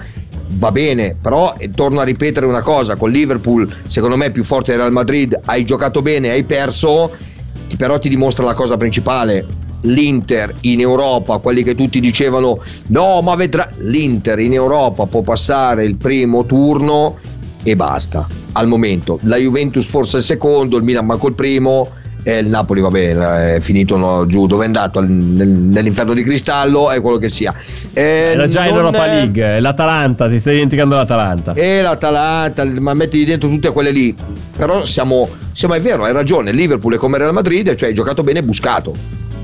va 0.50 0.72
bene, 0.72 1.16
però 1.22 1.56
torno 1.76 2.00
a 2.00 2.04
ripetere 2.04 2.46
una 2.46 2.62
cosa, 2.62 2.96
con 2.96 3.10
Liverpool 3.10 3.68
secondo 3.88 4.16
me 4.16 4.28
è 4.28 4.32
più 4.32 4.44
forte 4.44 4.72
del 4.72 4.82
Real 4.82 4.94
Madrid, 4.94 5.38
hai 5.46 5.66
giocato 5.66 6.02
bene, 6.02 6.30
hai 6.30 6.44
perso, 6.44 7.16
però 7.78 8.00
ti 8.00 8.10
dimostra 8.10 8.46
la 8.46 8.54
cosa 8.54 8.78
principale. 8.78 9.46
L'Inter 9.82 10.54
in 10.62 10.80
Europa, 10.80 11.38
quelli 11.38 11.64
che 11.64 11.76
tutti 11.76 12.00
dicevano 12.00 12.62
no, 12.88 13.22
ma 13.22 13.36
vedrà. 13.36 13.70
L'Inter 13.78 14.40
in 14.40 14.54
Europa 14.54 15.06
può 15.06 15.22
passare 15.22 15.86
il 15.86 15.98
primo 15.98 16.46
turno 16.46 17.18
e 17.72 17.76
basta. 17.76 18.28
Al 18.54 18.68
momento, 18.68 19.20
la 19.24 19.38
Juventus 19.38 19.86
forse 19.86 20.18
il 20.18 20.24
secondo, 20.24 20.78
il 20.78 20.84
Milan 20.84 21.06
manco 21.06 21.28
il 21.28 21.36
primo. 21.36 21.90
E 22.24 22.40
il 22.40 22.48
Napoli, 22.48 22.82
va 22.82 22.90
bene, 22.90 23.56
è 23.56 23.60
finito 23.62 23.96
no, 23.96 24.26
giù 24.26 24.48
dove 24.48 24.64
è 24.64 24.66
andato 24.68 25.00
nel- 25.00 25.48
nell'inferno 25.48 26.14
di 26.14 26.24
cristallo, 26.24 26.92
è 26.92 27.00
quello 27.00 27.18
che 27.20 27.30
sia. 27.30 27.54
Eh, 27.94 28.02
Era 28.34 28.48
già 28.48 28.66
in 28.66 28.76
Europa 28.76 29.06
è- 29.06 29.10
League, 29.14 29.60
l'Atalanta, 29.62 30.28
ti 30.28 30.38
stai 30.38 30.56
dimenticando 30.56 30.96
l'Atalanta. 30.96 31.54
e 31.54 31.82
l'Atalanta, 31.82 32.66
ma 32.66 32.94
metti 32.96 33.24
dentro 33.24 33.48
tutte 33.48 33.72
quelle 33.72 33.92
lì. 33.92 34.14
Però 34.58 34.84
siamo, 34.84 35.26
siamo 35.54 35.76
è 35.76 35.80
vero, 35.80 36.04
hai 36.04 36.12
ragione. 36.12 36.52
Liverpool 36.52 36.96
è 36.96 36.98
come 36.98 37.18
Real 37.18 37.32
Madrid, 37.32 37.74
cioè 37.76 37.90
hai 37.90 37.96
giocato 37.96 38.24
bene 38.24 38.40
e 38.40 38.44
buscato. 38.44 38.94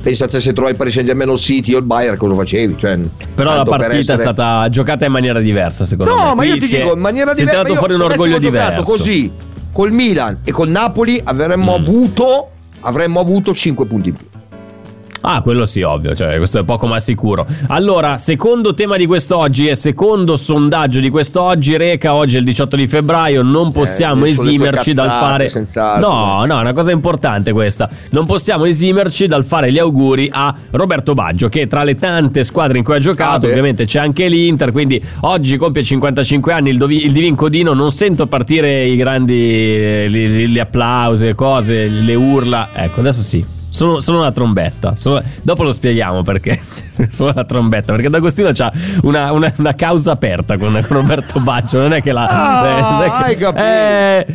Pensate 0.03 0.41
se 0.41 0.51
trovi 0.51 0.71
il 0.71 0.77
Paris 0.77 0.93
Saint 0.93 1.07
Germain 1.07 1.29
o 1.29 1.33
il 1.33 1.39
City 1.39 1.73
o 1.73 1.77
il 1.77 1.85
Bayern, 1.85 2.17
cosa 2.17 2.35
facevi? 2.35 2.75
Cioè, 2.77 2.99
Però 3.35 3.55
la 3.55 3.63
partita 3.63 3.93
è 3.93 3.99
essere- 4.15 4.17
stata 4.33 4.67
giocata 4.69 5.05
in 5.05 5.13
maniera 5.13 5.39
diversa, 5.39 5.85
secondo 5.85 6.13
me. 6.13 6.23
No, 6.25 6.35
ma 6.35 6.43
io 6.43 6.57
ti 6.57 6.65
è- 6.65 6.79
dico, 6.81 6.93
in 6.93 6.99
maniera 6.99 7.33
si 7.33 7.41
è 7.41 7.45
diversa. 7.45 7.61
tirato 7.63 7.79
fuori 7.79 7.93
un 7.93 8.01
orgoglio 8.01 8.37
diverso. 8.37 8.81
Così, 8.83 9.31
col 9.71 9.91
Milan 9.93 10.39
e 10.43 10.51
col 10.51 10.67
Napoli 10.67 11.21
avremmo 11.23 11.77
Mm. 11.77 11.81
avuto 11.81 12.47
avremmo 12.85 13.21
avuto 13.21 13.53
5 13.55 13.85
punti 13.85 14.09
in 14.09 14.15
più. 14.15 14.25
Ah, 15.25 15.41
quello 15.41 15.65
sì, 15.65 15.81
ovvio, 15.81 16.13
cioè 16.15 16.35
questo 16.35 16.59
è 16.59 16.63
poco 16.65 16.85
ma 16.85 16.99
sicuro. 16.99 17.45
Allora, 17.67 18.17
secondo 18.17 18.73
tema 18.73 18.97
di 18.97 19.05
quest'oggi 19.05 19.67
e 19.67 19.75
secondo 19.75 20.35
sondaggio 20.35 20.99
di 20.99 21.09
quest'oggi, 21.09 21.77
Reca, 21.77 22.13
oggi 22.13 22.35
è 22.35 22.39
il 22.39 22.45
18 22.45 22.75
di 22.75 22.87
febbraio, 22.87 23.41
non 23.41 23.71
possiamo 23.71 24.25
Eh, 24.25 24.33
sulle 24.33 24.47
tue 24.55 24.55
esimerci 24.55 24.93
dal 24.93 25.09
fare... 25.09 25.49
No, 25.99 26.43
no, 26.45 26.57
è 26.57 26.61
una 26.61 26.73
cosa 26.73 26.91
importante 26.91 27.53
questa. 27.53 27.89
Non 28.09 28.25
possiamo 28.25 28.65
esimerci 28.65 29.25
dal 29.27 29.45
fare 29.45 29.71
gli 29.71 29.79
auguri 29.79 30.27
a 30.29 30.53
Roberto 30.71 31.13
Baggio, 31.13 31.47
che 31.47 31.67
tra 31.67 31.83
le 31.83 31.95
tante 31.95 32.43
squadre 32.43 32.77
in 32.77 32.83
cui 32.83 32.95
ha 32.95 32.99
giocato, 32.99 33.45
Ah, 33.45 33.49
ovviamente 33.49 33.85
c'è 33.85 33.99
anche 33.99 34.27
l'Inter, 34.27 34.73
quindi 34.73 35.01
oggi 35.21 35.55
compie 35.55 35.83
55 35.83 36.51
anni 36.51 36.69
il, 36.71 36.77
dovi- 36.77 37.05
il 37.05 37.13
Divin 37.13 37.35
Codino, 37.35 37.71
non 37.73 37.91
sento 37.91 38.27
partire 38.27 38.83
i 38.87 38.97
grandi... 38.97 39.33
eh, 39.35 40.05
gli, 40.09 40.27
gli- 40.27 40.47
gli 40.47 40.59
applausi, 40.59 41.23
le 41.27 41.33
cose, 41.35 41.87
le 41.87 42.13
urla. 42.15 42.69
Ecco, 42.73 42.99
adesso 42.99 43.21
sì. 43.21 43.61
Solo, 43.73 43.99
solo 44.01 44.19
una 44.19 44.31
trombetta. 44.31 44.95
Solo- 44.95 45.23
dopo 45.41 45.63
lo 45.63 45.71
spieghiamo 45.71 46.21
perché. 46.21 46.59
solo 47.09 47.31
una 47.31 47.43
trombetta. 47.43 47.91
Perché 47.93 48.07
D'Agostino 48.07 48.49
ha 48.55 48.71
una, 49.01 49.31
una- 49.31 49.51
una 49.57 49.73
causa 49.73 50.11
aperta 50.11 50.59
con, 50.59 50.73
con 50.87 50.97
Roberto 50.97 51.39
Baggio. 51.39 51.79
Non 51.79 51.91
è 51.91 52.01
che 52.03 52.11
la. 52.11 52.27
Ah, 52.27 52.91
non 52.91 53.01
è 53.31 53.35
che-. 53.35 54.25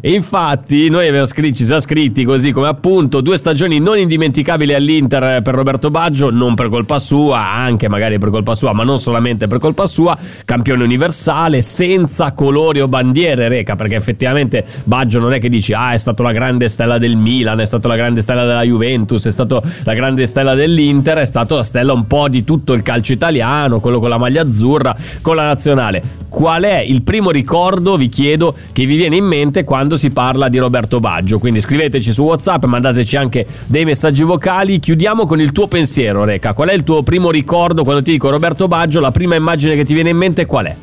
Eh, 0.00 0.14
infatti, 0.14 0.88
noi 0.88 1.08
abbiamo 1.08 1.26
scritto, 1.26 1.56
ci 1.56 1.64
siamo 1.64 1.80
scritti 1.80 2.24
così 2.24 2.52
come 2.52 2.68
appunto 2.68 3.20
due 3.20 3.36
stagioni 3.36 3.78
non 3.80 3.98
indimenticabili 3.98 4.72
all'Inter 4.72 5.42
per 5.42 5.54
Roberto 5.54 5.90
Baggio, 5.90 6.30
non 6.30 6.54
per 6.54 6.70
colpa 6.70 6.98
sua, 6.98 7.46
anche 7.52 7.88
magari 7.88 8.18
per 8.18 8.30
colpa 8.30 8.54
sua, 8.54 8.72
ma 8.72 8.82
non 8.82 8.98
solamente 8.98 9.46
per 9.46 9.58
colpa 9.58 9.84
sua. 9.84 10.16
Campione 10.46 10.82
universale, 10.84 11.60
senza 11.60 12.32
colori 12.32 12.80
o 12.80 12.88
bandiere, 12.88 13.48
Reca, 13.48 13.76
perché 13.76 13.96
effettivamente 13.96 14.64
Baggio 14.84 15.20
non 15.20 15.34
è 15.34 15.38
che 15.38 15.50
dici, 15.50 15.74
ah, 15.74 15.92
è 15.92 15.98
stato 15.98 16.22
la 16.22 16.32
grande 16.32 16.68
stella 16.68 16.96
del 16.96 17.16
Milan, 17.16 17.60
è 17.60 17.66
stato 17.66 17.88
la 17.88 17.96
grande 17.96 18.22
stella 18.22 18.46
della 18.46 18.62
Juventus, 18.62 18.84
è 18.94 19.30
stato 19.30 19.62
la 19.84 19.94
grande 19.94 20.26
stella 20.26 20.54
dell'Inter, 20.54 21.18
è 21.18 21.24
stato 21.24 21.56
la 21.56 21.62
stella 21.62 21.92
un 21.92 22.06
po' 22.06 22.28
di 22.28 22.44
tutto 22.44 22.72
il 22.72 22.82
calcio 22.82 23.12
italiano, 23.12 23.80
quello 23.80 24.00
con 24.00 24.08
la 24.08 24.18
maglia 24.18 24.42
azzurra, 24.42 24.96
con 25.20 25.36
la 25.36 25.44
nazionale. 25.44 26.02
Qual 26.28 26.62
è 26.64 26.80
il 26.80 27.02
primo 27.02 27.30
ricordo, 27.30 27.96
vi 27.96 28.08
chiedo, 28.08 28.54
che 28.72 28.84
vi 28.84 28.96
viene 28.96 29.16
in 29.16 29.24
mente 29.24 29.64
quando 29.64 29.96
si 29.96 30.10
parla 30.10 30.48
di 30.48 30.58
Roberto 30.58 31.00
Baggio? 31.00 31.38
Quindi 31.38 31.60
scriveteci 31.60 32.12
su 32.12 32.22
WhatsApp, 32.22 32.64
mandateci 32.64 33.16
anche 33.16 33.46
dei 33.66 33.84
messaggi 33.84 34.22
vocali. 34.22 34.78
Chiudiamo 34.78 35.26
con 35.26 35.40
il 35.40 35.52
tuo 35.52 35.66
pensiero, 35.66 36.24
Reca. 36.24 36.52
Qual 36.52 36.68
è 36.68 36.74
il 36.74 36.84
tuo 36.84 37.02
primo 37.02 37.30
ricordo 37.30 37.84
quando 37.84 38.02
ti 38.02 38.12
dico 38.12 38.28
Roberto 38.28 38.68
Baggio? 38.68 39.00
La 39.00 39.10
prima 39.10 39.34
immagine 39.34 39.76
che 39.76 39.84
ti 39.84 39.94
viene 39.94 40.10
in 40.10 40.16
mente 40.16 40.46
qual 40.46 40.66
è? 40.66 40.76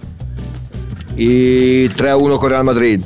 Il 1.16 1.92
3-1 1.96 2.38
con 2.38 2.48
Real 2.48 2.64
Madrid. 2.64 3.06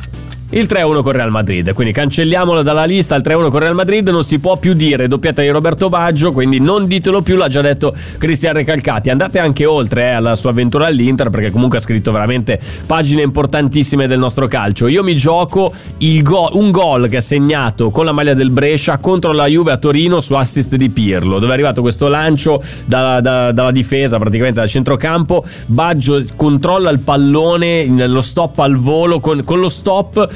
Il 0.50 0.66
3-1 0.66 1.04
con 1.04 1.12
Real 1.12 1.30
Madrid, 1.30 1.74
quindi 1.74 1.92
cancelliamolo 1.92 2.62
dalla 2.62 2.86
lista. 2.86 3.16
Il 3.16 3.22
3-1 3.22 3.50
con 3.50 3.60
Real 3.60 3.76
Madrid 3.76 4.08
non 4.08 4.24
si 4.24 4.40
può 4.40 4.56
più 4.56 4.72
dire 4.72 5.10
doppiata 5.10 5.42
di 5.42 5.50
Roberto 5.50 5.90
Baggio, 5.90 6.32
quindi 6.32 6.62
non 6.62 6.88
ditelo 6.88 7.22
più, 7.22 7.36
l'ha 7.36 7.50
già 7.50 7.60
detto 7.60 7.94
Cristian 8.18 8.54
Recalcati. 8.54 9.10
Andate 9.10 9.40
anche 9.40 9.66
oltre 9.66 10.04
eh, 10.04 10.12
alla 10.12 10.38
sua 10.38 10.52
avventura 10.52 10.86
all'Inter, 10.86 11.30
perché 11.32 11.52
comunque 11.52 11.80
ha 11.80 11.82
scritto 11.82 12.14
veramente 12.14 12.62
pagine 12.86 13.24
importantissime 13.24 14.08
del 14.08 14.20
nostro 14.20 14.48
calcio. 14.48 14.88
Io 14.88 15.04
mi 15.04 15.18
gioco 15.18 15.74
go- 16.22 16.50
un 16.54 16.72
gol 16.72 17.10
che 17.10 17.18
ha 17.18 17.22
segnato 17.22 17.90
con 17.90 18.06
la 18.06 18.14
maglia 18.14 18.34
del 18.34 18.50
Brescia 18.50 19.00
contro 19.00 19.34
la 19.34 19.48
Juve 19.48 19.74
a 19.74 19.78
Torino 19.78 20.22
su 20.22 20.34
assist 20.34 20.78
di 20.78 20.88
Pirlo, 20.88 21.40
dove 21.40 21.52
è 21.52 21.56
arrivato 21.56 21.82
questo 21.82 22.08
lancio 22.08 22.64
da- 22.86 23.20
da- 23.20 23.52
dalla 23.52 23.72
difesa, 23.72 24.18
praticamente 24.18 24.62
dal 24.62 24.70
centrocampo. 24.70 25.44
Baggio 25.66 26.24
controlla 26.38 26.90
il 26.90 27.00
pallone, 27.00 27.86
lo 28.08 28.22
stop 28.22 28.60
al 28.60 28.78
volo, 28.78 29.20
con, 29.20 29.44
con 29.44 29.60
lo 29.60 29.68
stop 29.68 30.36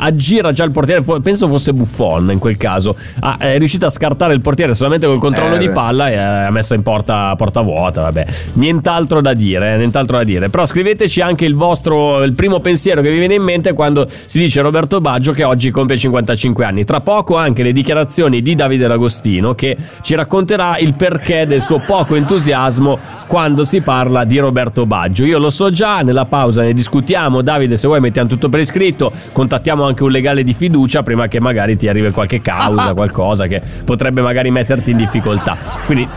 aggira 0.00 0.52
già 0.52 0.64
il 0.64 0.72
portiere, 0.72 1.02
penso 1.22 1.48
fosse 1.48 1.72
Buffon 1.72 2.30
in 2.32 2.38
quel 2.38 2.56
caso, 2.56 2.96
Ah, 3.20 3.36
è 3.38 3.58
riuscito 3.58 3.86
a 3.86 3.90
scartare 3.90 4.34
il 4.34 4.40
portiere 4.40 4.74
solamente 4.74 5.06
col 5.06 5.18
controllo 5.18 5.54
Eh, 5.56 5.58
di 5.58 5.70
palla 5.70 6.10
e 6.10 6.16
ha 6.16 6.50
messo 6.50 6.74
in 6.74 6.82
porta, 6.82 7.34
porta 7.36 7.60
vuota, 7.60 8.02
vabbè, 8.02 8.26
nient'altro 8.54 9.20
da 9.20 9.34
dire, 9.34 9.74
eh, 9.74 9.76
nient'altro 9.76 10.16
da 10.16 10.24
dire, 10.24 10.48
però 10.48 10.64
scriveteci 10.66 11.20
anche 11.20 11.44
il 11.44 11.54
vostro, 11.54 12.22
il 12.22 12.32
primo 12.32 12.60
pensiero 12.60 13.02
che 13.02 13.10
vi 13.10 13.18
viene 13.18 13.34
in 13.34 13.42
mente 13.42 13.72
quando 13.72 14.06
si 14.26 14.38
dice 14.38 14.60
Roberto 14.60 15.00
Baggio 15.00 15.32
che 15.32 15.44
oggi 15.44 15.70
compie 15.70 15.96
55 15.96 16.64
anni, 16.64 16.84
tra 16.84 17.00
poco 17.00 17.36
anche 17.36 17.62
le 17.62 17.72
dichiarazioni 17.72 18.42
di 18.42 18.54
Davide 18.54 18.86
D'Agostino 18.86 19.54
che 19.54 19.76
ci 20.00 20.14
racconterà 20.14 20.78
il 20.78 20.94
perché 20.94 21.46
del 21.46 21.62
suo 21.62 21.80
poco 21.84 22.14
entusiasmo 22.14 22.98
quando 23.26 23.64
si 23.64 23.80
parla 23.80 24.24
di 24.24 24.38
Roberto 24.38 24.86
Baggio. 24.86 25.24
Io 25.24 25.38
lo 25.38 25.50
so 25.50 25.70
già, 25.70 26.00
nella 26.00 26.24
pausa 26.24 26.62
ne 26.62 26.72
discutiamo. 26.72 27.42
Davide, 27.42 27.76
se 27.76 27.86
vuoi 27.86 28.00
mettiamo 28.00 28.28
tutto 28.28 28.48
per 28.48 28.58
iscritto, 28.60 29.12
contattiamo 29.32 29.84
anche 29.84 29.89
un 29.98 30.10
legale 30.10 30.42
di 30.42 30.54
fiducia 30.54 31.02
prima 31.02 31.26
che 31.28 31.40
magari 31.40 31.76
ti 31.76 31.88
arrivi 31.88 32.10
qualche 32.10 32.40
causa, 32.40 32.94
qualcosa 32.94 33.46
che 33.46 33.60
potrebbe 33.84 34.20
magari 34.20 34.50
metterti 34.50 34.90
in 34.90 34.96
difficoltà. 34.96 35.56
Quindi 35.86 36.08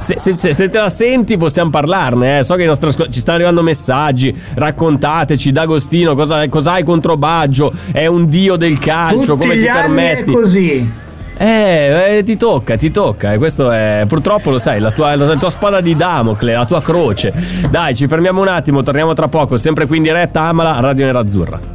se, 0.00 0.18
se- 0.18 0.54
se- 0.54 0.68
te 0.68 0.78
la 0.78 0.90
senti 0.90 1.36
possiamo 1.36 1.70
parlarne, 1.70 2.40
eh. 2.40 2.44
so 2.44 2.56
che 2.56 2.66
nostri 2.66 2.90
ci 2.90 3.20
stanno 3.20 3.36
arrivando 3.36 3.62
messaggi, 3.62 4.36
raccontateci 4.54 5.50
D'Agostino 5.50 6.14
cosa, 6.14 6.46
cosa 6.48 6.72
hai 6.72 6.84
contro 6.84 7.16
Baggio, 7.16 7.72
è 7.90 8.06
un 8.06 8.28
dio 8.28 8.56
del 8.56 8.78
calcio, 8.78 9.34
Tutti 9.34 9.48
come 9.48 9.58
ti 9.58 9.64
permetti? 9.64 10.30
è 10.30 10.34
così. 10.34 11.02
Eh, 11.36 12.18
eh, 12.18 12.22
ti 12.22 12.36
tocca, 12.36 12.76
ti 12.76 12.90
tocca. 12.90 13.32
E 13.32 13.38
questo 13.38 13.70
è 13.70 14.04
purtroppo 14.06 14.50
lo 14.50 14.58
sai, 14.58 14.78
la 14.78 14.90
tua, 14.90 15.16
la 15.16 15.36
tua 15.36 15.50
spada 15.50 15.80
di 15.80 15.96
Damocle, 15.96 16.52
la 16.52 16.66
tua 16.66 16.80
croce. 16.80 17.32
Dai, 17.70 17.96
ci 17.96 18.06
fermiamo 18.06 18.40
un 18.40 18.48
attimo, 18.48 18.82
torniamo 18.82 19.14
tra 19.14 19.28
poco. 19.28 19.56
Sempre 19.56 19.86
qui 19.86 19.96
in 19.96 20.02
diretta, 20.04 20.42
Amala, 20.42 20.78
Radio 20.80 21.06
Nerazzurra. 21.06 21.73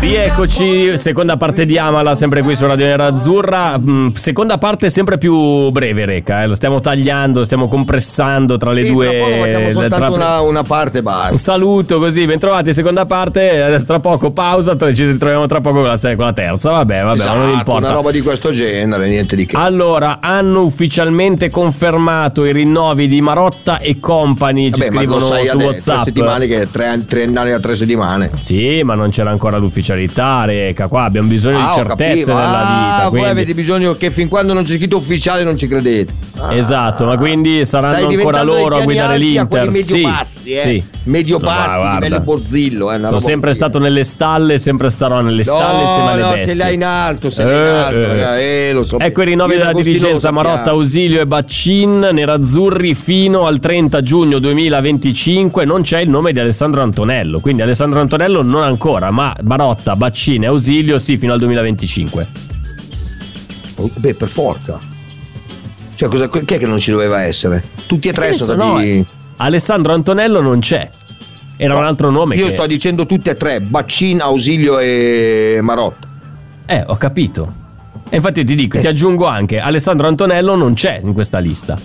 Rieccoci, 0.00 0.96
seconda 0.96 1.36
parte 1.36 1.66
di 1.66 1.76
Amala, 1.76 2.14
sempre 2.14 2.40
qui 2.40 2.56
su 2.56 2.66
Radio 2.66 2.86
Nera 2.86 3.04
Azzurra. 3.04 3.78
Mm, 3.78 4.08
seconda 4.14 4.56
parte 4.56 4.88
sempre 4.88 5.18
più 5.18 5.68
breve, 5.70 6.06
Reca. 6.06 6.42
eh, 6.42 6.46
Lo 6.46 6.54
stiamo 6.54 6.80
tagliando, 6.80 7.42
stiamo 7.44 7.68
compressando 7.68 8.56
tra 8.56 8.72
le 8.72 8.86
Sì, 8.86 8.92
due. 8.92 9.78
tra 9.90 9.98
tra- 9.98 10.10
una, 10.10 10.40
una 10.40 10.62
parte 10.62 10.96
e 10.96 11.00
Un 11.00 11.04
basta. 11.04 11.36
saluto 11.36 11.98
così, 11.98 12.24
bentrovati, 12.24 12.72
seconda 12.72 13.04
parte. 13.04 13.78
Tra 13.86 14.00
poco 14.00 14.30
pausa, 14.30 14.74
ci 14.94 15.04
ritroviamo 15.04 15.44
tra 15.46 15.60
poco 15.60 15.80
con 15.80 15.88
la, 15.88 15.98
con 16.16 16.24
la 16.24 16.32
terza. 16.32 16.70
Vabbè, 16.70 17.02
vabbè, 17.02 17.18
ma 17.18 17.32
non 17.34 17.42
Esatto, 17.42 17.58
importa. 17.58 17.84
una 17.86 17.94
roba 17.96 18.10
di 18.10 18.22
questo 18.22 18.52
genere, 18.54 19.06
niente 19.06 19.36
di 19.36 19.44
che. 19.44 19.54
Allora, 19.58 20.18
hanno 20.22 20.62
ufficialmente 20.62 21.50
confermato 21.50 22.46
i 22.46 22.52
rinnovi 22.54 23.06
di 23.06 23.20
Marotta 23.20 23.78
e 23.78 24.00
Company. 24.00 24.70
Ci 24.70 24.80
Vabbè, 24.80 24.92
lo 24.92 24.98
scrivono 24.98 25.26
su 25.26 25.32
adesso, 25.32 25.56
WhatsApp. 25.58 25.94
Tre 25.96 26.04
settimane 26.04 26.46
che 26.46 26.66
tre, 26.70 26.86
anni- 26.86 27.04
tre 27.04 27.24
anni 27.24 27.50
a 27.52 27.60
tre 27.60 27.76
settimane. 27.76 28.30
Sì, 28.38 28.80
ma 28.82 28.94
non 28.94 29.10
c'era 29.10 29.28
ancora 29.30 29.58
l'ufficialità, 29.94 30.44
Reca. 30.44 30.88
Qua 30.88 31.04
abbiamo 31.04 31.28
bisogno 31.28 31.58
Ah, 31.58 31.68
di 31.68 31.74
certezze 31.74 32.32
nella 32.32 32.58
Ah, 32.58 32.62
vita. 32.94 33.00
voi 33.02 33.10
quindi- 33.10 33.28
avete 33.28 33.54
bisogno 33.54 33.92
che 33.94 34.10
fin 34.10 34.28
quando 34.28 34.52
non 34.52 34.62
c'è 34.64 34.76
scritto 34.76 34.96
ufficiale 34.96 35.42
non 35.44 35.56
ci 35.56 35.66
credete. 35.66 36.12
Esatto, 36.50 37.04
ma 37.04 37.16
quindi 37.18 37.64
saranno 37.66 38.06
ancora 38.08 38.42
loro 38.42 38.76
a 38.76 38.82
guidare 38.82 39.14
a 39.14 39.16
l'Inter. 39.16 39.46
quelli 39.46 39.66
medio 39.66 39.82
sì, 39.82 40.02
bassi, 40.02 40.52
eh. 40.52 40.56
sì. 40.56 40.82
Medio 41.04 41.38
No, 41.38 41.44
bassi, 41.46 41.74
guarda. 41.80 41.98
livello 42.06 42.20
Borzillo, 42.20 42.92
eh, 42.92 43.06
Sono 43.06 43.18
sempre 43.20 43.52
stato 43.52 43.78
nelle 43.78 44.04
stalle, 44.04 44.58
sempre 44.58 44.90
starò 44.90 45.20
nelle 45.20 45.42
stalle 45.42 45.82
insieme 45.82 46.10
alle 46.10 46.22
no, 46.22 46.30
bestie. 46.30 46.52
se 46.52 46.56
l'hai 46.58 46.74
in 46.74 46.84
alto, 46.84 47.30
se 47.30 47.44
l'hai 47.44 47.54
in 47.56 47.60
Eh, 47.62 47.68
alto, 47.78 48.12
eh. 48.36 48.68
eh, 48.68 48.72
lo 48.72 48.84
so. 48.84 48.98
Ecco 48.98 49.22
i 49.22 49.24
rinnovi 49.26 49.56
della 49.56 49.72
dirigenza. 49.72 50.30
Marotta, 50.30 50.70
Ausilio 50.70 51.20
e 51.20 51.26
Baccin, 51.26 52.08
nerazzurri 52.12 52.94
fino 52.94 53.46
al 53.46 53.58
30 53.58 54.02
giugno 54.02 54.38
2025. 54.38 55.64
Non 55.64 55.82
c'è 55.82 56.00
il 56.00 56.08
nome 56.10 56.32
di 56.32 56.38
Alessandro 56.40 56.82
Antonello, 56.82 57.40
quindi 57.40 57.62
Alessandro 57.62 58.00
Antonello 58.00 58.42
non 58.42 58.62
ancora, 58.62 59.10
ma 59.10 59.34
Marotta, 59.42 59.79
Baccin 59.96 60.44
e 60.44 60.46
Ausilio 60.46 60.98
sì 60.98 61.16
fino 61.16 61.32
al 61.32 61.38
2025. 61.38 62.26
Beh, 63.96 64.14
per 64.14 64.28
forza. 64.28 64.78
Cioè, 65.94 66.08
cosa, 66.08 66.28
chi 66.28 66.54
è 66.54 66.58
che 66.58 66.66
non 66.66 66.78
ci 66.78 66.90
doveva 66.90 67.22
essere? 67.22 67.62
Tutti 67.86 68.08
e 68.08 68.12
tre 68.12 68.32
sono 68.34 68.64
no, 68.64 68.70
stati... 68.72 68.88
eh. 68.88 69.04
Alessandro 69.36 69.92
Antonello 69.94 70.40
non 70.40 70.60
c'è. 70.60 70.88
Era 71.56 71.76
un 71.76 71.84
altro 71.84 72.10
nome 72.10 72.36
Io 72.36 72.46
che... 72.46 72.52
sto 72.52 72.66
dicendo 72.66 73.04
tutti 73.04 73.28
e 73.28 73.34
tre, 73.34 73.60
Baccin, 73.60 74.20
Ausilio 74.20 74.78
e 74.78 75.58
Marotta. 75.60 76.08
Eh, 76.66 76.84
ho 76.86 76.96
capito. 76.96 77.52
E 78.08 78.16
infatti 78.16 78.44
ti 78.44 78.54
dico, 78.54 78.78
Eh. 78.78 78.80
ti 78.80 78.86
aggiungo 78.86 79.26
anche, 79.26 79.60
Alessandro 79.60 80.08
Antonello 80.08 80.54
non 80.56 80.74
c'è 80.74 81.00
in 81.02 81.12
questa 81.12 81.38
lista. 81.38 81.78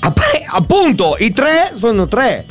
Ah, 0.00 0.10
beh, 0.10 0.44
appunto, 0.46 1.16
i 1.18 1.32
tre 1.32 1.72
sono 1.74 2.06
tre. 2.06 2.46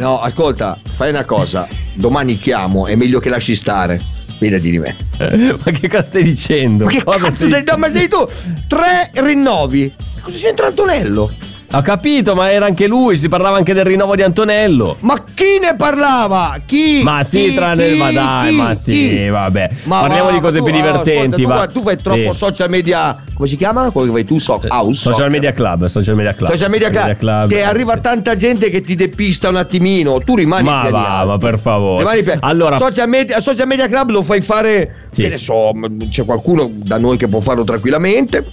No, 0.00 0.18
ascolta, 0.18 0.78
fai 0.82 1.10
una 1.10 1.26
cosa. 1.26 1.68
Domani 1.92 2.38
chiamo, 2.38 2.86
è 2.86 2.94
meglio 2.96 3.20
che 3.20 3.28
lasci 3.28 3.54
stare. 3.54 4.00
Fidati 4.38 4.70
di 4.70 4.78
me. 4.78 4.96
ma 5.62 5.70
che 5.72 5.88
cosa 5.88 6.02
stai 6.02 6.22
dicendo? 6.22 6.86
Ma 6.86 6.90
che 6.90 7.04
cosa 7.04 7.26
cazzo 7.26 7.46
stai? 7.46 7.62
No, 7.66 7.76
ma 7.76 7.90
sei 7.90 8.08
tu? 8.08 8.26
Tre 8.66 9.10
rinnovi. 9.12 9.92
Cosa 10.22 10.38
c'entra 10.38 10.68
Antonello? 10.68 11.30
Ho 11.72 11.82
capito, 11.82 12.34
ma 12.34 12.50
era 12.50 12.66
anche 12.66 12.88
lui, 12.88 13.14
si 13.16 13.28
parlava 13.28 13.56
anche 13.56 13.72
del 13.72 13.84
rinnovo 13.84 14.16
di 14.16 14.22
Antonello. 14.22 14.96
Ma 15.00 15.22
chi 15.32 15.60
ne 15.60 15.76
parlava? 15.76 16.56
Chi? 16.66 17.00
Ma 17.04 17.22
sì, 17.22 17.44
Chi? 17.50 17.54
tranne 17.54 17.92
Chi? 17.92 17.96
ma 17.96 18.10
dai, 18.10 18.48
Chi? 18.50 18.56
ma 18.56 18.74
sì, 18.74 18.92
Chi? 19.08 19.28
vabbè. 19.28 19.68
Ma 19.84 20.00
Parliamo 20.00 20.24
va, 20.30 20.32
di 20.32 20.40
cose 20.40 20.60
più 20.62 20.72
tu- 20.72 20.78
ah, 20.78 20.80
divertenti, 20.82 21.42
tu, 21.42 21.46
guarda, 21.48 21.66
tu 21.68 21.82
fai 21.84 21.96
troppo 21.96 22.32
Sì. 22.32 22.38
social 22.38 22.68
media. 22.68 23.16
Come 23.34 23.48
si 23.48 23.56
chiama? 23.56 23.88
Quello 23.92 24.08
che 24.08 24.12
vai 24.14 24.24
tu, 24.24 24.38
so, 24.40 24.54
house. 24.66 24.94
Social 24.94 25.12
soccer. 25.14 25.30
Media 25.30 25.52
Club, 25.52 25.84
Social 25.86 26.16
Media 26.16 26.32
Club. 26.34 26.50
Social 26.50 26.70
media 26.70 26.90
club, 26.90 27.48
che 27.48 27.62
arriva 27.62 27.94
sì. 27.94 28.00
tanta 28.02 28.34
gente 28.34 28.68
che 28.68 28.80
ti 28.80 28.96
depista 28.96 29.48
un 29.48 29.56
attimino, 29.56 30.18
tu 30.18 30.34
rimani 30.34 30.64
Ma 30.68 30.80
piedi 30.80 30.96
va, 30.96 31.24
ma 31.24 31.38
per 31.38 31.60
favore. 31.60 31.98
Rimani 32.02 32.22
piedi- 32.24 32.38
Allora- 32.42 32.78
social 32.78 33.08
media, 33.08 33.38
social 33.40 33.68
media 33.68 33.86
club 33.86 34.10
lo 34.10 34.22
fai 34.22 34.40
fare, 34.40 35.06
Sì. 35.12 35.22
che 35.22 35.28
ne 35.28 35.38
so, 35.38 35.70
c'è 36.10 36.24
qualcuno 36.24 36.68
da 36.74 36.98
noi 36.98 37.16
che 37.16 37.28
può 37.28 37.40
farlo 37.40 37.62
tranquillamente 37.62 38.44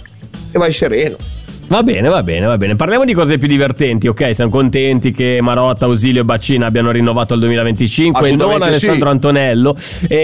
e 0.52 0.56
vai 0.58 0.72
sereno. 0.72 1.16
Va 1.68 1.82
bene, 1.82 2.08
va 2.08 2.22
bene, 2.22 2.46
va 2.46 2.56
bene. 2.56 2.76
Parliamo 2.76 3.04
di 3.04 3.12
cose 3.12 3.36
più 3.36 3.46
divertenti, 3.46 4.08
ok? 4.08 4.34
Siamo 4.34 4.50
contenti 4.50 5.12
che 5.12 5.38
Marotta, 5.42 5.84
Ausilio 5.84 6.22
e 6.22 6.24
Baccina 6.24 6.64
abbiano 6.64 6.90
rinnovato 6.90 7.34
il 7.34 7.40
2025 7.40 8.26
e 8.26 8.36
non 8.36 8.62
Alessandro 8.62 9.08
sì. 9.08 9.12
Antonello. 9.14 9.76
E 10.08 10.16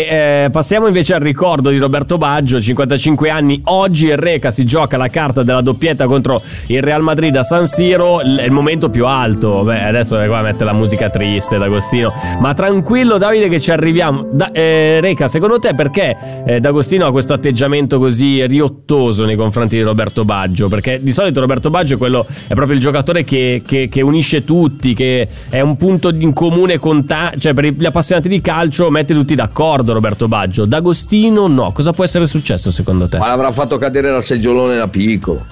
eh, 0.46 0.48
passiamo 0.50 0.86
invece 0.86 1.12
al 1.12 1.20
ricordo 1.20 1.68
di 1.68 1.76
Roberto 1.76 2.16
Baggio, 2.16 2.58
55 2.58 3.28
anni. 3.28 3.60
Oggi 3.64 4.06
il 4.06 4.16
Reca 4.16 4.50
si 4.50 4.64
gioca 4.64 4.96
la 4.96 5.08
carta 5.08 5.42
della 5.42 5.60
doppietta 5.60 6.06
contro 6.06 6.40
il 6.68 6.82
Real 6.82 7.02
Madrid 7.02 7.36
a 7.36 7.42
San 7.42 7.66
Siro. 7.66 8.20
L- 8.22 8.38
È 8.38 8.44
il 8.44 8.50
momento 8.50 8.88
più 8.88 9.04
alto. 9.04 9.64
Beh, 9.64 9.84
adesso 9.84 10.16
qua 10.24 10.40
mette 10.40 10.64
la 10.64 10.72
musica 10.72 11.10
triste 11.10 11.58
d'Agostino. 11.58 12.10
Ma 12.38 12.54
tranquillo, 12.54 13.18
Davide, 13.18 13.50
che 13.50 13.60
ci 13.60 13.70
arriviamo. 13.70 14.28
Da- 14.32 14.50
eh, 14.50 14.98
Reca, 15.02 15.28
secondo 15.28 15.58
te 15.58 15.74
perché 15.74 16.16
eh, 16.46 16.58
D'Agostino 16.58 17.04
ha 17.06 17.12
questo 17.12 17.34
atteggiamento 17.34 17.98
così 17.98 18.46
riottoso 18.46 19.26
nei 19.26 19.36
confronti 19.36 19.76
di 19.76 19.82
Roberto 19.82 20.24
Baggio? 20.24 20.68
Perché 20.68 21.00
di 21.02 21.12
solito 21.12 21.32
Roberto 21.40 21.70
Baggio 21.70 21.94
è, 21.94 21.98
quello, 21.98 22.26
è 22.46 22.54
proprio 22.54 22.74
il 22.76 22.80
giocatore 22.80 23.24
che, 23.24 23.62
che- 23.66 23.88
che 23.90 24.00
unisce 24.00 24.44
tutti, 24.44 24.94
che 24.94 25.28
è 25.48 25.60
un 25.60 25.76
punto 25.76 26.10
in 26.10 26.32
comune 26.32 26.78
con 26.78 27.06
ta- 27.06 27.32
cioè 27.38 27.54
per 27.54 27.64
gli 27.66 27.84
appassionati 27.84 28.28
di 28.28 28.40
calcio 28.40 28.90
mette 28.90 29.14
tutti 29.14 29.34
d'accordo 29.34 29.92
Roberto 29.92 30.28
Baggio. 30.28 30.64
D'Agostino 30.64 31.46
no. 31.46 31.72
Cosa 31.72 31.92
può 31.92 32.04
essere 32.04 32.26
successo 32.26 32.70
secondo 32.70 33.08
te? 33.08 33.18
Ma 33.18 33.28
l'avrà 33.28 33.50
fatto 33.52 33.76
cadere 33.76 34.10
dal 34.10 34.22
seggiolone 34.22 34.76
da 34.76 34.88
piccolo. 34.88 35.44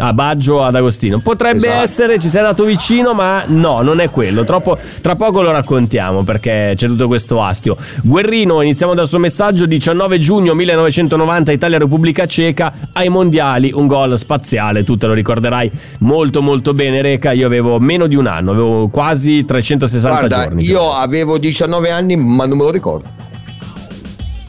Ah, 0.00 0.12
Baggio 0.12 0.62
ad 0.62 0.76
Agostino. 0.76 1.18
Potrebbe 1.18 1.66
Esatto. 1.66 1.82
essere, 1.82 2.18
ci 2.20 2.28
sei 2.28 2.40
andato 2.40 2.62
vicino, 2.64 3.14
ma 3.14 3.42
no, 3.48 3.82
non 3.82 3.98
è 4.00 4.10
quello. 4.10 4.44
Troppo- 4.44 4.78
tra 5.02 5.16
poco 5.16 5.42
lo 5.42 5.50
raccontiamo 5.50 6.22
perché 6.22 6.74
c'è 6.76 6.86
tutto 6.86 7.08
questo 7.08 7.42
astio. 7.42 7.76
Guerrino, 8.04 8.62
iniziamo 8.62 8.94
dal 8.94 9.08
suo 9.08 9.18
messaggio. 9.18 9.66
19 9.66 10.18
giugno 10.20 10.54
1990, 10.54 11.50
Italia-Repubblica 11.50 12.26
Ceca 12.26 12.72
ai 12.92 13.08
mondiali. 13.08 13.72
Un 13.74 13.86
gol 13.88 14.16
spaziale, 14.16 14.84
tu 14.84 14.96
te 14.96 15.06
lo 15.08 15.14
ricorderai 15.14 15.68
molto, 16.00 16.42
molto 16.42 16.74
bene, 16.74 17.02
Reca. 17.02 17.32
Io 17.32 17.46
avevo 17.46 17.80
meno 17.80 18.06
di 18.06 18.14
un 18.14 18.26
anno, 18.28 18.52
avevo 18.52 18.86
quasi 18.88 19.44
360 19.44 20.18
Guarda, 20.28 20.42
giorni. 20.44 20.64
io 20.64 20.92
avevo 20.92 21.38
19 21.38 21.90
anni, 21.90 22.14
ma 22.16 22.46
non 22.46 22.56
me 22.58 22.64
lo 22.64 22.70
ricordo. 22.70 23.08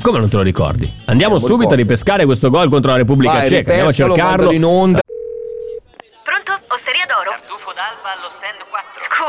Come 0.02 0.20
non 0.20 0.30
te 0.30 0.38
lo 0.38 0.44
ricordi? 0.44 0.90
Andiamo 1.06 1.36
Eh, 1.36 1.40
subito 1.40 1.56
a 1.56 1.58
ricordo. 1.62 1.76
ripescare 1.82 2.26
questo 2.26 2.50
gol 2.50 2.70
contro 2.70 2.92
la 2.92 2.98
Repubblica 2.98 3.34
Vai, 3.34 3.48
Ceca. 3.48 3.70
Andiamo 3.72 3.90
a 3.90 3.94
cercarlo. 3.94 4.52
in 4.52 4.64
onda. 4.64 5.00
Pronto? 6.24 6.52
Osteria 6.72 7.04
d'oro? 7.06 7.32
Tartufo 7.36 7.72
d'alba 7.76 8.16
allo 8.16 8.30
stand 8.38 8.64
4. 8.70 9.29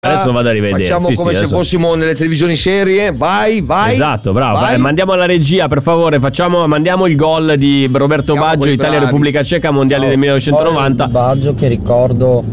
Adesso 0.00 0.30
vado 0.30 0.48
a 0.48 0.52
rivedere. 0.52 0.84
Facciamo 0.84 1.08
Sì, 1.08 1.14
come 1.16 1.28
sì, 1.30 1.32
se 1.34 1.38
adesso- 1.38 1.56
fossimo 1.56 1.94
nelle 1.96 2.14
televisioni 2.14 2.54
serie. 2.54 3.10
Vai, 3.10 3.62
vai. 3.62 3.90
Esatto, 3.90 4.32
bravo. 4.32 4.60
vai. 4.60 4.74
Eh, 4.74 4.76
mandiamo 4.76 5.10
alla 5.10 5.26
regia, 5.26 5.66
per 5.66 5.82
favore. 5.82 6.20
Facciamo, 6.20 6.64
mandiamo 6.68 7.06
il 7.08 7.16
gol 7.16 7.56
di 7.56 7.90
Roberto 7.92 8.30
Siamo 8.30 8.46
Baggio, 8.46 8.58
quelli 8.60 8.74
Italia 8.74 8.92
bravi. 8.92 9.04
Repubblica 9.06 9.42
Ceca, 9.42 9.72
mondiali 9.72 10.06
del 10.06 10.16
1990. 10.18 11.08
Baggio 11.08 11.52
che 11.54 11.66
ricordo 11.66 12.44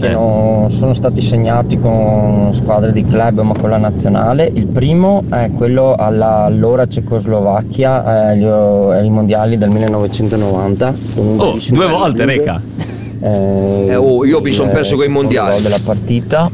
che 0.00 0.06
Eh. 0.08 0.10
non 0.14 0.66
sono 0.72 0.94
stati 0.94 1.20
segnati 1.20 1.78
con 1.78 2.50
squadre 2.52 2.90
di 2.90 3.04
club 3.04 3.38
ma 3.42 3.54
con 3.56 3.70
la 3.70 3.76
nazionale. 3.78 4.50
Il 4.52 4.66
primo 4.66 5.22
è 5.30 5.52
quello 5.56 5.94
alla 5.94 6.42
allora 6.42 6.88
Cecoslovacchia, 6.88 8.32
eh, 8.32 8.36
gli- 8.38 8.44
ai 8.46 9.10
mondiali 9.10 9.56
del 9.58 9.70
1990. 9.70 10.92
con 11.14 11.24
un 11.24 11.38
Oh, 11.40 11.56
due 11.70 11.86
volte, 11.86 12.24
Reca. 12.24 12.60
Eh, 13.22 13.86
Eh, 13.90 13.94
oh, 13.94 14.24
io 14.26 14.40
mi 14.40 14.50
son 14.50 14.66
il 14.66 14.72
perso 14.72 14.96
quei 14.96 15.08
mondiali. 15.08 15.62
della 15.62 15.78
partita 15.82 16.50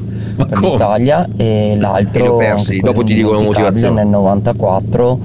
Per 0.46 0.58
come? 0.58 0.72
l'Italia 0.72 1.28
e 1.36 1.76
l'altro 1.78 2.18
E 2.18 2.22
li 2.22 2.28
ho 2.28 2.36
persi, 2.36 2.80
dopo 2.80 3.02
ti 3.04 3.14
dico 3.14 3.32
la 3.32 3.42
motivazione. 3.42 4.02
nel 4.02 4.06
94 4.12 5.18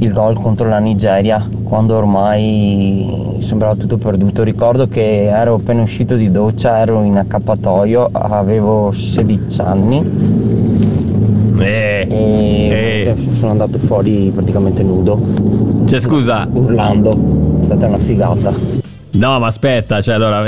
il 0.00 0.12
gol 0.12 0.34
contro 0.40 0.68
la 0.68 0.78
Nigeria 0.78 1.44
quando 1.64 1.96
ormai 1.96 3.36
sembrava 3.40 3.74
tutto 3.74 3.96
perduto 3.98 4.42
ricordo 4.44 4.86
che 4.86 5.24
ero 5.24 5.54
appena 5.54 5.82
uscito 5.82 6.14
di 6.14 6.30
doccia 6.30 6.78
ero 6.78 7.02
in 7.02 7.16
accappatoio 7.16 8.08
avevo 8.12 8.92
16 8.92 9.60
anni 9.60 10.04
Eh, 11.58 12.06
e 12.08 13.14
eh. 13.16 13.16
sono 13.38 13.50
andato 13.50 13.78
fuori 13.78 14.30
praticamente 14.32 14.82
nudo, 14.84 15.18
Cioè, 15.86 15.98
scusa, 15.98 16.46
urlando. 16.52 17.10
È 17.58 17.64
stata 17.64 17.86
una 17.88 17.98
figata. 17.98 18.52
No, 19.12 19.38
ma 19.38 19.46
aspetta, 19.46 20.00
cioè, 20.00 20.14
allora, 20.14 20.38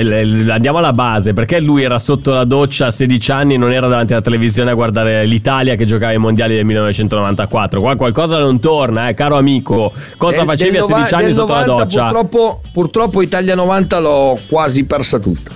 andiamo 0.52 0.78
alla 0.78 0.92
base. 0.92 1.32
Perché 1.32 1.60
lui 1.60 1.82
era 1.82 1.98
sotto 1.98 2.32
la 2.32 2.44
doccia 2.44 2.86
a 2.86 2.90
16 2.90 3.32
anni 3.32 3.54
e 3.54 3.56
non 3.56 3.72
era 3.72 3.88
davanti 3.88 4.12
alla 4.12 4.22
televisione 4.22 4.70
a 4.70 4.74
guardare 4.74 5.24
l'Italia 5.24 5.74
che 5.76 5.84
giocava 5.84 6.12
ai 6.12 6.18
mondiali 6.18 6.54
del 6.54 6.64
1994? 6.64 7.80
Qua 7.80 7.96
qualcosa 7.96 8.38
non 8.38 8.60
torna, 8.60 9.08
eh, 9.08 9.14
caro 9.14 9.36
amico. 9.36 9.92
Cosa 10.16 10.38
Del- 10.38 10.46
facevi 10.46 10.70
del 10.72 10.80
a 10.80 10.84
16 10.84 11.10
nova- 11.12 11.24
anni 11.24 11.32
sotto 11.34 11.52
la 11.52 11.64
90 11.64 11.82
doccia? 11.84 12.02
Purtroppo, 12.10 12.60
purtroppo 12.72 13.22
Italia 13.22 13.54
90 13.54 13.98
l'ho 13.98 14.38
quasi 14.48 14.84
persa 14.84 15.18
tutta. 15.18 15.50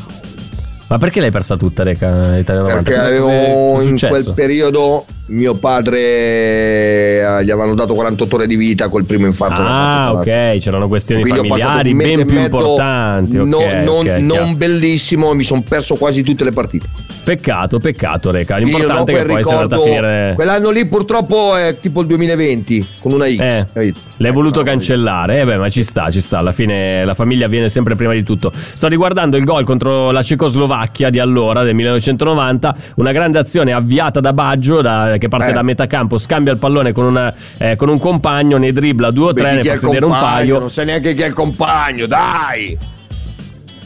Ma 0.87 0.99
perché 0.99 1.21
l'hai 1.21 1.31
persa 1.31 1.57
tutta, 1.57 1.83
Reca? 1.83 2.37
Italia 2.37 2.61
90? 2.63 2.83
Perché 2.83 3.01
avevo 3.01 3.81
in 3.83 3.97
quel 3.99 4.33
periodo 4.35 5.07
mio 5.27 5.55
padre 5.55 5.99
eh, 5.99 7.45
gli 7.45 7.51
avevano 7.51 7.75
dato 7.75 7.95
48 7.95 8.35
ore 8.35 8.47
di 8.47 8.57
vita 8.57 8.89
col 8.89 9.05
primo 9.05 9.27
infarto. 9.27 9.63
Ah, 9.65 10.13
ok, 10.13 10.59
c'erano 10.59 10.89
questioni 10.89 11.23
Quindi 11.23 11.49
familiari 11.49 11.95
ben 11.95 12.27
più 12.27 12.39
importanti. 12.41 13.37
no- 13.37 13.45
non, 13.45 13.89
ok, 14.07 14.07
non 14.19 14.57
bellissimo, 14.57 15.33
mi 15.35 15.45
sono 15.45 15.63
perso 15.67 15.95
quasi 15.95 16.23
tutte 16.23 16.45
le 16.45 16.53
partite. 16.53 16.87
Peccato, 17.25 17.79
peccato, 17.79 18.31
Reca. 18.31 18.59
L'importante 18.59 19.13
è 19.13 19.17
che 19.21 19.25
poi 19.25 19.43
sia 19.43 19.57
andata 19.57 19.77
a 19.77 19.79
ricordo- 19.79 19.85
finire. 20.07 20.33
Quell'anno 20.35 20.71
lì 20.71 20.85
purtroppo 20.87 21.57
è 21.57 21.77
tipo 21.81 22.03
il 22.03 22.07
2020 22.07 22.87
con 23.01 23.13
una 23.13 23.27
X. 23.27 23.39
Eh, 23.39 23.95
l'hai 24.19 24.31
voluto 24.31 24.61
Ecco, 24.61 24.69
cancellare, 24.69 25.41
eh 25.41 25.45
beh, 25.47 25.57
ma 25.57 25.71
ci 25.71 25.83
sta, 25.83 26.11
ci 26.11 26.21
sta. 26.21 26.39
Alla 26.39 26.53
fine 26.53 27.03
la 27.05 27.15
famiglia 27.15 27.47
viene 27.49 27.71
sempre 27.71 27.95
prima 27.95 28.13
di 28.13 28.23
tutto. 28.23 28.53
Sto 28.55 28.89
riguardando 28.89 29.39
il 29.39 29.45
gol 29.45 29.65
contro 29.65 30.11
la 30.11 30.23
Cecoslovacchia 30.23 31.09
di 31.09 31.19
allora, 31.19 31.63
del 31.63 31.75
1990. 31.75 32.75
Una 32.97 33.13
grande 33.13 33.39
azione 33.39 33.73
avviata 33.73 34.21
da 34.21 34.35
Baggio, 34.35 34.83
da- 34.83 35.14
che 35.19 35.29
parte 35.29 35.51
Eh. 35.51 35.53
da 35.55 35.63
metà 35.63 35.87
campo, 35.87 36.19
scambia 36.19 36.53
il 36.53 36.59
pallone 36.59 36.93
con, 36.93 37.05
una- 37.05 37.33
eh, 37.59 37.77
con 37.77 37.89
un 37.89 37.99
compagno, 37.99 38.57
ne 38.57 38.73
dribbla 38.73 39.11
due 39.11 39.27
o 39.29 39.33
tre, 39.33 39.51
Vedi 39.57 39.69
ne 39.69 39.75
fa 39.75 39.81
sedere 39.81 40.05
un 40.05 40.11
compagno, 40.13 40.35
paio. 40.35 40.59
Non 40.59 40.71
sai 40.71 40.85
neanche 40.87 41.15
chi 41.15 41.23
è 41.23 41.27
il 41.27 41.33
compagno, 41.35 42.07
dai! 42.07 42.79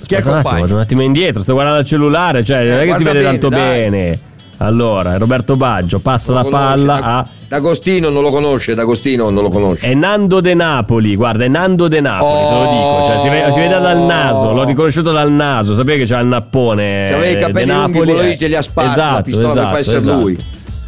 Chi 0.07 0.15
è 0.15 0.19
il 0.19 0.25
un 0.25 0.29
attimo, 0.31 0.43
compagno? 0.43 0.61
vado 0.63 0.75
un 0.75 0.81
attimo 0.81 1.03
indietro, 1.03 1.43
sto 1.43 1.53
guardando 1.53 1.81
il 1.81 1.87
cellulare, 1.87 2.43
cioè 2.43 2.65
non 2.65 2.79
è 2.79 2.85
che 2.87 2.95
si 2.97 3.03
guarda 3.03 3.05
vede 3.05 3.19
bene, 3.25 3.31
tanto 3.39 3.49
dai. 3.49 3.61
bene. 3.79 4.19
Allora, 4.61 5.17
Roberto 5.19 5.55
Baggio 5.55 6.01
passa 6.01 6.33
la 6.33 6.43
conosce, 6.43 6.59
palla 6.67 7.01
a 7.01 7.27
D'Agostino 7.47 8.09
non 8.09 8.23
lo 8.23 8.31
conosce, 8.33 8.75
D'Agostino 8.75 9.31
non 9.31 9.45
lo 9.45 9.51
conosce. 9.51 9.87
È 9.87 9.95
Nando 9.95 10.41
De 10.41 10.53
Napoli, 10.55 11.15
guarda, 11.15 11.45
è 11.45 11.49
Nando 11.49 11.87
De 11.87 12.01
Napoli, 12.01 12.45
te 12.49 12.53
lo 12.55 12.59
Oh. 12.59 12.99
dico. 12.99 13.07
Cioè, 13.07 13.19
si, 13.19 13.29
vede, 13.29 13.53
si 13.53 13.61
vede 13.61 13.79
dal 13.79 14.01
naso, 14.01 14.51
l'ho 14.53 14.65
riconosciuto 14.65 15.13
dal 15.13 15.31
naso. 15.31 15.75
Sapevi 15.75 16.01
che 16.05 16.13
c'ha 16.13 16.19
il 16.21 16.27
nappone. 16.27 17.07
C'aveva 17.09 17.27
i 17.27 17.33
eh, 17.35 17.37
capelli 17.39 17.67
De 17.67 17.73
lunghi, 17.73 17.99
Napoli, 18.01 18.21
lì 18.27 18.33
eh. 18.33 18.37
ce 18.39 18.47
li 18.49 18.57
ha 18.57 18.63
sparsi, 18.63 18.97
la 18.99 19.05
Esatto, 19.07 19.23
pistola 19.23 19.47
esatto, 19.49 19.71
per 19.71 19.79
essere 19.79 19.97
esatto. 19.99 20.21
lui. 20.21 20.37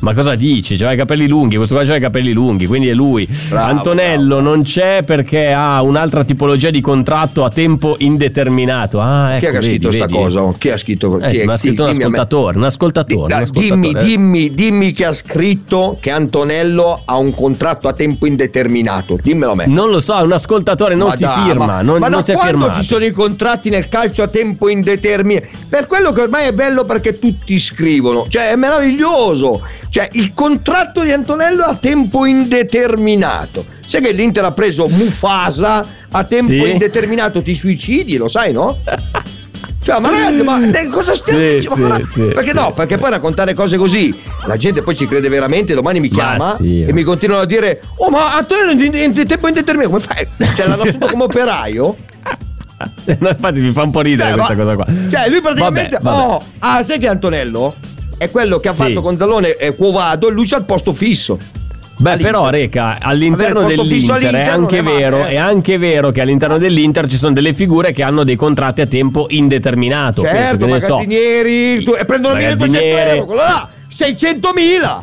Ma 0.00 0.14
cosa 0.14 0.34
dici? 0.34 0.74
C'aveva 0.76 0.92
i 0.92 0.96
capelli 0.96 1.28
lunghi, 1.28 1.56
questo 1.56 1.74
qua 1.74 1.84
c'ha 1.84 1.96
i 1.96 2.00
capelli 2.00 2.32
lunghi, 2.32 2.66
quindi 2.66 2.88
è 2.88 2.94
lui. 2.94 3.28
Bravo, 3.50 3.70
Antonello 3.70 4.36
bravo. 4.36 4.40
non 4.48 4.62
c'è 4.62 5.02
perché 5.04 5.52
ha 5.52 5.82
un'altra 5.82 6.24
tipologia 6.24 6.70
di 6.70 6.80
contratto 6.80 7.44
a 7.44 7.50
tempo 7.50 7.96
indeterminato. 7.98 8.98
Ah, 9.00 9.34
ecco, 9.34 9.50
Chi 9.50 9.56
ha 9.56 9.62
scritto 9.62 9.92
sta 9.92 10.06
vedi? 10.06 10.12
cosa? 10.14 10.54
Chi 10.58 10.70
ha 10.70 10.76
scritto? 10.78 11.18
Eh, 11.20 11.30
chi 11.30 11.38
è? 11.40 11.44
ma 11.44 11.52
ha 11.52 11.56
Chi- 11.56 11.66
scritto 11.66 11.82
un 11.82 11.88
a 11.88 11.92
me. 11.92 11.98
ascoltatore, 11.98 12.56
un 12.56 12.64
ascoltatore, 12.64 13.20
un 13.22 13.28
Da- 13.28 13.36
ascoltatore. 13.38 13.80
dimmi, 13.80 14.04
dimmi, 14.04 14.50
dimmi 14.54 14.92
che 14.92 15.04
ha 15.04 15.12
scritto 15.12 15.98
che 16.00 16.10
Antonello 16.10 17.02
ha 17.04 17.16
un 17.18 17.34
contratto 17.34 17.86
a 17.86 17.92
tempo 17.92 18.24
indeterminato. 18.26 19.18
Dimmelo 19.22 19.52
a 19.52 19.54
me. 19.54 19.66
Non 19.66 19.90
lo 19.90 20.00
so, 20.00 20.18
è 20.18 20.22
un 20.22 20.32
ascoltatore, 20.32 20.94
non 20.94 21.08
Ma 21.08 21.14
si 21.14 21.24
dai, 21.24 21.44
firma, 21.44 21.66
ma, 21.66 21.82
non, 21.82 21.98
ma 21.98 22.06
non 22.08 22.18
da 22.18 22.24
si 22.24 22.32
è 22.32 22.34
quando 22.36 22.56
firmato. 22.58 22.80
ci 22.80 22.86
sono 22.86 23.04
i 23.04 23.10
contratti 23.12 23.68
nel 23.68 23.88
calcio 23.88 24.22
a 24.22 24.28
tempo 24.28 24.68
indeterminato? 24.70 25.46
Per 25.68 25.86
quello 25.86 26.12
che 26.12 26.22
ormai 26.22 26.46
è 26.46 26.52
bello 26.52 26.84
perché 26.86 27.18
tutti 27.18 27.58
scrivono, 27.58 28.24
cioè 28.30 28.50
è 28.50 28.56
meraviglioso. 28.56 29.60
Cioè 29.90 30.08
il 30.12 30.32
contratto 30.34 31.02
di 31.02 31.10
Antonello 31.12 31.64
a 31.64 31.74
tempo 31.74 32.24
indeterminato. 32.24 33.64
Sai 33.84 34.00
che 34.00 34.12
l'Inter 34.12 34.44
ha 34.44 34.52
preso 34.52 34.86
Mufasa 34.88 35.84
a 36.10 36.24
tempo 36.24 36.46
Sì. 36.46 36.70
indeterminato, 36.70 37.42
ti 37.42 37.54
suicidi, 37.56 38.16
lo 38.16 38.28
sai, 38.28 38.52
no? 38.52 38.78
Cioè, 39.82 39.98
ma 39.98 40.10
ragazzi, 40.10 40.42
ma 40.42 40.60
eh, 40.62 40.86
cosa 40.88 41.14
stiamo 41.16 41.40
Sì, 41.40 41.54
dicendo? 41.58 42.06
sì, 42.08 42.22
perché 42.22 42.50
sì, 42.50 42.54
no? 42.54 42.72
Perché 42.72 42.98
poi 42.98 43.10
raccontare 43.10 43.54
cose 43.54 43.78
così, 43.78 44.14
la 44.46 44.56
gente 44.56 44.82
poi 44.82 44.94
ci 44.94 45.08
crede 45.08 45.28
veramente, 45.28 45.74
domani 45.74 45.98
mi 46.00 46.08
Ma 46.10 46.14
chiama 46.14 46.56
e 46.58 46.92
mi 46.92 47.02
continuano 47.02 47.40
a 47.42 47.46
dire, 47.46 47.80
oh 47.96 48.10
ma 48.10 48.36
Antonello 48.36 48.72
in, 48.72 48.94
in- 48.94 49.26
tempo 49.26 49.48
indeterminato, 49.48 49.90
come 49.96 50.02
fai? 50.04 50.26
Cioè 50.54 50.66
l'hanno 50.68 50.82
assunto 50.82 51.06
come 51.06 51.24
operaio? 51.24 51.96
No, 53.18 53.28
infatti 53.28 53.60
mi 53.60 53.72
fa 53.72 53.82
un 53.82 53.90
po' 53.90 54.00
ridere 54.00 54.30
Cioè, 54.30 54.38
questa 54.38 54.54
ma- 54.54 54.62
cosa 54.62 54.74
qua. 54.74 54.86
Cioè, 55.10 55.28
lui 55.28 55.40
praticamente. 55.42 55.98
Vabbè, 56.00 56.16
vabbè. 56.16 56.32
Oh, 56.32 56.42
ah, 56.60 56.82
sai 56.82 56.98
che 56.98 57.08
Antonello? 57.08 57.74
È 58.20 58.28
quello 58.30 58.58
che 58.58 58.68
ha 58.68 58.74
Sì. 58.74 58.82
fatto 58.82 59.00
con 59.00 59.16
Dallone 59.16 59.56
e 59.56 59.74
Cuovado 59.74 60.28
e 60.28 60.30
lui 60.30 60.46
c'ha 60.46 60.58
il 60.58 60.64
posto 60.64 60.92
fisso. 60.92 61.38
Beh, 61.96 62.10
all'Inter. 62.10 62.30
però, 62.30 62.50
Reca, 62.50 62.98
all'interno 63.00 63.66
fisso 63.66 63.82
dell'Inter 63.82 64.16
è 64.18 64.26
all'Inter 64.26 64.44
non 64.52 64.60
anche 64.62 64.78
è 64.78 64.82
male, 64.82 64.96
vero, 64.98 65.16
eh. 65.24 65.28
è 65.30 65.36
anche 65.36 65.78
vero 65.78 66.10
che 66.10 66.20
all'interno 66.20 66.58
dell'Inter 66.58 67.06
ci 67.06 67.16
sono 67.16 67.32
delle 67.32 67.54
figure 67.54 67.92
che 67.92 68.02
hanno 68.02 68.22
dei 68.22 68.36
contratti 68.36 68.82
a 68.82 68.86
tempo 68.86 69.24
indeterminato. 69.30 70.20
Penso 70.20 70.36
certo, 70.36 70.66
che 70.66 70.70
ne 70.70 70.80
so. 70.80 70.96
tu- 70.98 71.94
e 71.98 72.04
prendono 72.04 72.34
1500 72.34 72.66
Magazzinieri. 72.66 73.10
euro, 73.10 73.24
quello 73.24 73.40
là, 73.40 73.68
600.000. 73.96 75.02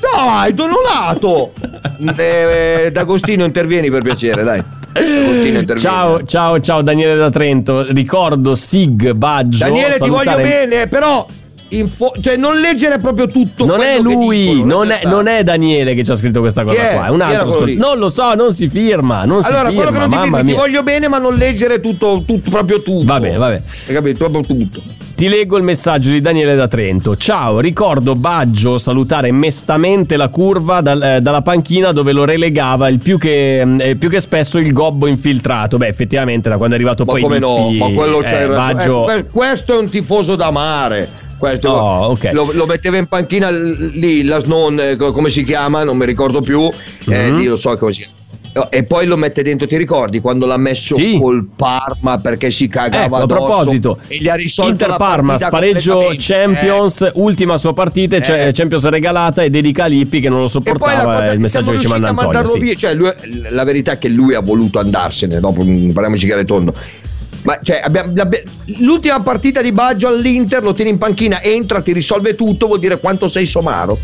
Dai, 0.00 0.54
donolato. 0.54 1.52
eh, 2.18 2.90
D'Agostino 2.92 3.44
intervieni 3.44 3.90
per 3.90 4.02
piacere, 4.02 4.42
dai. 4.44 4.62
Ciao, 5.76 6.22
ciao, 6.24 6.60
ciao 6.60 6.82
Daniele 6.82 7.16
da 7.16 7.30
Trento. 7.30 7.84
Ricordo 7.92 8.54
Sig 8.54 9.12
Baggio. 9.12 9.58
Daniele, 9.64 9.94
ti 9.94 9.98
voglio 10.08 10.14
salutare- 10.16 10.42
bene, 10.42 10.86
però 10.86 11.26
info- 11.76 12.12
cioè 12.20 12.36
non 12.36 12.58
leggere 12.58 12.98
proprio 12.98 13.26
tutto 13.26 13.64
Non 13.64 13.80
è 13.80 13.98
lui, 13.98 14.54
dicono, 14.54 14.64
non, 14.78 14.90
è, 14.90 15.00
non 15.04 15.26
è 15.26 15.42
Daniele 15.42 15.94
che 15.94 16.04
ci 16.04 16.10
ha 16.10 16.14
scritto 16.14 16.40
questa 16.40 16.64
cosa 16.64 16.90
è? 16.90 16.94
qua, 16.94 17.06
è 17.06 17.10
un 17.10 17.20
altro 17.20 17.48
ascolt-? 17.48 17.76
Non 17.76 17.98
lo 17.98 18.08
so, 18.08 18.34
non 18.34 18.54
si 18.54 18.68
firma, 18.68 19.24
non 19.24 19.40
Allora, 19.42 19.68
si 19.68 19.74
quello 19.74 19.90
che 19.90 19.98
firma, 19.98 20.14
non 20.16 20.24
ti, 20.24 20.30
mamma 20.30 20.38
ti 20.38 20.44
mia. 20.46 20.54
voglio 20.56 20.82
bene, 20.82 21.08
ma 21.08 21.18
non 21.18 21.34
leggere 21.34 21.80
tutto, 21.80 22.22
tutto 22.26 22.50
proprio 22.50 22.82
tutto. 22.82 23.04
Va 23.04 23.18
bene, 23.20 23.36
va 23.36 23.48
bene. 23.48 23.62
Hai 23.86 23.94
capito? 23.94 24.28
Proprio 24.28 24.56
tutto. 24.56 24.82
Ti 25.14 25.28
leggo 25.28 25.56
il 25.56 25.62
messaggio 25.62 26.10
di 26.10 26.20
Daniele 26.20 26.56
da 26.56 26.66
Trento. 26.66 27.16
Ciao, 27.16 27.60
ricordo 27.60 28.14
Baggio 28.14 28.78
salutare 28.78 29.30
mestamente 29.30 30.16
la 30.16 30.28
curva 30.28 30.80
dal- 30.80 31.02
eh, 31.02 31.20
dalla 31.20 31.42
panchina 31.42 31.92
dove 31.92 32.12
lo 32.12 32.24
relegava 32.24 32.88
il 32.88 32.98
più 32.98 33.18
che, 33.18 33.60
eh, 33.60 33.94
più 33.96 34.08
che 34.08 34.20
spesso 34.20 34.58
il 34.58 34.72
gobbo 34.72 35.06
infiltrato. 35.06 35.76
Beh, 35.76 35.86
effettivamente 35.86 36.48
da 36.48 36.56
quando 36.56 36.74
è 36.74 36.78
arrivato 36.78 37.04
Ma 37.04 37.12
poi 37.12 37.20
come 37.22 37.38
no? 37.38 37.70
Ma 37.70 37.90
quello 37.90 38.20
eh, 38.22 38.46
ragione. 38.46 38.56
Baggio... 38.56 39.00
Eh, 39.02 39.04
que- 39.04 39.24
questo 39.30 39.74
è 39.74 39.78
un 39.78 39.88
tifoso 39.88 40.34
da 40.34 40.50
mare. 40.50 41.08
Questo, 41.42 41.70
Oh, 41.70 42.10
ok. 42.10 42.30
lo, 42.34 42.48
lo 42.52 42.66
metteva 42.66 42.98
in 42.98 43.06
panchina 43.06 43.50
lì, 43.50 44.22
la 44.22 44.38
Snon, 44.38 44.78
eh, 44.78 44.94
co- 44.96 45.10
come 45.10 45.28
si 45.28 45.42
chiama? 45.42 45.82
Non 45.82 45.96
mi 45.96 46.06
ricordo 46.06 46.40
più. 46.40 46.70
Eh, 47.08 47.30
Mhm. 47.30 47.36
lì 47.36 47.46
lo 47.46 47.56
so 47.56 47.76
come 47.76 47.92
si 47.92 48.02
chiama. 48.52 48.68
E 48.70 48.84
poi 48.84 49.06
lo 49.06 49.16
mette 49.16 49.42
dentro, 49.42 49.66
ti 49.66 49.76
ricordi 49.76 50.20
quando 50.20 50.46
l'ha 50.46 50.56
messo 50.58 50.94
Sì. 50.94 51.18
col 51.18 51.48
Parma 51.56 52.18
perché 52.18 52.52
si 52.52 52.68
cagava 52.68 53.06
Ecco, 53.06 53.16
a 53.16 53.26
proposito, 53.26 53.98
e 54.06 54.18
gli 54.18 54.28
ha 54.28 54.34
risolto 54.36 54.70
Inter 54.70 54.88
la 54.90 54.96
Parma, 54.96 55.36
spareggio 55.36 55.94
completamente. 55.94 56.22
Champions, 56.62 57.10
ultima 57.14 57.56
sua 57.56 57.72
partita, 57.72 58.20
cioè 58.22 58.46
Eh. 58.48 58.52
Champions 58.52 58.86
regalata 58.88 59.42
e 59.42 59.50
dedica 59.50 59.84
a 59.84 59.86
Lippi 59.88 60.20
che 60.20 60.28
non 60.28 60.38
lo 60.40 60.46
sopportava 60.46 61.14
cosa 61.16 61.32
il 61.32 61.40
messaggio 61.40 61.72
che 61.72 61.78
ci 61.78 61.88
manda 61.88 62.08
Antonio. 62.10 62.44
Sì. 62.46 62.58
via, 62.60 62.74
cioè 62.74 62.94
lui- 62.94 63.10
la 63.50 63.64
verità 63.64 63.92
è 63.92 63.98
che 63.98 64.08
lui 64.08 64.34
ha 64.34 64.40
voluto 64.40 64.78
andarsene, 64.78 65.40
dopo 65.40 65.64
mm, 65.64 65.88
parliamoci 65.90 66.26
chiaro 66.26 66.42
e 66.42 66.44
tondo. 66.44 66.74
Ma 67.42 67.58
cioè, 67.62 67.80
abbiamo- 67.82 68.20
abbi- 68.20 68.42
l'ultima 68.78 69.18
partita 69.20 69.60
di 69.60 69.72
Baggio 69.72 70.08
all'Inter 70.08 70.62
lo 70.62 70.72
tieni 70.72 70.90
in 70.90 70.98
panchina, 70.98 71.42
entra, 71.42 71.80
ti 71.82 71.92
risolve 71.92 72.34
tutto, 72.34 72.66
vuol 72.66 72.78
dire 72.78 72.98
quanto 72.98 73.26
sei 73.28 73.46
somaro. 73.46 73.98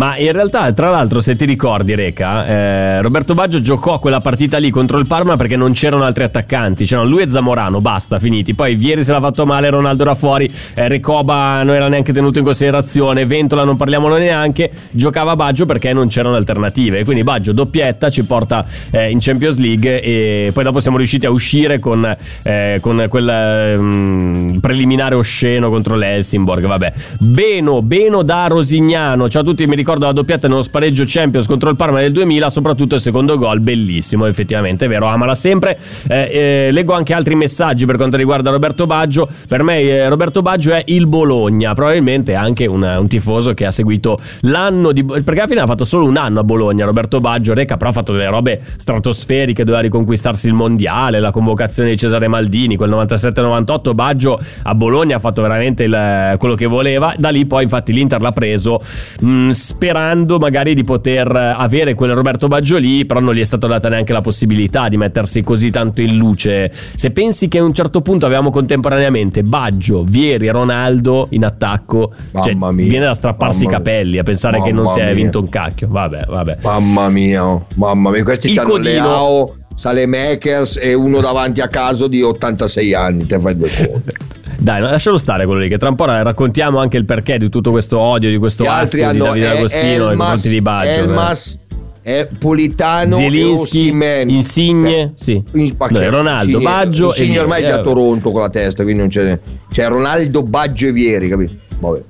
Ma 0.00 0.16
in 0.16 0.32
realtà, 0.32 0.72
tra 0.72 0.88
l'altro, 0.88 1.20
se 1.20 1.36
ti 1.36 1.44
ricordi, 1.44 1.94
Reca, 1.94 2.46
eh, 2.46 3.02
Roberto 3.02 3.34
Baggio 3.34 3.60
giocò 3.60 3.98
quella 3.98 4.22
partita 4.22 4.56
lì 4.56 4.70
contro 4.70 4.96
il 4.96 5.06
Parma 5.06 5.36
perché 5.36 5.56
non 5.56 5.72
c'erano 5.72 6.04
altri 6.04 6.24
attaccanti. 6.24 6.86
C'erano 6.86 7.06
lui 7.06 7.20
e 7.20 7.28
Zamorano, 7.28 7.82
basta, 7.82 8.18
finiti. 8.18 8.54
Poi 8.54 8.76
Vieri 8.76 9.04
se 9.04 9.12
l'ha 9.12 9.20
fatto 9.20 9.44
male, 9.44 9.68
Ronaldo 9.68 10.04
era 10.04 10.14
fuori, 10.14 10.50
eh, 10.74 10.88
Recoba 10.88 11.62
non 11.64 11.74
era 11.74 11.88
neanche 11.88 12.14
tenuto 12.14 12.38
in 12.38 12.46
considerazione, 12.46 13.26
Ventola 13.26 13.62
non 13.62 13.76
parliamolo 13.76 14.16
neanche. 14.16 14.70
Giocava 14.90 15.36
Baggio 15.36 15.66
perché 15.66 15.92
non 15.92 16.08
c'erano 16.08 16.36
alternative. 16.36 17.04
Quindi 17.04 17.22
Baggio 17.22 17.52
doppietta 17.52 18.08
ci 18.08 18.24
porta 18.24 18.64
eh, 18.92 19.10
in 19.10 19.18
Champions 19.20 19.58
League 19.58 20.00
e 20.00 20.50
poi 20.54 20.64
dopo 20.64 20.80
siamo 20.80 20.96
riusciti 20.96 21.26
a 21.26 21.30
uscire 21.30 21.78
con, 21.78 22.16
eh, 22.44 22.78
con 22.80 23.04
quel 23.06 23.28
ehm, 23.28 24.58
preliminare 24.62 25.14
osceno 25.14 25.68
contro 25.68 25.94
l'Helsingborg. 25.94 26.64
Vabbè, 26.64 26.92
Beno, 27.18 27.82
Beno 27.82 28.22
da 28.22 28.46
Rosignano. 28.46 29.28
Ciao 29.28 29.42
a 29.42 29.44
tutti, 29.44 29.66
mi 29.66 29.76
ricordo 29.76 29.88
ricordo 29.90 30.06
la 30.06 30.12
doppietta 30.12 30.46
nello 30.46 30.62
spareggio 30.62 31.02
Champions 31.04 31.46
contro 31.48 31.68
il 31.68 31.74
Parma 31.74 31.98
nel 31.98 32.12
2000, 32.12 32.48
soprattutto 32.48 32.94
il 32.94 33.00
secondo 33.00 33.36
gol, 33.36 33.58
bellissimo, 33.58 34.26
effettivamente, 34.26 34.84
è 34.84 34.88
vero, 34.88 35.06
amala 35.06 35.34
sempre. 35.34 35.76
Eh, 36.08 36.68
eh, 36.68 36.70
leggo 36.70 36.92
anche 36.92 37.12
altri 37.12 37.34
messaggi 37.34 37.86
per 37.86 37.96
quanto 37.96 38.16
riguarda 38.16 38.50
Roberto 38.50 38.86
Baggio. 38.86 39.28
Per 39.48 39.64
me 39.64 39.80
eh, 39.80 40.08
Roberto 40.08 40.42
Baggio 40.42 40.72
è 40.72 40.82
il 40.86 41.08
Bologna, 41.08 41.74
probabilmente 41.74 42.34
anche 42.34 42.66
un, 42.66 42.82
un 42.82 43.08
tifoso 43.08 43.52
che 43.52 43.66
ha 43.66 43.72
seguito 43.72 44.20
l'anno 44.42 44.92
di... 44.92 45.04
perché 45.04 45.40
alla 45.40 45.48
fine 45.48 45.60
ha 45.60 45.66
fatto 45.66 45.84
solo 45.84 46.04
un 46.04 46.16
anno 46.16 46.38
a 46.38 46.44
Bologna, 46.44 46.84
Roberto 46.84 47.18
Baggio, 47.18 47.52
Reca 47.52 47.76
però 47.76 47.90
ha 47.90 47.92
fatto 47.92 48.12
delle 48.12 48.28
robe 48.28 48.60
stratosferiche, 48.76 49.64
doveva 49.64 49.82
riconquistarsi 49.82 50.46
il 50.46 50.54
mondiale, 50.54 51.18
la 51.18 51.32
convocazione 51.32 51.90
di 51.90 51.96
Cesare 51.96 52.28
Maldini, 52.28 52.76
quel 52.76 52.90
97-98, 52.90 53.92
Baggio 53.92 54.40
a 54.62 54.74
Bologna 54.76 55.16
ha 55.16 55.20
fatto 55.20 55.42
veramente 55.42 55.82
il, 55.82 56.36
quello 56.38 56.54
che 56.54 56.66
voleva, 56.66 57.12
da 57.18 57.30
lì 57.30 57.44
poi 57.44 57.64
infatti 57.64 57.92
l'Inter 57.92 58.20
l'ha 58.20 58.32
preso 58.32 58.80
mh, 59.20 59.50
sperando 59.70 60.38
magari 60.38 60.74
di 60.74 60.82
poter 60.82 61.30
avere 61.34 61.94
quel 61.94 62.12
Roberto 62.12 62.48
Baggio 62.48 62.76
lì, 62.76 63.06
però 63.06 63.20
non 63.20 63.34
gli 63.34 63.40
è 63.40 63.44
stata 63.44 63.68
data 63.68 63.88
neanche 63.88 64.12
la 64.12 64.20
possibilità 64.20 64.88
di 64.88 64.96
mettersi 64.96 65.42
così 65.42 65.70
tanto 65.70 66.02
in 66.02 66.16
luce. 66.16 66.72
Se 66.72 67.12
pensi 67.12 67.46
che 67.46 67.58
a 67.58 67.62
un 67.62 67.72
certo 67.72 68.00
punto 68.00 68.26
avevamo 68.26 68.50
contemporaneamente 68.50 69.44
Baggio, 69.44 70.02
Vieri, 70.02 70.48
Ronaldo 70.48 71.28
in 71.30 71.44
attacco, 71.44 72.12
cioè, 72.42 72.56
viene 72.72 73.04
da 73.04 73.14
strapparsi 73.14 73.64
i 73.64 73.68
capelli 73.68 74.18
a 74.18 74.24
pensare 74.24 74.58
Mamma 74.58 74.68
che 74.68 74.74
non 74.74 74.88
si 74.88 74.98
è 74.98 75.14
vinto 75.14 75.38
un 75.38 75.48
cacchio. 75.48 75.86
Vabbè, 75.88 76.24
vabbè. 76.26 76.58
Mamma 76.62 77.08
mia, 77.08 77.46
oh, 77.46 77.66
mamma 77.74 78.10
mia, 78.10 78.24
questi 78.24 78.50
Il 78.50 78.60
codino. 78.62 78.82
Leao, 78.82 79.54
Salemakers 79.76 80.78
e 80.78 80.94
uno 80.94 81.20
davanti 81.20 81.60
a 81.60 81.68
caso 81.68 82.08
di 82.08 82.22
86 82.22 82.92
anni, 82.92 83.26
te 83.26 83.38
fai 83.38 83.56
due 83.56 83.68
cose. 83.68 84.38
Dai, 84.62 84.80
lascialo 84.82 85.16
stare 85.16 85.46
quello 85.46 85.60
lì, 85.60 85.68
che 85.68 85.78
tra 85.78 85.88
un 85.88 85.94
po' 85.94 86.04
raccontiamo 86.04 86.78
anche 86.80 86.98
il 86.98 87.06
perché 87.06 87.38
di 87.38 87.48
tutto 87.48 87.70
questo 87.70 87.98
odio, 87.98 88.28
di 88.28 88.36
questo 88.36 88.64
astio 88.64 89.10
di 89.10 89.18
Davide 89.18 89.46
eh, 89.46 89.56
Agostino 89.56 90.08
nei 90.08 90.16
confronti 90.16 90.48
di 90.50 90.60
Baggio. 90.60 91.00
Elmas, 91.00 91.58
eh, 92.02 92.28
Politano 92.38 93.16
Zielinski. 93.16 93.88
Insigne, 94.26 95.00
Eh, 95.00 95.10
sì. 95.14 95.42
in- 95.52 95.74
No, 95.78 96.10
Ronaldo, 96.10 96.58
Insigne- 96.58 96.62
Baggio 96.62 97.04
e 97.14 97.18
Insigne 97.20 97.38
ormai 97.38 97.58
è 97.58 97.60
Vieri, 97.62 97.74
già 97.74 97.78
a 97.78 97.80
eh. 97.80 97.84
Toronto 97.94 98.30
con 98.32 98.40
la 98.42 98.50
testa, 98.50 98.82
quindi 98.82 99.00
non 99.00 99.08
c'è. 99.10 99.38
C'è 99.72 99.88
Ronaldo, 99.88 100.42
Baggio 100.42 100.86
e 100.88 100.92
Vieri, 100.92 101.28
capito? 101.28 101.52
Vabbè. 101.78 102.02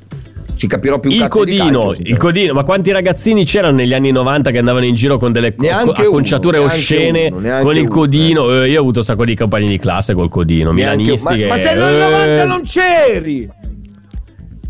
Ci 0.61 0.67
capirò 0.67 1.01
più 1.01 1.09
Il 1.09 1.27
codino, 1.29 1.87
calcio, 1.87 2.03
il 2.05 2.19
codino, 2.19 2.53
ma 2.53 2.65
quanti 2.65 2.93
ragazzini 2.93 3.47
c'erano 3.47 3.77
negli 3.77 3.95
anni 3.95 4.11
90 4.11 4.51
che 4.51 4.59
andavano 4.59 4.85
in 4.85 4.95
giro 4.95 5.17
con 5.17 5.33
delle 5.33 5.55
Neanche 5.57 6.03
acconciature 6.03 6.59
uno, 6.59 6.67
oscene 6.67 7.33
uno, 7.33 7.61
con 7.61 7.77
il 7.77 7.85
uno, 7.85 7.89
codino? 7.89 8.63
Eh, 8.63 8.69
io 8.69 8.77
ho 8.77 8.81
avuto 8.83 8.99
un 8.99 9.05
sacco 9.07 9.25
di 9.25 9.35
compagni 9.35 9.65
di 9.65 9.79
classe 9.79 10.13
col 10.13 10.29
codino, 10.29 10.71
Neanche- 10.71 10.97
milanisti 10.99 11.29
ma, 11.31 11.37
che 11.37 11.47
ma 11.47 11.57
se 11.57 11.73
nel 11.73 11.95
eh, 11.95 11.99
90 11.99 12.45
non 12.45 12.63
c'eri! 12.63 13.49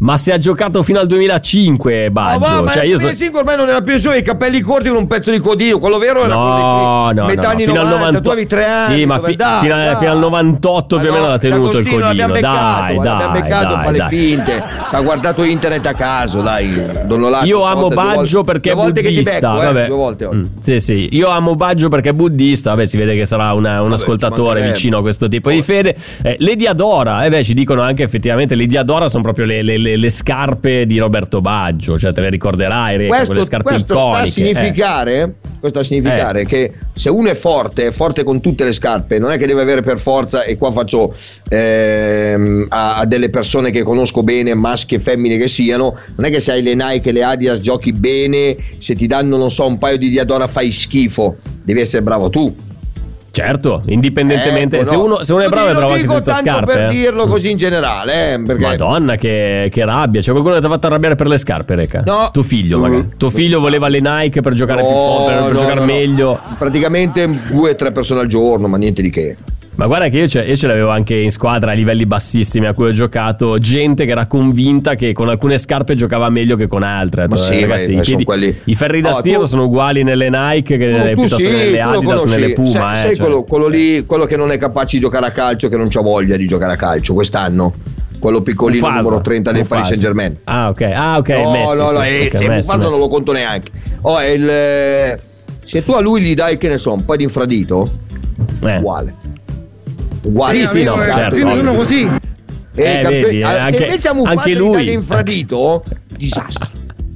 Ma 0.00 0.16
si 0.16 0.30
è 0.30 0.38
giocato 0.38 0.82
fino 0.82 0.98
al 0.98 1.06
2005 1.06 2.10
Ma 2.10 2.38
Baggio, 2.38 2.54
va, 2.54 2.62
ma 2.62 2.70
cioè 2.70 2.82
nel 2.82 2.90
io 2.90 2.96
so- 2.98 3.02
2005 3.04 3.38
ormai 3.40 3.56
non 3.56 3.68
era 3.68 3.80
più 3.82 3.98
su 3.98 4.10
i 4.12 4.22
capelli 4.22 4.60
corti 4.60 4.88
con 4.88 4.98
un 4.98 5.06
pezzo 5.06 5.30
di 5.30 5.38
codino, 5.38 5.78
quello 5.78 5.98
vero 5.98 6.24
era 6.24 6.34
No, 6.34 7.04
quello 7.06 7.20
no, 7.22 7.26
metà 7.26 7.42
no, 7.42 7.48
anni 7.48 7.64
fino 7.64 7.80
al 7.80 7.86
90, 7.86 7.96
90 7.98 8.20
tu 8.20 8.30
avevi 8.30 8.46
tre 8.46 8.64
anni. 8.66 8.98
Sì, 8.98 9.04
ma 9.06 9.18
fi- 9.20 9.36
dai, 9.36 9.60
fino, 9.60 9.74
al- 9.74 9.80
dai. 9.84 9.96
fino 9.96 10.10
al 10.10 10.18
98 10.18 10.96
più 10.98 11.06
o 11.06 11.10
Ma 11.10 11.14
meno 11.14 11.24
no, 11.26 11.30
l'ha 11.32 11.38
tenuto 11.38 11.78
il 11.78 11.84
codino. 11.84 12.04
l'abbiamo 12.06 12.32
Dai, 12.32 12.40
beccato, 12.42 12.94
ma 12.94 13.04
l'abbiamo 13.04 13.32
dai, 13.32 13.42
beccato, 13.42 13.74
fa 13.74 13.82
dai, 13.82 13.92
le 13.92 13.98
dai. 13.98 14.08
finte. 14.08 14.62
Ha 14.92 15.00
guardato 15.02 15.42
internet 15.44 15.86
a 15.86 15.94
caso, 15.94 16.40
dai. 16.40 16.82
Donnolato, 17.06 17.46
Io 17.46 17.62
amo 17.64 17.88
Baggio 17.88 18.42
perché 18.44 18.70
è 18.72 18.74
buddista. 18.74 19.32
becco, 19.50 19.62
eh, 19.62 19.64
vabbè. 19.66 19.86
due 19.86 19.96
volte. 19.96 20.28
Mm, 20.34 20.44
sì, 20.60 20.80
sì. 20.80 21.08
Io 21.12 21.28
amo 21.28 21.54
Baggio 21.56 21.88
perché 21.88 22.10
è 22.10 22.12
buddista. 22.12 22.70
Vabbè, 22.70 22.86
si 22.86 22.96
vede 22.96 23.14
che 23.14 23.24
sarà 23.26 23.52
una- 23.52 23.76
un 23.82 23.88
Vabbè, 23.88 23.92
ascoltatore 24.00 24.62
vicino 24.62 24.98
a 24.98 25.00
questo 25.02 25.28
tipo 25.28 25.50
di 25.50 25.62
fede. 25.62 25.94
Eh, 26.22 26.36
le 26.38 26.56
Diadora, 26.56 27.24
eh 27.24 27.28
beh, 27.30 27.44
ci 27.44 27.54
dicono 27.54 27.82
anche 27.82 28.02
effettivamente 28.02 28.54
le 28.54 28.66
Diadora 28.66 29.08
sono 29.08 29.22
proprio 29.22 29.44
le, 29.46 29.62
le- 29.90 29.96
le- 29.96 30.10
scarpe 30.10 30.86
di 30.86 30.98
Roberto 30.98 31.40
Baggio. 31.40 31.98
Cioè, 31.98 32.12
te 32.12 32.20
le 32.20 32.30
ricorderai, 32.30 32.96
Reca, 32.96 33.08
quelle 33.08 33.26
Questo, 33.26 33.44
scarpe 33.44 33.68
questo 33.70 33.92
sta 33.94 34.02
a 34.02 34.08
iconiche. 34.08 34.28
eh. 34.28 34.30
significare, 34.30 35.34
questo 35.60 35.68
sta 35.68 35.80
a 35.80 35.84
significare 35.84 36.44
che 36.44 36.72
se 36.94 37.08
uno 37.10 37.30
è 37.30 37.34
forte, 37.34 37.86
è 37.86 37.90
forte 37.92 38.22
con 38.22 38.40
tutte 38.40 38.64
le 38.64 38.72
scarpe, 38.72 39.18
non 39.18 39.30
è 39.30 39.38
che 39.38 39.46
deve 39.46 39.62
avere 39.62 39.82
per 39.82 40.00
forza, 40.00 40.44
e 40.44 40.56
qua 40.56 40.72
faccio 40.72 41.14
ehm, 41.48 42.66
a, 42.68 42.96
a 42.96 43.06
delle 43.06 43.30
persone 43.30 43.70
che 43.70 43.82
conosco 43.82 44.22
bene, 44.22 44.54
maschi 44.54 44.96
e 44.96 45.00
femmine 45.00 45.36
che 45.36 45.48
siano, 45.48 45.96
non 46.16 46.26
è 46.26 46.30
che 46.30 46.40
se 46.40 46.52
hai 46.52 46.62
le 46.62 46.74
Nike 46.74 47.10
e 47.10 47.12
le 47.12 47.22
Adidas 47.24 47.60
giochi 47.60 47.92
bene, 47.92 48.56
se 48.78 48.94
ti 48.94 49.06
danno, 49.06 49.36
non 49.36 49.50
so, 49.50 49.66
un 49.66 49.78
paio 49.78 49.96
di 49.98 50.08
Diadora 50.08 50.46
fai 50.46 50.70
schifo, 50.72 51.36
devi 51.62 51.80
essere 51.80 52.02
bravo 52.02 52.30
tu. 52.30 52.68
Certo, 53.32 53.82
indipendentemente. 53.86 54.76
Ecco, 54.78 54.84
se, 54.86 54.96
no. 54.96 55.04
uno, 55.04 55.22
se 55.22 55.32
uno 55.32 55.42
è 55.44 55.48
bravo, 55.48 55.68
è 55.68 55.74
bravo 55.74 55.92
anche 55.92 56.06
senza 56.06 56.34
scarpe. 56.34 56.72
per 56.72 56.80
eh. 56.82 56.88
dirlo 56.90 57.26
Mm. 57.26 57.30
così 57.30 57.50
in 57.50 57.56
generale, 57.56 58.34
eh, 58.34 58.42
perché 58.42 58.66
Madonna, 58.66 59.14
che, 59.16 59.68
che 59.70 59.84
rabbia. 59.84 60.20
C'è 60.20 60.30
qualcuno 60.32 60.54
che 60.54 60.60
ti 60.60 60.66
ha 60.66 60.70
fatto 60.70 60.86
arrabbiare 60.88 61.14
per 61.14 61.28
le 61.28 61.38
scarpe, 61.38 61.74
Reca? 61.76 62.02
No. 62.04 62.30
Tuo 62.32 62.42
figlio, 62.42 62.78
Mm. 62.78 62.80
magari. 62.82 63.08
Tuo 63.16 63.30
figlio 63.30 63.60
voleva 63.60 63.88
le 63.88 64.00
Nike 64.00 64.40
per 64.40 64.52
giocare 64.54 64.82
più 64.82 64.90
No, 64.90 64.96
forte, 64.96 65.32
per, 65.34 65.52
no, 65.52 65.58
giocare 65.58 65.80
meglio. 65.80 66.40
praticamente 66.58 67.28
due 67.50 67.70
o 67.70 67.74
tre 67.76 67.92
persone 67.92 68.20
al 68.20 68.26
giorno, 68.26 68.66
ma 68.66 68.76
niente 68.76 69.00
di 69.00 69.10
che. 69.10 69.36
Ma 69.76 69.86
guarda 69.86 70.08
che 70.08 70.18
io 70.18 70.28
ce, 70.28 70.40
io 70.42 70.56
ce 70.56 70.66
l'avevo 70.66 70.90
anche 70.90 71.14
in 71.16 71.30
squadra 71.30 71.70
a 71.70 71.74
livelli 71.74 72.04
bassissimi 72.04 72.66
a 72.66 72.74
cui 72.74 72.88
ho 72.88 72.92
giocato. 72.92 73.58
Gente 73.58 74.04
che 74.04 74.10
era 74.10 74.26
convinta 74.26 74.94
che 74.94 75.12
con 75.14 75.30
alcune 75.30 75.56
scarpe 75.56 75.94
giocava 75.94 76.28
meglio 76.28 76.54
che 76.56 76.66
con 76.66 76.82
altre. 76.82 77.28
Ma 77.28 77.36
sì, 77.38 77.54
"Eh, 77.58 77.60
ragazzi, 77.66 77.94
ma 77.94 78.00
i, 78.00 78.04
piedi- 78.04 78.24
quelli- 78.24 78.54
i 78.64 78.74
ferri 78.74 79.00
da 79.00 79.10
No, 79.10 79.14
stiro 79.16 79.40
tu- 79.40 79.46
sono 79.46 79.64
uguali 79.64 80.02
nelle 80.02 80.28
Nike 80.28 80.76
che 80.76 80.86
nelle, 80.86 81.10
piuttosto 81.14 81.38
sì, 81.38 81.48
nelle 81.48 81.80
Adidas, 81.80 82.24
nelle 82.24 82.52
Puma. 82.52 82.68
Sai, 82.68 82.92
eh, 82.92 83.00
sai 83.00 83.16
cioè. 83.16 83.24
quello, 83.24 83.42
quello 83.44 83.68
lì, 83.68 84.04
quello 84.04 84.26
che 84.26 84.36
non 84.36 84.50
è 84.52 84.58
capace 84.58 84.96
di 84.96 85.02
giocare 85.02 85.26
a 85.26 85.30
calcio, 85.30 85.68
che 85.68 85.76
non 85.78 85.88
c'ha 85.88 86.02
voglia 86.02 86.36
di 86.36 86.46
giocare 86.46 86.72
a 86.74 86.76
calcio 86.76 87.14
quest'anno. 87.14 87.72
Quello 88.18 88.42
piccolino 88.42 88.86
Mufasa, 88.86 89.00
numero 89.00 89.22
30 89.22 89.50
del 89.52 89.60
Mufasa. 89.62 89.80
Paris 89.80 89.98
Saint 89.98 90.02
Germain. 90.14 90.38
Ah, 90.44 90.68
ok. 90.68 90.82
Ah, 90.94 91.16
ok. 91.16 91.28
no, 91.30 91.50
Messi, 91.52 91.78
no, 91.78 91.86
sì. 91.88 91.94
no, 91.94 92.02
eh, 92.02 92.24
Ok, 92.26 92.36
se 92.36 92.48
Messi, 92.48 92.76
non 92.76 92.98
lo 92.98 93.08
conto 93.08 93.32
neanche. 93.32 93.70
Oh, 94.02 94.20
il, 94.22 94.46
eh, 94.46 95.18
se 95.64 95.82
tu 95.82 95.92
a 95.92 96.00
lui 96.00 96.20
gli 96.20 96.34
dai, 96.34 96.58
che 96.58 96.68
ne 96.68 96.76
so, 96.76 96.92
un 96.92 97.02
po' 97.06 97.16
di 97.16 97.22
infradito, 97.22 97.90
Eh. 98.62 98.76
uguale. 98.76 99.14
Uguale. 100.22 100.58
Sì, 100.58 100.66
sì, 100.66 100.82
no, 100.82 100.94
certo, 101.10 101.36
io 101.36 101.46
ovvio. 101.46 101.56
sono 101.64 101.74
così. 101.74 102.10
E 102.74 102.82
Eh, 102.82 103.00
campioni- 103.02 103.22
vedi, 103.24 103.38
eh, 103.40 103.44
allora, 103.44 103.62
anche- 103.64 103.78
se 103.78 103.84
invece 103.84 104.12
Mufasa 104.14 104.38
anche 104.38 104.54
lui- 104.54 104.72
dai 104.72 104.84
l'infradito, 104.84 105.84
disastro. 106.16 106.68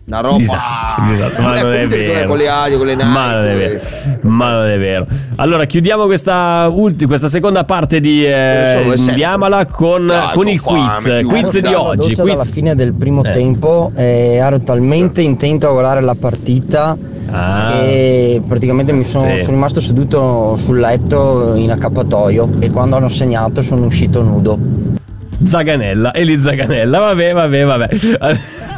Una 0.06 0.20
roba 0.20 0.36
Disastro, 0.36 1.02
disastro, 1.06 1.42
ma 1.44 1.56
Eh, 1.58 1.62
non 1.62 1.72
è 1.72 1.86
vero. 1.88 2.28
Con 2.28 2.36
le 2.36 2.48
ali, 2.48 2.76
con 2.76 2.86
le 2.86 2.94
Nike, 2.94 3.08
Ma 3.08 3.34
non 3.36 3.44
è 3.46 3.54
vero. 3.56 3.80
Ma 4.20 4.50
non 4.52 4.68
è 4.68 4.78
vero. 4.78 5.06
Allora, 5.36 5.64
chiudiamo 5.64 6.04
questa, 6.04 6.68
ulti- 6.70 7.06
questa 7.06 7.28
seconda 7.28 7.64
parte 7.64 8.00
di, 8.00 8.22
eh, 8.26 8.94
di 9.14 9.24
Amala 9.24 9.64
con, 9.64 10.06
Dai, 10.06 10.34
con 10.34 10.46
il 10.46 10.60
quiz. 10.60 11.22
Quiz 11.26 11.58
di 11.58 11.66
Alla 11.68 11.80
oggi. 11.82 12.14
Quiz... 12.14 12.18
dalla 12.34 12.44
fine 12.44 12.74
del 12.74 12.92
primo 12.92 13.24
Eh. 13.24 13.30
tempo 13.30 13.92
e 13.94 14.34
ero 14.34 14.60
talmente 14.60 15.22
intento 15.22 15.68
a 15.68 15.72
guardare 15.72 16.02
la 16.02 16.14
partita 16.18 16.94
Ah. 17.30 17.78
che 17.80 18.42
praticamente 18.46 18.92
mi 18.92 19.04
sono, 19.04 19.30
Sì. 19.30 19.38
sono 19.38 19.50
rimasto 19.52 19.80
seduto 19.80 20.56
sul 20.58 20.78
letto 20.78 21.54
in 21.56 21.70
accappatoio 21.72 22.50
e 22.60 22.70
quando 22.70 22.96
hanno 22.96 23.08
segnato 23.08 23.62
sono 23.62 23.86
uscito 23.86 24.22
nudo. 24.22 24.58
Zaganella, 25.42 26.12
Eli 26.14 26.38
Zaganella. 26.38 26.98
Vabbè, 26.98 27.32
vabbè, 27.32 27.64
vabbè. 27.64 27.88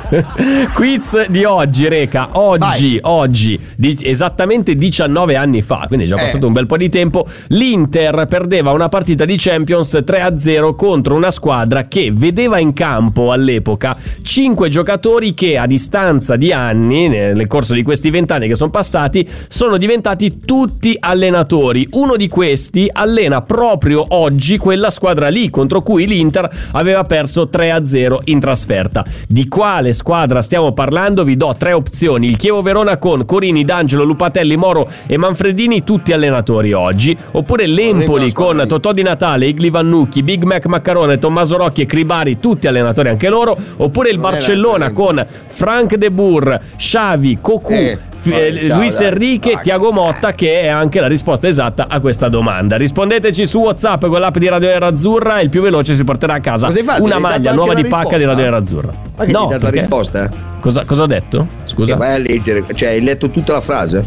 Quiz 0.74 1.26
di 1.28 1.44
oggi, 1.44 1.88
Reca. 1.88 2.28
Oggi, 2.32 2.98
oggi, 3.02 3.58
di- 3.76 3.98
esattamente 4.02 4.76
19 4.76 5.36
anni 5.36 5.62
fa, 5.62 5.84
quindi 5.86 6.04
è 6.04 6.08
già 6.08 6.16
Eh. 6.16 6.24
passato 6.24 6.46
un 6.46 6.52
bel 6.52 6.66
po' 6.66 6.76
di 6.76 6.88
tempo. 6.88 7.26
L'Inter 7.48 8.26
perdeva 8.28 8.70
una 8.72 8.88
partita 8.88 9.24
di 9.24 9.36
Champions 9.36 10.02
3-0 10.04 10.74
contro 10.76 11.14
una 11.14 11.30
squadra 11.30 11.88
che 11.88 12.10
vedeva 12.12 12.58
in 12.58 12.72
campo 12.72 13.32
all'epoca 13.32 13.96
5 14.22 14.68
giocatori 14.68 15.34
che 15.34 15.58
a 15.58 15.66
distanza 15.66 16.36
di 16.36 16.52
anni, 16.52 17.08
nel 17.08 17.34
nel 17.36 17.46
corso 17.48 17.74
di 17.74 17.82
questi 17.82 18.10
20 18.10 18.32
anni 18.32 18.48
che 18.48 18.54
sono 18.54 18.70
passati, 18.70 19.28
sono 19.48 19.76
diventati 19.76 20.40
tutti 20.44 20.96
allenatori. 20.98 21.86
Uno 21.92 22.16
di 22.16 22.28
questi 22.28 22.88
allena 22.90 23.42
proprio 23.42 24.04
oggi 24.08 24.56
quella 24.58 24.90
squadra 24.90 25.28
lì 25.28 25.50
contro 25.50 25.82
cui 25.82 26.06
l'Inter 26.06 26.48
aveva 26.72 27.04
perso 27.04 27.48
3-0 27.52 28.18
in 28.24 28.38
trasferta. 28.40 29.04
Di 29.26 29.48
quale 29.48 29.92
squadra 29.96 30.42
stiamo 30.42 30.72
parlando? 30.72 31.24
Vi 31.24 31.36
do 31.36 31.54
tre 31.58 31.72
opzioni. 31.72 32.28
Il 32.28 32.36
Chievo 32.36 32.62
Verona 32.62 32.98
con 32.98 33.24
Corini, 33.24 33.64
D'Angelo, 33.64 34.04
Lupatelli, 34.04 34.56
Moro 34.56 34.88
e 35.06 35.16
Manfredini, 35.16 35.82
tutti 35.82 36.12
allenatori 36.12 36.72
oggi. 36.72 37.16
Oppure 37.32 37.66
l'Empoli 37.66 38.32
con 38.32 38.64
Totò 38.68 38.92
Di 38.92 39.02
Natale, 39.02 39.46
Igli 39.46 39.70
Vannucchi, 39.70 40.22
Big 40.22 40.44
Mac 40.44 40.66
Maccarone, 40.66 41.18
Tommaso 41.18 41.56
Rocchi 41.56 41.82
e 41.82 41.86
Cribari, 41.86 42.38
tutti 42.38 42.68
allenatori 42.68 43.08
anche 43.08 43.28
loro. 43.28 43.56
Oppure 43.78 44.10
il 44.10 44.18
Non 44.18 44.30
Barcellona 44.30 44.92
con 44.92 45.24
Frank 45.46 45.96
De 45.96 46.10
Boer, 46.10 46.60
Xavi, 46.76 47.38
Cocu, 47.40 47.72
Eh, 47.72 47.98
eh, 48.24 48.66
Luis. 48.68 49.00
Enrique. 49.00 49.58
Tiago 49.60 49.92
Motta, 49.92 50.32
che 50.32 50.62
è 50.62 50.66
anche 50.66 51.00
la 51.00 51.06
risposta 51.06 51.46
esatta 51.48 51.86
a 51.88 52.00
questa 52.00 52.28
domanda. 52.28 52.76
Rispondeteci 52.76 53.46
su 53.46 53.60
WhatsApp 53.60 54.04
con 54.06 54.18
l'app 54.20 54.36
di 54.36 54.48
Radio 54.48 54.68
Nerazzurra 54.68 55.38
e 55.38 55.44
il 55.44 55.48
più 55.50 55.62
veloce 55.62 55.94
si 55.94 56.04
porterà 56.04 56.34
a 56.34 56.40
casa 56.40 56.70
una 56.98 57.18
maglia 57.18 57.52
nuova 57.54 57.74
di 57.74 57.86
pacca 57.86 58.18
di? 58.18 58.24
Radio 58.24 58.44
Nerazzurra. 58.44 58.92
Ma 59.16 59.24
che 59.24 59.32
no, 59.32 59.46
perché- 59.46 59.85
risposta? 59.86 60.24
eh? 60.24 60.28
Cosa, 60.60 60.84
cosa 60.84 61.02
ho 61.02 61.06
detto? 61.06 61.46
Che 61.62 61.68
Scusa. 61.68 61.96
vai 61.96 62.14
a 62.14 62.18
leggere, 62.18 62.64
cioè 62.74 62.88
hai 62.90 63.00
letto 63.02 63.30
tutta 63.30 63.52
la 63.52 63.60
frase? 63.60 64.04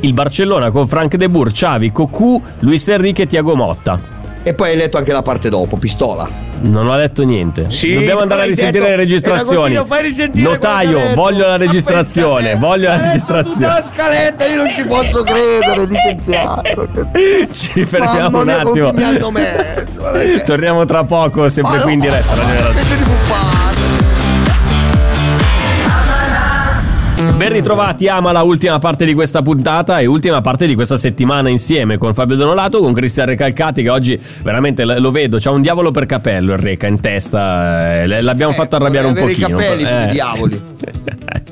Il 0.00 0.12
Barcellona 0.14 0.70
con 0.70 0.86
Frank 0.88 1.16
De 1.16 1.28
Boer, 1.28 1.52
Xavi, 1.52 1.92
Cocu, 1.92 2.40
Luis 2.60 2.88
Enrique 2.88 3.24
e 3.24 3.26
Tiago 3.26 3.54
Motta. 3.54 4.10
E 4.44 4.54
poi 4.54 4.70
hai 4.70 4.76
letto 4.76 4.96
anche 4.96 5.12
la 5.12 5.22
parte 5.22 5.48
dopo, 5.48 5.76
pistola. 5.76 6.28
Non 6.62 6.88
ho 6.88 6.96
letto 6.96 7.22
niente. 7.22 7.70
Sì, 7.70 7.94
Dobbiamo 7.94 8.20
andare 8.22 8.42
a 8.42 8.44
risentire 8.46 8.80
detto- 8.80 8.90
le 8.90 8.96
registrazioni. 8.96 9.80
risentire 10.00 10.42
Notaio, 10.42 11.14
voglio 11.14 11.46
la 11.46 11.56
registrazione. 11.56 12.50
te, 12.52 12.56
Voglio 12.56 12.88
la 12.88 12.96
registrazione. 12.96 13.66
La 13.66 13.84
scaletta, 13.92 14.44
io 14.46 14.56
non 14.56 14.68
ci 14.74 14.84
posso 14.84 15.22
credere, 15.22 15.86
licenziato. 15.86 16.88
Ci 17.52 17.84
fermiamo 17.84 18.40
un 18.40 18.48
attimo. 18.48 18.92
Torniamo 20.44 20.84
tra 20.86 21.04
poco, 21.04 21.48
sempre 21.48 21.76
Ma 21.76 21.82
qui 21.82 21.92
in 21.92 22.00
diretta. 22.00 22.34
Radio 22.34 23.61
Ben 27.42 27.50
ritrovati, 27.50 28.06
Amala, 28.06 28.42
ultima 28.42 28.78
parte 28.78 29.04
di 29.04 29.14
questa 29.14 29.42
puntata 29.42 29.98
e 29.98 30.06
ultima 30.06 30.40
parte 30.40 30.64
di 30.64 30.76
questa 30.76 30.96
settimana 30.96 31.48
insieme 31.48 31.98
con 31.98 32.14
Fabio 32.14 32.36
Donolato, 32.36 32.78
con 32.78 32.92
Cristian 32.92 33.26
Recalcati 33.26 33.82
che 33.82 33.88
oggi 33.88 34.16
veramente 34.44 34.84
lo 34.84 35.10
vedo, 35.10 35.38
c'ha 35.40 35.50
un 35.50 35.60
diavolo 35.60 35.90
per 35.90 36.06
capello 36.06 36.52
il 36.52 36.60
Reca 36.60 36.86
in 36.86 37.00
testa, 37.00 38.02
eh, 38.02 38.22
l'abbiamo 38.22 38.52
Eh, 38.52 38.54
fatto 38.54 38.76
arrabbiare 38.76 39.08
un 39.08 39.14
pochino. 39.14 39.48
i 39.48 39.50
capelli 39.50 39.82
Eh. 39.82 40.08
diavoli. 40.12 40.60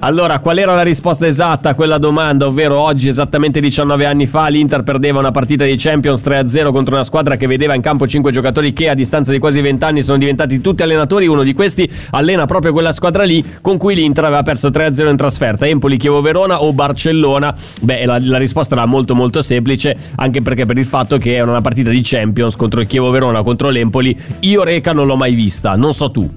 allora, 0.00 0.40
qual 0.40 0.58
era 0.58 0.74
la 0.74 0.82
risposta 0.82 1.26
esatta 1.26 1.70
a 1.70 1.74
quella 1.74 1.98
domanda? 1.98 2.46
Ovvero 2.46 2.78
oggi, 2.78 3.08
esattamente 3.08 3.60
19 3.60 4.04
anni 4.04 4.26
fa, 4.26 4.48
l'Inter 4.48 4.82
perdeva 4.82 5.20
una 5.20 5.30
partita 5.30 5.64
di 5.64 5.74
Champions 5.76 6.22
3-0 6.22 6.72
contro 6.72 6.94
una 6.94 7.04
squadra 7.04 7.36
che 7.36 7.46
vedeva 7.46 7.74
in 7.74 7.80
campo 7.80 8.06
5 8.06 8.32
giocatori 8.32 8.72
che 8.72 8.88
a 8.88 8.94
distanza 8.94 9.30
di 9.30 9.38
quasi 9.38 9.60
20 9.60 9.84
anni 9.84 10.02
sono 10.02 10.18
diventati 10.18 10.60
tutti 10.60 10.82
allenatori. 10.82 11.26
Uno 11.26 11.42
di 11.42 11.54
questi 11.54 11.88
allena 12.10 12.46
proprio 12.46 12.72
quella 12.72 12.92
squadra 12.92 13.22
lì 13.22 13.44
con 13.60 13.76
cui 13.76 13.94
l'Inter 13.94 14.24
aveva 14.24 14.42
perso 14.42 14.68
3-0 14.68 15.08
in 15.08 15.16
trasferta. 15.16 15.66
Empoli, 15.66 15.96
Chievo 15.96 16.20
Verona 16.20 16.62
o 16.62 16.72
Barcellona? 16.72 17.54
Beh, 17.80 18.06
la, 18.06 18.18
la 18.20 18.38
risposta 18.38 18.74
era 18.74 18.86
molto 18.86 19.14
molto 19.14 19.40
semplice, 19.42 19.96
anche 20.16 20.42
perché 20.42 20.66
per 20.66 20.78
il 20.78 20.86
fatto 20.86 21.18
che 21.18 21.34
era 21.34 21.48
una 21.48 21.60
partita 21.60 21.90
di 21.90 22.00
Champions 22.02 22.56
contro 22.56 22.80
il 22.80 22.86
Chievo 22.86 23.10
Verona 23.10 23.42
contro 23.42 23.68
l'Empoli. 23.68 24.16
Io 24.40 24.64
Reca 24.64 24.92
non 24.92 25.06
l'ho 25.06 25.16
mai 25.16 25.34
vista, 25.34 25.76
non 25.76 25.94
so 25.94 26.10
tu. 26.10 26.28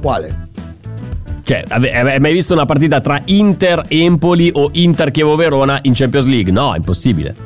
Quale? 0.00 0.43
Cioè, 1.44 1.62
hai 1.68 2.20
mai 2.20 2.32
visto 2.32 2.54
una 2.54 2.64
partita 2.64 3.00
tra 3.00 3.20
Inter 3.26 3.84
Empoli 3.88 4.50
o 4.54 4.70
Inter 4.72 5.10
Chievo 5.10 5.36
Verona 5.36 5.78
in 5.82 5.92
Champions 5.92 6.26
League? 6.26 6.50
No, 6.50 6.72
è 6.72 6.78
impossibile. 6.78 7.36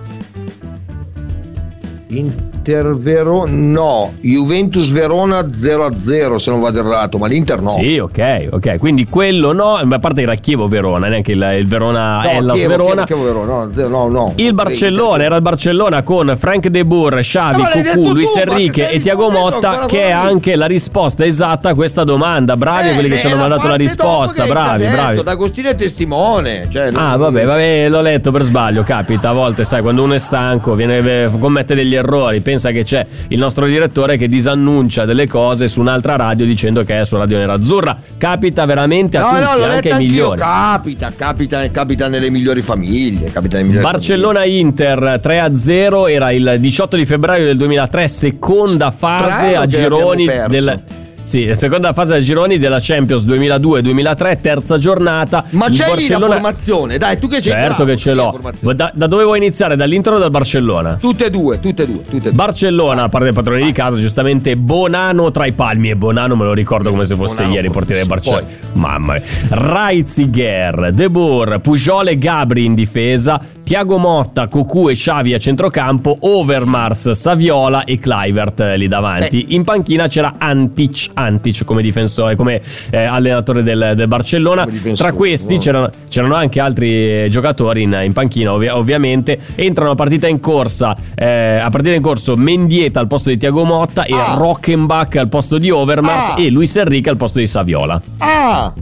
Inter 2.59 2.97
Verona 2.99 3.51
no, 3.53 4.13
Juventus 4.21 4.91
Verona 4.91 5.41
0-0 5.43 6.35
se 6.37 6.51
non 6.51 6.61
vado 6.61 6.81
errato, 6.81 7.17
ma 7.17 7.27
l'Inter 7.29 7.63
no. 7.63 7.71
Sì, 7.71 7.99
ok, 7.99 8.49
ok. 8.51 8.77
Quindi 8.79 9.07
quello 9.07 9.53
no, 9.53 9.75
a 9.77 9.99
parte 10.01 10.23
era 10.23 10.35
Chievo 10.35 10.67
Verona, 10.67 11.07
neanche 11.09 11.33
il, 11.33 11.57
il 11.59 11.67
Verona 11.69 12.23
no, 12.23 12.29
Hellas 12.29 12.57
Chievo, 12.57 12.71
Verona. 12.71 13.05
Chievo, 13.05 13.23
Chievo 13.23 13.41
Verona, 13.45 13.65
no, 13.65 13.73
zero, 13.73 13.89
no, 13.89 14.09
no. 14.09 14.33
Il 14.37 14.53
Barcellona 14.55 15.23
era 15.23 15.37
il 15.37 15.43
Barcellona 15.43 16.03
con 16.03 16.35
Frank 16.37 16.67
De 16.67 16.85
Boer, 16.85 17.21
Xavi, 17.21 17.61
Eh, 17.61 17.63
l'hai 17.63 17.83
detto 17.83 17.99
Cucù, 18.01 18.13
Luis 18.13 18.37
Enrique 18.37 18.91
e 18.91 18.99
Tiago 18.99 19.31
Motta, 19.31 19.87
che 19.87 20.03
è 20.07 20.11
anche 20.11 20.57
la 20.57 20.67
risposta 20.67 21.25
esatta 21.25 21.71
a 21.71 21.75
questa 21.75 22.03
domanda. 22.05 22.57
Bravi 22.57 22.89
Eh, 22.89 22.95
quelli 22.95 23.09
che 23.09 23.19
ci 23.21 23.27
hanno 23.29 23.37
mandato 23.37 23.69
la 23.69 23.77
risposta, 23.77 24.47
bravi, 24.47 24.83
detto, 24.83 24.97
bravi. 24.97 25.23
D'Agostino 25.23 25.69
è 25.71 25.75
testimone. 25.77 26.67
Cioè, 26.71 26.91
Ah, 26.93 27.17
vabbè, 27.17 27.45
vabbè, 27.45 27.89
l'ho 27.89 28.01
letto 28.01 28.33
per 28.33 28.43
sbaglio. 28.43 28.83
Capita 28.83 29.29
a 29.31 29.33
volte, 29.33 29.63
sai, 29.65 29.81
quando 29.81 30.03
uno 30.03 30.15
è 30.15 30.19
stanco, 30.19 30.75
viene, 30.75 30.99
eh, 30.99 31.31
commette 31.39 31.75
degli 31.77 31.95
errori. 31.95 32.41
Pensa 32.41 32.57
che 32.59 32.85
c'è 32.85 33.07
il 33.29 33.39
nostro 33.39 33.67
direttore 33.67 34.17
che 34.17 34.29
disannuncia 34.29 35.05
delle 35.05 35.27
cose 35.27 35.69
su 35.69 35.81
un'altra 35.81 36.17
radio 36.17 36.45
dicendo 36.45 36.85
che 36.85 37.01
è 37.01 37.05
su 37.05 37.17
Radio 37.17 37.39
Nerazzurra. 37.39 37.97
Capita 38.19 38.65
veramente 38.65 39.17
a 39.17 39.23
No, 39.23 39.29
tutti, 39.29 39.61
no, 39.61 39.67
anche 39.67 39.93
ai 39.93 39.99
migliori. 39.99 40.41
Capita, 40.41 41.13
capita, 41.17 41.71
capita 41.71 42.09
nelle 42.09 42.31
migliori 42.31 42.63
famiglie. 42.63 43.31
Capita 43.31 43.57
nelle 43.57 43.69
migliori 43.69 43.85
Barcellona-Inter 43.85 45.21
3-0 45.23 46.11
era 46.11 46.31
il 46.33 46.57
18 46.59 46.97
di 46.97 47.07
febbraio 47.07 47.45
del 47.45 47.57
2003, 47.57 48.09
seconda 48.09 48.91
fase 48.91 49.27
Strano 49.31 49.61
a 49.61 49.67
gironi 49.67 50.27
del 50.49 50.83
sì, 51.29 51.51
seconda 51.53 51.93
fase 51.93 52.15
a 52.15 52.21
gironi 52.21 52.57
della 52.57 52.79
Champions 52.81 53.27
2002-2003, 53.27 54.41
terza 54.41 54.79
giornata. 54.79 55.45
Ma 55.51 55.69
c'è 55.69 55.95
lì 55.95 56.09
la 56.09 56.19
formazione? 56.19 56.97
Dai, 56.97 57.19
tu 57.19 57.29
che 57.29 57.43
sei 57.43 57.53
Certo 57.53 57.85
bravo, 57.85 57.85
che 57.85 57.97
ce 57.99 58.11
c'è 58.11 58.17
l'ho. 58.17 58.73
Da, 58.73 58.91
da 58.95 59.07
dove 59.07 59.25
vuoi 59.25 59.37
iniziare? 59.37 59.77
Dall'Inter 59.77 60.15
o 60.15 60.19
dal 60.19 60.31
Barcellona? 60.31 60.97
Tutte 60.99 61.27
e 61.27 61.31
due, 61.31 61.61
tutte 61.61 61.83
e 61.83 61.87
due, 61.87 62.03
tutte 62.05 62.17
e 62.17 62.21
due. 62.21 62.33
Barcellona, 62.33 63.03
a 63.03 63.09
parte 63.11 63.27
dei 63.27 63.35
padroni 63.35 63.63
di 63.63 63.73
casa, 63.73 63.99
giustamente 63.99 64.57
Bonano 64.57 65.31
tra 65.31 65.45
i 65.45 65.53
palmi 65.53 65.91
e 65.91 65.97
Bonano 65.97 66.35
me 66.35 66.45
lo 66.45 66.55
ricordo 66.55 66.89
come 66.89 67.05
se 67.05 67.15
fosse 67.15 67.43
Bonano, 67.43 67.55
ieri 67.55 67.71
portiere 67.71 68.01
del. 68.01 68.09
Barcellona. 68.09 68.47
Mamma 68.73 69.13
mia. 69.13 69.23
Reitziger, 69.51 70.93
De 70.95 71.11
Boer, 71.11 71.61
Pujol 71.61 72.09
e 72.09 72.17
Gabri 72.17 72.65
in 72.65 72.75
difesa, 72.75 73.39
Tiago 73.69 73.99
Motta, 73.99 74.49
Cocu 74.49 74.89
e 74.89 74.95
Xavi 74.95 75.35
a 75.35 75.39
centrocampo, 75.39 76.17
Overmars, 76.21 77.11
Saviola 77.11 77.85
e 77.85 77.99
Clivert 77.99 78.61
eh, 78.61 78.79
lì 78.79 78.89
davanti. 78.89 79.49
In 79.55 79.65
panchina 79.65 80.07
c'era 80.07 80.37
Antic, 80.39 81.11
Antic 81.13 81.67
come 81.67 81.83
difensore, 81.83 82.35
come 82.35 82.63
eh, 82.91 83.05
allenatore 83.05 83.63
del, 83.63 83.93
del 83.95 84.09
Barcellona. 84.09 84.67
Tra 84.95 85.13
questi 85.13 85.53
wow. 85.53 85.61
c'erano, 85.63 85.91
c'erano 86.09 86.35
anche 86.35 86.61
altri 86.61 87.25
eh, 87.25 87.27
giocatori 87.29 87.83
in, 87.83 88.01
in 88.05 88.15
panchina, 88.15 88.55
ovvi- 88.55 88.69
ovviamente. 88.69 89.39
Entrano 89.57 89.91
a 89.91 89.95
partita 89.95 90.27
in 90.29 90.41
corsa, 90.41 90.97
eh, 91.15 91.59
a 91.59 91.69
partita 91.69 91.93
in 91.95 92.01
corso 92.01 92.37
Mendieta 92.37 93.01
al 93.01 93.07
posto 93.07 93.29
di 93.29 93.37
Tiago 93.37 93.65
Motta 93.65 94.05
e 94.05 94.15
Ah. 94.15 94.33
Rockenbach 94.39 95.17
al 95.17 95.29
posto 95.29 95.59
di 95.59 95.69
Overmars 95.69 96.31
Ah. 96.31 96.35
e 96.39 96.49
Luis 96.49 96.75
Enrique 96.75 97.11
al 97.11 97.19
posto 97.19 97.39
di 97.39 97.47
Saviola. 97.47 98.01
Ah! 98.17 98.73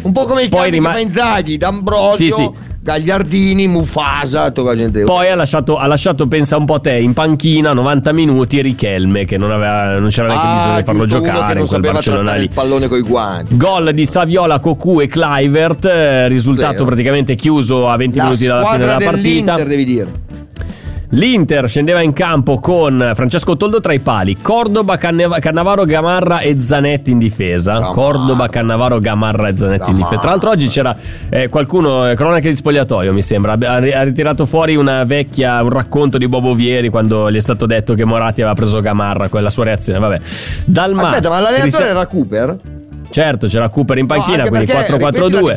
Un 0.00 0.12
po' 0.12 0.24
come 0.24 0.44
i 0.44 0.48
Poi 0.48 0.60
cambi 0.60 0.74
rima- 0.76 0.94
di 0.94 1.02
Inzaghi, 1.02 1.56
D'Ambrosio, 1.58 2.14
Sì, 2.14 2.30
sì. 2.30 2.50
Gagliardini, 2.92 3.68
Mufasa, 3.68 4.50
tutta 4.50 4.74
gente. 4.74 5.02
Poi 5.04 5.28
ha 5.28 5.34
lasciato, 5.34 5.76
ha 5.76 5.86
lasciato, 5.86 6.26
pensa 6.26 6.56
un 6.56 6.64
po' 6.64 6.80
te, 6.80 6.92
in 6.94 7.12
panchina 7.12 7.74
90 7.74 8.12
minuti 8.12 8.62
Richelme, 8.62 9.26
che 9.26 9.36
non, 9.36 9.50
aveva, 9.52 9.98
non 9.98 10.08
c'era 10.08 10.28
neanche 10.28 10.46
Ah, 10.46 10.54
bisogno 10.54 10.76
di 10.78 10.82
farlo 10.84 11.04
giocare 11.06 11.60
in 11.60 11.66
quel 11.66 11.80
Barcellona 11.82 12.32
lì. 12.32 12.44
il 12.44 12.50
pallone 12.50 12.88
coi 12.88 13.02
guanti. 13.02 13.56
Gol 13.58 13.92
di 13.92 14.06
Saviola, 14.06 14.58
Cocu 14.60 15.00
e 15.00 15.06
Clivert, 15.06 15.84
eh, 15.84 16.28
risultato 16.28 16.72
Vero. 16.72 16.84
praticamente 16.86 17.34
chiuso 17.34 17.90
a 17.90 17.96
20 17.96 18.16
La 18.16 18.24
minuti 18.24 18.46
dalla 18.46 18.64
fine 18.64 18.78
della 18.78 18.96
partita. 18.96 19.62
devi 19.62 19.84
dire. 19.84 20.06
L'Inter 21.12 21.66
scendeva 21.70 22.02
in 22.02 22.12
campo 22.12 22.58
con 22.58 23.12
Francesco 23.14 23.56
Toldo 23.56 23.80
tra 23.80 23.94
i 23.94 23.98
pali, 23.98 24.36
Cordoba, 24.36 24.98
Canne- 24.98 25.38
Cannavaro, 25.40 25.86
Gamarra 25.86 26.40
e 26.40 26.60
Zanetti 26.60 27.12
in 27.12 27.18
difesa. 27.18 27.72
Gamarra. 27.72 27.92
Cordoba, 27.94 28.48
Cannavaro, 28.48 29.00
Gamarra 29.00 29.48
e 29.48 29.56
Zanetti 29.56 29.88
in 29.90 29.96
Gamarra. 29.96 30.02
difesa. 30.02 30.20
Tra 30.20 30.30
l'altro 30.30 30.50
oggi 30.50 30.68
c'era 30.68 30.94
eh, 31.30 31.48
qualcuno, 31.48 32.10
eh, 32.10 32.14
cronache 32.14 32.50
di 32.50 32.54
spogliatoio 32.54 33.14
mi 33.14 33.22
sembra, 33.22 33.52
ha, 33.58 33.74
ha 33.76 34.02
ritirato 34.02 34.44
fuori 34.44 34.76
una 34.76 35.04
vecchia, 35.04 35.62
un 35.62 35.70
racconto 35.70 36.18
di 36.18 36.28
Bobo 36.28 36.52
Vieri 36.54 36.90
quando 36.90 37.30
gli 37.30 37.36
è 37.36 37.40
stato 37.40 37.64
detto 37.64 37.94
che 37.94 38.04
Moratti 38.04 38.42
aveva 38.42 38.54
preso 38.54 38.80
Gamarra, 38.82 39.28
quella 39.30 39.48
sua 39.48 39.64
reazione, 39.64 39.98
vabbè. 40.00 40.20
Dalma, 40.66 41.08
Aspetta, 41.08 41.28
ma 41.30 41.36
l'allenatore 41.40 41.60
Cristian- 41.70 41.88
era 41.88 42.06
Cooper? 42.06 42.56
Certo, 43.10 43.46
c'era 43.46 43.70
Cooper 43.70 43.96
in 43.96 44.06
panchina, 44.06 44.42
No, 44.42 44.48
quindi 44.50 44.66
perché, 44.66 44.92
ripeti 44.92 45.02
la 45.02 45.28
4-4-2. 45.40 45.54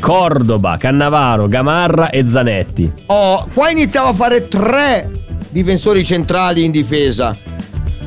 Cordoba, 0.00 0.76
Cannavaro, 0.76 1.48
Gamarra 1.48 2.10
e 2.10 2.26
Zanetti. 2.26 2.90
Oh, 3.06 3.46
qua 3.52 3.70
iniziamo 3.70 4.08
a 4.08 4.12
fare 4.14 4.48
tre 4.48 5.10
difensori 5.50 6.04
centrali 6.04 6.64
in 6.64 6.70
difesa. 6.70 7.36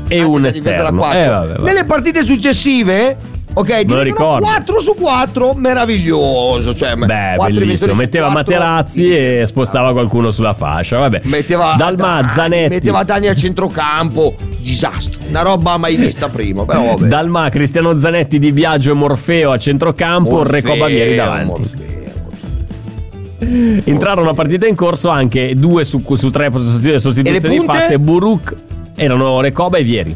E 0.07 0.19
Anche 0.19 0.23
un 0.29 0.45
esterno. 0.45 1.11
Eh, 1.11 1.27
vabbè, 1.27 1.47
vabbè. 1.53 1.61
Nelle 1.61 1.83
partite 1.85 2.23
successive, 2.23 3.17
ok, 3.53 3.67
diventano 3.67 4.01
ricordo. 4.01 4.45
4 4.45 4.79
su 4.79 4.93
4, 4.95 5.53
meraviglioso. 5.53 6.75
Cioè, 6.75 6.95
Beh, 6.95 7.35
bellissimo. 7.37 7.93
Metteva 7.93 8.31
quattro, 8.31 8.53
Materazzi 8.53 9.09
e 9.09 9.45
spostava 9.45 9.91
qualcuno 9.91 10.29
sulla 10.29 10.53
fascia. 10.53 10.99
Vabbè. 10.99 11.21
Metteva 11.25 11.75
Dalma, 11.77 12.21
Dani, 12.21 12.29
Zanetti. 12.29 12.69
Metteva 12.69 13.03
Dani 13.03 13.27
a 13.27 13.35
centrocampo. 13.35 14.35
Disastro. 14.59 15.19
Una 15.27 15.41
roba 15.41 15.77
mai 15.77 15.95
vista 15.95 16.29
prima. 16.29 16.65
Però 16.65 16.83
vabbè. 16.83 17.07
Dalma, 17.07 17.49
Cristiano 17.49 17.97
Zanetti 17.97 18.39
di 18.39 18.51
Biagio 18.51 18.91
e 18.91 18.93
Morfeo 18.95 19.51
a 19.51 19.57
centrocampo, 19.57 20.37
Morfeo, 20.37 20.51
Recoba 20.53 20.87
Vieri 20.87 21.15
davanti. 21.15 21.61
Morfeo. 21.61 21.89
Entrarono 23.85 24.29
a 24.29 24.33
partita 24.33 24.67
in 24.67 24.75
corso 24.75 25.09
anche 25.09 25.55
due 25.55 25.83
su, 25.83 26.03
su 26.13 26.29
tre 26.29 26.51
sostitu- 26.51 26.97
sostituzioni 26.97 27.59
fatte. 27.61 27.97
Buruk 27.97 28.55
erano 28.95 29.41
Recoba 29.41 29.77
e 29.77 29.83
Vieri. 29.83 30.15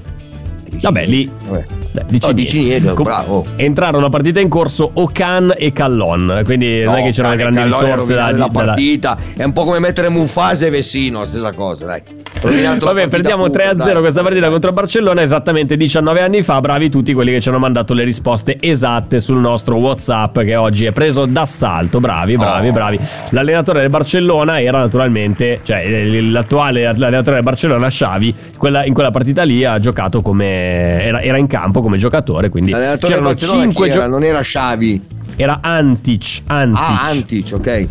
Vabbè, 0.82 1.06
lì. 1.08 1.30
Vabbè. 1.48 1.66
Beh, 1.96 2.04
dici 2.10 2.28
No, 2.28 2.34
dici 2.34 2.62
niente. 2.62 2.92
Com- 2.94 3.06
bravo. 3.06 3.46
Entrarono 3.56 4.08
a 4.08 4.10
partita 4.10 4.40
in 4.42 4.50
corso 4.50 4.90
Ocan 4.94 5.54
e 5.58 5.72
Callon. 5.72 6.42
Quindi 6.44 6.84
non 6.84 6.96
è 6.96 7.04
che 7.04 7.12
c'erano 7.12 7.36
grandi 7.38 7.62
risorse 7.64 7.86
da, 7.88 7.96
rovinare 8.30 8.38
la 8.38 8.48
da- 8.48 8.66
partita. 8.66 9.18
È 9.36 9.44
un 9.44 9.54
po' 9.54 9.64
come 9.64 9.80
mettere 9.80 10.10
Mufasa 10.10 10.66
e 10.66 10.70
Vessino, 10.70 11.20
la 11.20 11.26
stessa 11.26 11.54
cosa, 11.54 11.86
dai. 11.86 12.02
Vabbè, 12.46 13.08
perdiamo 13.08 13.50
pure, 13.50 13.72
3-0 13.72 13.76
dai. 13.94 13.96
questa 14.02 14.22
partita 14.22 14.50
contro 14.50 14.70
il 14.70 14.76
Barcellona 14.76 15.22
esattamente 15.22 15.78
19 15.78 16.22
anni 16.22 16.44
fa. 16.44 16.60
Bravi 16.60 16.90
tutti 16.90 17.14
quelli 17.14 17.32
che 17.32 17.40
ci 17.42 17.50
hanno 17.50 17.58
mandato 17.58 17.94
le 17.96 18.04
risposte 18.04 18.58
esatte 18.60 19.20
sul 19.20 19.38
nostro 19.40 19.78
WhatsApp 19.78 20.40
che 20.42 20.56
oggi 20.56 20.86
è 20.86 20.92
preso 20.92 21.26
d'assalto. 21.26 22.00
Bravi, 22.00 22.38
bravi, 22.38 22.68
Oh. 22.68 22.72
bravi. 22.72 23.00
L'allenatore 23.30 23.80
del 23.80 23.90
Barcellona 23.90 24.62
era 24.62 24.80
naturalmente, 24.80 25.62
cioè 25.64 25.88
l'attuale 26.22 26.86
allenatore 26.86 27.36
del 27.36 27.44
Barcellona, 27.44 27.88
Xavi, 27.88 28.36
quella- 28.58 28.86
in 28.86 28.94
quella 28.94 29.12
partita 29.12 29.42
lì 29.44 29.64
ha 29.64 29.80
giocato 29.80 30.22
come 30.22 31.04
era, 31.04 31.22
era 31.22 31.38
in 31.38 31.48
campo 31.48 31.82
come 31.86 31.98
giocatore, 31.98 32.50
quindi 32.50 32.72
L'allenatore 32.72 33.08
c'erano 33.14 33.30
Barcellona 33.30 33.62
5 33.64 33.74
chi 33.74 33.92
era? 33.92 33.94
giocatori. 34.02 34.22
Non 34.22 34.30
era 34.36 34.42
Xavi. 34.42 35.02
Era 35.36 35.60
Antic, 35.62 36.42
Antic. 36.48 36.80
Ah, 36.82 37.02
Antic, 37.04 37.50
ok. 37.54 37.88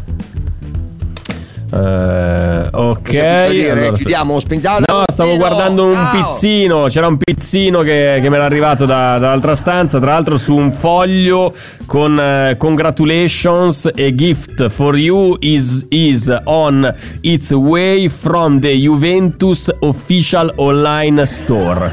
Eh, 1.77 2.69
ok. 2.73 3.11
Dire? 3.51 3.71
allora, 3.71 3.93
Chiudiamo, 3.97 4.39
spingiamo. 4.41 4.79
No, 4.87 5.03
stavo 5.13 5.37
guardando 5.37 5.85
un 5.87 5.95
Ciao. 5.95 6.11
pizzino. 6.33 6.85
C'era 6.87 7.07
un 7.09 7.17
pizzino 7.19 7.81
che, 7.81 8.19
che 8.23 8.29
mi 8.31 8.37
era 8.37 8.45
arrivato 8.45 8.85
da- 8.87 9.19
dall'altra 9.19 9.55
stanza. 9.55 9.99
Tra 9.99 10.13
l'altro, 10.13 10.37
su 10.39 10.55
un 10.55 10.71
foglio 10.73 11.53
con 11.87 12.19
eh, 12.19 12.57
congratulations. 12.59 13.87
A 13.97 14.15
gift 14.15 14.69
for 14.69 14.97
you 14.97 15.37
is, 15.41 15.87
is 15.91 16.33
on 16.45 16.93
its 17.23 17.51
way 17.53 18.09
from 18.09 18.61
the 18.61 18.73
Juventus 18.75 19.71
official 19.81 20.53
online 20.57 21.25
store. 21.27 21.93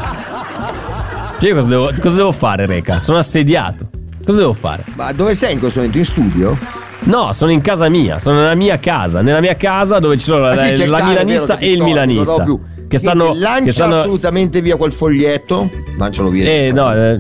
Io 1.41 1.55
cosa 1.55 1.69
devo, 1.69 1.91
cosa 1.99 2.15
devo 2.17 2.31
fare, 2.31 2.65
Reca? 2.67 3.01
Sono 3.01 3.17
assediato. 3.17 3.89
Cosa 4.23 4.37
devo 4.37 4.53
fare? 4.53 4.83
Ma 4.95 5.11
dove 5.11 5.33
sei 5.33 5.53
in 5.53 5.59
questo 5.59 5.79
momento? 5.79 5.97
In 5.99 6.05
studio? 6.05 6.57
No, 7.05 7.33
sono 7.33 7.49
in 7.51 7.61
casa 7.61 7.89
mia, 7.89 8.19
sono 8.19 8.39
nella 8.41 8.53
mia 8.53 8.77
casa, 8.77 9.21
nella 9.21 9.39
mia 9.39 9.55
casa 9.55 9.97
dove 9.97 10.17
ci 10.19 10.25
sono 10.25 10.45
Ah, 10.45 10.49
la, 10.49 10.55
sì, 10.75 10.85
la 10.85 10.99
cane, 10.99 11.09
milanista 11.09 11.57
e 11.57 11.69
il 11.71 11.75
sto- 11.77 11.83
milanista. 11.83 12.35
non 12.37 12.47
lo 12.47 12.55
più. 12.57 12.87
Che 12.87 12.97
stanno, 12.99 13.23
Quindi 13.23 13.39
lancia 13.39 13.63
che 13.63 13.71
stanno 13.71 13.99
assolutamente 13.99 14.61
via 14.61 14.75
quel 14.75 14.93
foglietto. 14.93 15.69
Lancialo 15.97 16.29
via. 16.29 16.43
Eh, 16.47 16.71
no, 16.73 16.93
eh, 16.93 17.19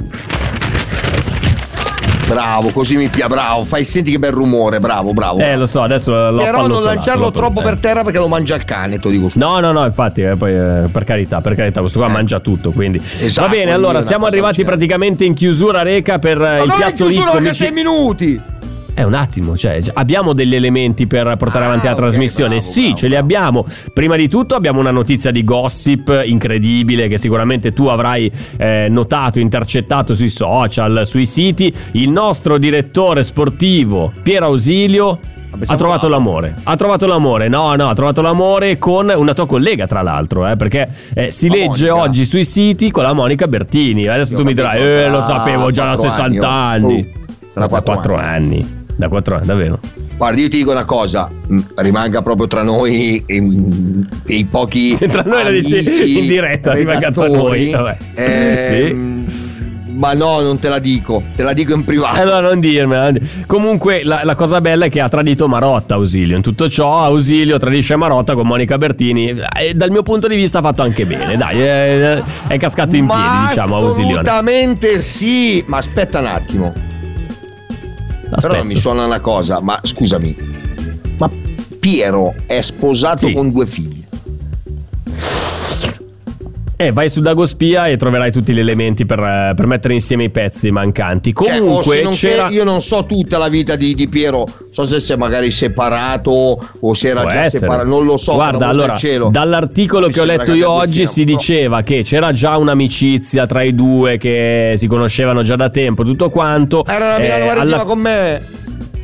Bravo, 2.33 2.69
così 2.71 2.95
mi 2.95 3.07
piace. 3.09 3.27
Bravo, 3.27 3.65
fai 3.65 3.83
senti 3.83 4.11
che 4.11 4.19
bel 4.19 4.31
rumore. 4.31 4.79
Bravo, 4.79 5.13
bravo. 5.13 5.39
eh, 5.39 5.55
lo 5.57 5.65
so, 5.65 5.81
adesso 5.81 6.11
l'ho 6.29 6.37
Però 6.43 6.65
non 6.65 6.81
lanciarlo 6.81 7.25
l'ho- 7.25 7.31
troppo 7.31 7.61
per 7.61 7.77
terra 7.79 8.03
perché 8.03 8.19
lo 8.19 8.27
mangia 8.29 8.55
il 8.55 8.63
cane, 8.63 8.97
te 8.99 9.01
lo 9.07 9.09
dico 9.11 9.29
su. 9.29 9.37
No, 9.37 9.59
no, 9.59 9.71
no, 9.73 9.83
infatti, 9.85 10.21
eh, 10.21 10.35
poi, 10.37 10.53
eh, 10.53 10.83
per 10.91 11.03
carità, 11.03 11.41
per 11.41 11.55
carità, 11.55 11.81
questo 11.81 11.99
qua 11.99 12.07
Eh. 12.07 12.11
mangia 12.11 12.39
tutto, 12.39 12.71
quindi. 12.71 12.99
Esatto, 12.99 13.47
Va 13.47 13.53
bene, 13.53 13.71
allora 13.73 13.99
siamo 14.01 14.25
arrivati 14.27 14.57
c'è. 14.59 14.63
praticamente 14.65 15.25
in 15.25 15.33
chiusura, 15.33 15.81
Reca, 15.81 16.19
per 16.19 16.37
eh, 16.41 16.57
Ma 16.57 16.57
il 16.63 16.67
non 16.67 16.71
è 16.71 16.75
piatto 16.75 16.95
chiusura 17.05 17.23
ricco. 17.25 17.31
che 17.31 17.37
amici- 17.37 17.63
sei 17.63 17.71
minuti. 17.71 18.41
Eh, 18.93 19.03
un 19.05 19.13
attimo, 19.13 19.55
cioè, 19.55 19.79
abbiamo 19.93 20.33
degli 20.33 20.53
elementi 20.53 21.07
per 21.07 21.35
portare 21.37 21.63
Ah, 21.63 21.67
avanti 21.69 21.85
la 21.85 21.93
ok, 21.93 21.97
trasmissione. 21.99 22.55
bravo, 22.57 22.71
sì, 22.71 22.81
bravo, 22.81 22.95
ce 22.97 23.03
li 23.07 23.09
bravo. 23.13 23.23
abbiamo. 23.25 23.65
Prima 23.93 24.15
di 24.17 24.27
tutto 24.27 24.55
abbiamo 24.55 24.79
una 24.81 24.91
notizia 24.91 25.31
di 25.31 25.43
gossip 25.45 26.21
incredibile 26.25 27.07
che 27.07 27.17
sicuramente 27.17 27.71
tu 27.71 27.87
avrai 27.87 28.29
eh, 28.57 28.87
notato, 28.89 29.39
intercettato 29.39 30.13
sui 30.13 30.27
social, 30.29 31.03
sui 31.05 31.25
siti. 31.25 31.73
Il 31.91 32.11
nostro 32.11 32.57
direttore 32.57 33.23
sportivo, 33.23 34.11
Pier 34.21 34.43
Ausilio. 34.43 35.19
Ha 35.65 35.75
trovato 35.75 36.07
l'amore, 36.07 36.55
ha 36.63 36.75
trovato 36.77 37.05
l'amore, 37.07 37.49
no, 37.49 37.75
no, 37.75 37.89
ha 37.89 37.93
trovato 37.93 38.21
l'amore 38.21 38.77
con 38.77 39.11
una 39.13 39.33
tua 39.33 39.45
collega, 39.45 39.85
tra 39.85 40.01
l'altro, 40.01 40.47
eh, 40.47 40.55
perché 40.55 40.87
eh, 41.13 41.31
si 41.31 41.49
La 41.49 41.55
legge 41.55 41.89
Monica. 41.89 42.05
oggi 42.07 42.23
sui 42.25 42.45
siti 42.45 42.89
con 42.89 43.03
la 43.03 43.11
Monica 43.11 43.47
Bertini. 43.49 44.07
Adesso 44.07 44.31
Io 44.33 44.39
tu 44.39 44.45
mi 44.45 44.53
dirai, 44.53 44.81
eh, 44.81 45.09
lo 45.09 45.21
sapevo 45.21 45.69
già 45.71 45.83
da 45.85 45.95
quattro 45.95 46.09
60 46.09 46.49
anni, 46.49 46.85
anni. 46.85 47.09
oh. 47.15 47.19
Da 47.53 47.67
quattro 47.67 47.93
4 47.93 48.15
anni. 48.15 48.79
Da 49.01 49.07
4 49.07 49.35
anni, 49.37 49.45
davvero. 49.47 49.79
Guarda, 50.15 50.39
io 50.39 50.47
ti 50.47 50.57
dico 50.57 50.69
una 50.69 50.85
cosa, 50.85 51.27
mh, 51.47 51.59
rimanga 51.77 52.21
proprio 52.21 52.45
tra 52.45 52.61
noi 52.61 53.23
e, 53.25 53.41
mh, 53.41 54.07
e 54.27 54.35
i 54.35 54.45
pochi. 54.45 54.95
Tra 55.09 55.23
noi 55.25 55.43
la 55.43 55.49
dici 55.49 56.19
in 56.19 56.27
diretta, 56.27 56.73
rimanga 56.73 57.09
tra 57.09 57.27
noi, 57.27 57.71
vabbè. 57.71 58.61
Sì. 58.61 58.93
mh, 58.93 59.25
Ma 59.95 60.13
no, 60.13 60.41
non 60.41 60.59
te 60.59 60.69
la 60.69 60.77
dico, 60.77 61.23
te 61.35 61.41
la 61.41 61.53
dico 61.53 61.73
in 61.73 61.83
privato. 61.83 62.15
Eh, 62.15 62.21
Allora 62.21 62.41
non 62.41 62.59
dirmela. 62.59 63.11
Comunque 63.47 64.03
la, 64.03 64.21
la 64.23 64.35
cosa 64.35 64.61
bella 64.61 64.85
è 64.85 64.89
che 64.91 65.01
ha 65.01 65.09
tradito 65.09 65.47
Marotta 65.47 65.95
Ausilio. 65.95 66.35
In 66.35 66.43
tutto 66.43 66.69
ciò 66.69 66.99
Ausilio 67.03 67.57
tradisce 67.57 67.95
Marotta 67.95 68.35
con 68.35 68.45
Monica 68.45 68.77
Bertini. 68.77 69.29
E 69.59 69.73
dal 69.73 69.89
mio 69.89 70.03
punto 70.03 70.27
di 70.27 70.35
vista 70.35 70.59
ha 70.59 70.61
fatto 70.61 70.83
anche 70.83 71.05
bene. 71.07 71.35
Dai, 71.37 71.59
è, 71.59 72.21
è 72.47 72.57
cascato 72.59 72.95
in 72.95 73.07
piedi, 73.07 73.19
ma 73.21 73.47
diciamo, 73.49 73.75
Ausilio. 73.77 74.09
Assolutamente 74.19 75.01
sì, 75.01 75.63
ma 75.65 75.77
aspetta 75.77 76.19
un 76.19 76.27
attimo. 76.27 76.71
Però 78.35 78.47
Aspetta. 78.53 78.63
mi 78.63 78.75
suona 78.75 79.05
una 79.05 79.19
cosa, 79.19 79.61
ma 79.61 79.79
scusami. 79.83 80.35
Ma 81.17 81.29
Piero 81.79 82.33
è 82.45 82.61
sposato 82.61 83.27
Sì. 83.27 83.33
con 83.33 83.51
due 83.51 83.65
figli. 83.67 84.00
Eh, 86.81 86.91
vai 86.91 87.09
su 87.09 87.21
Dagospia 87.21 87.85
e 87.87 87.95
troverai 87.95 88.31
tutti 88.31 88.53
gli 88.53 88.59
elementi 88.59 89.05
per, 89.05 89.19
eh, 89.19 89.53
per 89.55 89.67
mettere 89.67 89.93
insieme 89.93 90.23
i 90.23 90.29
pezzi 90.31 90.71
mancanti. 90.71 91.31
Cioè, 91.31 91.59
Comunque 91.59 92.07
c'era. 92.09 92.49
io 92.49 92.63
non 92.63 92.81
so 92.81 93.05
tutta 93.05 93.37
la 93.37 93.49
vita 93.49 93.75
di, 93.75 93.93
di 93.93 94.07
Piero, 94.09 94.45
so 94.71 94.85
se 94.85 94.99
si 94.99 95.13
è 95.13 95.15
magari 95.15 95.51
separato 95.51 96.59
o 96.79 96.93
se 96.95 97.09
era 97.09 97.21
Può 97.21 97.29
già 97.29 97.43
essere. 97.43 97.59
separato, 97.59 97.87
non 97.87 98.03
lo 98.05 98.17
so. 98.17 98.33
Guarda, 98.33 98.67
allora, 98.67 98.97
dall'articolo 99.29 100.07
che 100.07 100.21
ho 100.21 100.25
letto 100.25 100.53
io 100.55 100.71
oggi 100.71 101.05
si 101.05 101.23
diceva 101.23 101.83
che 101.83 102.01
c'era 102.01 102.31
già 102.31 102.57
un'amicizia 102.57 103.45
tra 103.45 103.61
i 103.61 103.75
due 103.75 104.17
che 104.17 104.73
si 104.75 104.87
conoscevano 104.87 105.43
già 105.43 105.55
da 105.55 105.69
tempo, 105.69 106.03
tutto 106.03 106.29
quanto. 106.31 106.83
Era 106.87 107.11
la 107.11 107.19
Milano 107.19 107.43
Eh, 107.45 107.49
alla, 107.59 107.79
con 107.83 107.99
me. 107.99 108.41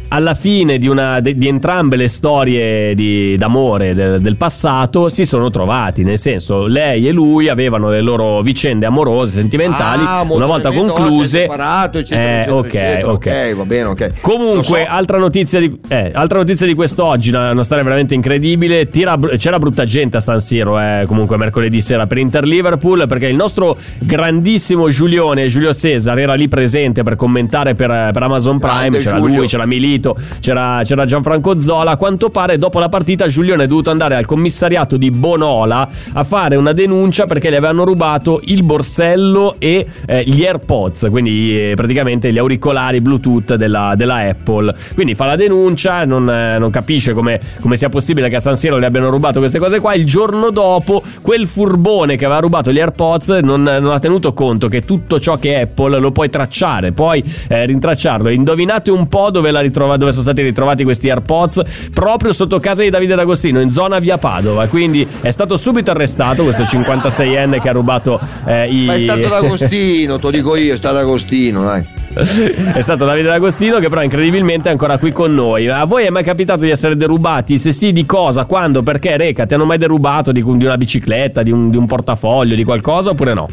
Alla 0.09 0.33
fine 0.35 0.77
di, 0.77 0.87
una, 0.87 1.19
di 1.19 1.47
entrambe 1.47 1.95
le 1.95 2.07
storie 2.07 2.93
di- 2.95 3.35
d'amore 3.37 3.93
de- 3.93 4.19
del 4.19 4.35
passato 4.37 5.09
si 5.09 5.25
sono 5.25 5.49
trovati, 5.49 6.03
nel 6.03 6.17
senso 6.17 6.65
lei 6.65 7.07
e 7.07 7.11
lui 7.11 7.49
avevano 7.49 7.89
le 7.89 8.01
loro 8.01 8.41
vicende 8.41 8.85
amorose, 8.85 9.35
sentimentali, 9.37 10.03
Ah, 10.05 10.25
una 10.29 10.45
volta 10.45 10.71
concluse... 10.71 11.41
separato, 11.41 11.97
eccetera, 11.99 12.21
Eh, 12.21 12.33
eccetera, 12.39 12.55
ok, 12.57 12.65
eccetera. 12.73 13.11
ok. 13.11 13.55
va 13.55 13.65
bene, 13.65 13.83
ok. 13.89 14.21
Comunque, 14.21 14.83
so. 14.85 14.91
altra, 14.91 15.17
notizia 15.17 15.59
di, 15.59 15.79
eh, 15.87 16.11
altra 16.13 16.37
notizia 16.39 16.65
di 16.65 16.73
quest'oggi, 16.73 17.29
una, 17.29 17.51
una 17.51 17.63
storia 17.63 17.83
veramente 17.83 18.13
incredibile. 18.13 18.87
Tira- 18.89 19.17
c'era 19.37 19.59
brutta 19.59 19.83
gente 19.85 20.17
a 20.17 20.19
San 20.19 20.39
Siro, 20.39 20.79
eh, 20.79 21.03
comunque 21.07 21.37
mercoledì 21.37 21.81
sera 21.81 22.07
per 22.07 22.17
Inter 22.17 22.45
Liverpool, 22.45 23.05
perché 23.07 23.27
il 23.27 23.35
nostro 23.35 23.77
grandissimo 23.99 24.89
Giulione, 24.89 25.47
Giulio 25.47 25.73
Cesar, 25.73 26.17
era 26.17 26.33
lì 26.33 26.47
presente 26.47 27.03
per 27.03 27.15
commentare 27.15 27.75
per, 27.75 28.09
per 28.13 28.23
Amazon 28.23 28.59
Prime. 28.59 28.75
Grande 28.77 28.97
c'era 28.99 29.17
Giulio. 29.19 29.37
lui, 29.37 29.47
c'era 29.47 29.65
Milito, 29.65 29.95
c'era, 30.39 30.81
c'era 30.83 31.05
Gianfranco 31.05 31.59
Zola. 31.59 31.91
A 31.91 31.97
quanto 31.97 32.29
pare, 32.29 32.57
dopo 32.57 32.79
la 32.79 32.89
partita, 32.89 33.27
Giulione 33.27 33.63
è 33.63 33.67
dovuto 33.67 33.91
andare 33.91 34.15
al 34.15 34.25
commissariato 34.25 34.97
di 34.97 35.11
Bonola 35.11 35.87
a 36.13 36.23
fare 36.23 36.55
una 36.55 36.73
denuncia 36.73 37.25
perché 37.25 37.49
gli 37.49 37.55
avevano 37.55 37.83
rubato 37.83 38.39
il 38.45 38.63
borsello 38.63 39.55
e 39.59 39.85
eh, 40.05 40.23
gli 40.23 40.43
AirPods, 40.43 41.07
quindi 41.09 41.71
eh, 41.71 41.73
praticamente 41.75 42.31
gli 42.31 42.37
auricolari 42.37 43.01
Bluetooth 43.01 43.55
della, 43.55 43.93
della 43.95 44.17
Apple. 44.17 44.73
Quindi 44.93 45.15
fa 45.15 45.25
la 45.25 45.35
denuncia, 45.35 46.05
non, 46.05 46.29
eh, 46.29 46.57
non 46.57 46.69
capisce 46.69 47.13
come, 47.13 47.39
come 47.61 47.75
sia 47.75 47.89
possibile 47.89 48.29
che 48.29 48.35
a 48.37 48.39
San 48.39 48.57
Siro 48.57 48.77
le 48.77 48.85
abbiano 48.85 49.09
rubato 49.09 49.39
queste 49.39 49.59
cose 49.59 49.79
qua. 49.79 49.93
Il 49.93 50.05
giorno 50.05 50.49
dopo, 50.49 51.03
quel 51.21 51.47
furbone 51.47 52.15
che 52.15 52.25
aveva 52.25 52.39
rubato 52.39 52.71
gli 52.71 52.79
AirPods 52.79 53.39
non, 53.41 53.63
non 53.63 53.91
ha 53.91 53.99
tenuto 53.99 54.33
conto 54.33 54.67
che 54.67 54.81
tutto 54.81 55.19
ciò 55.19 55.37
che 55.37 55.55
è 55.55 55.61
Apple 55.61 55.99
lo 55.99 56.11
puoi 56.11 56.29
tracciare, 56.29 56.91
puoi 56.91 57.23
eh, 57.47 57.65
rintracciarlo. 57.65 58.29
Indovinate 58.29 58.91
un 58.91 59.07
po' 59.07 59.31
dove, 59.31 59.51
la 59.51 59.59
ritrova- 59.87 59.97
dove 59.97 60.11
sono 60.11 60.23
stati 60.23 60.41
ritrovati 60.41 60.83
questi 60.83 61.09
AirPods? 61.09 61.89
Proprio 61.93 62.33
sotto 62.33 62.59
casa 62.59 62.81
di 62.81 62.89
Davide 62.89 63.15
D'Agostino, 63.15 63.59
in 63.61 63.69
zona 63.69 63.99
via 63.99 64.17
Padova. 64.17 64.67
Quindi 64.67 65.07
è 65.21 65.29
stato 65.29 65.57
subito 65.57 65.91
arrestato 65.91 66.43
questo 66.43 66.63
56enne 66.63 67.61
che 67.61 67.69
ha 67.69 67.71
rubato 67.71 68.19
eh, 68.45 68.69
i. 68.69 68.85
Ma 68.85 68.95
è 68.95 68.99
stato 69.01 69.27
D'Agostino, 69.27 70.17
te 70.17 70.21
lo 70.23 70.31
dico 70.31 70.55
io, 70.55 70.73
è 70.73 70.77
stato 70.77 70.95
D'Agostino, 70.95 71.63
dai. 71.63 71.95
è 72.17 72.79
stato 72.79 73.05
Davide 73.05 73.27
D'Agostino 73.27 73.79
che 73.79 73.89
però 73.89 74.01
incredibilmente 74.01 74.69
è 74.69 74.71
ancora 74.71 74.97
qui 74.97 75.11
con 75.11 75.33
noi. 75.33 75.67
A 75.67 75.85
voi 75.85 76.05
è 76.05 76.09
mai 76.09 76.23
capitato 76.23 76.63
di 76.63 76.71
essere 76.71 76.95
derubati? 76.95 77.57
Se 77.57 77.71
sì, 77.71 77.91
di 77.91 78.05
cosa? 78.05 78.45
Quando? 78.45 78.83
Perché? 78.83 79.17
Reca, 79.17 79.45
ti 79.45 79.53
hanno 79.53 79.65
mai 79.65 79.77
derubato 79.77 80.31
di, 80.31 80.43
di 80.43 80.65
una 80.65 80.77
bicicletta, 80.77 81.43
di 81.43 81.51
un, 81.51 81.69
di 81.69 81.77
un 81.77 81.85
portafoglio, 81.85 82.55
di 82.55 82.63
qualcosa 82.63 83.11
oppure 83.11 83.33
no? 83.33 83.47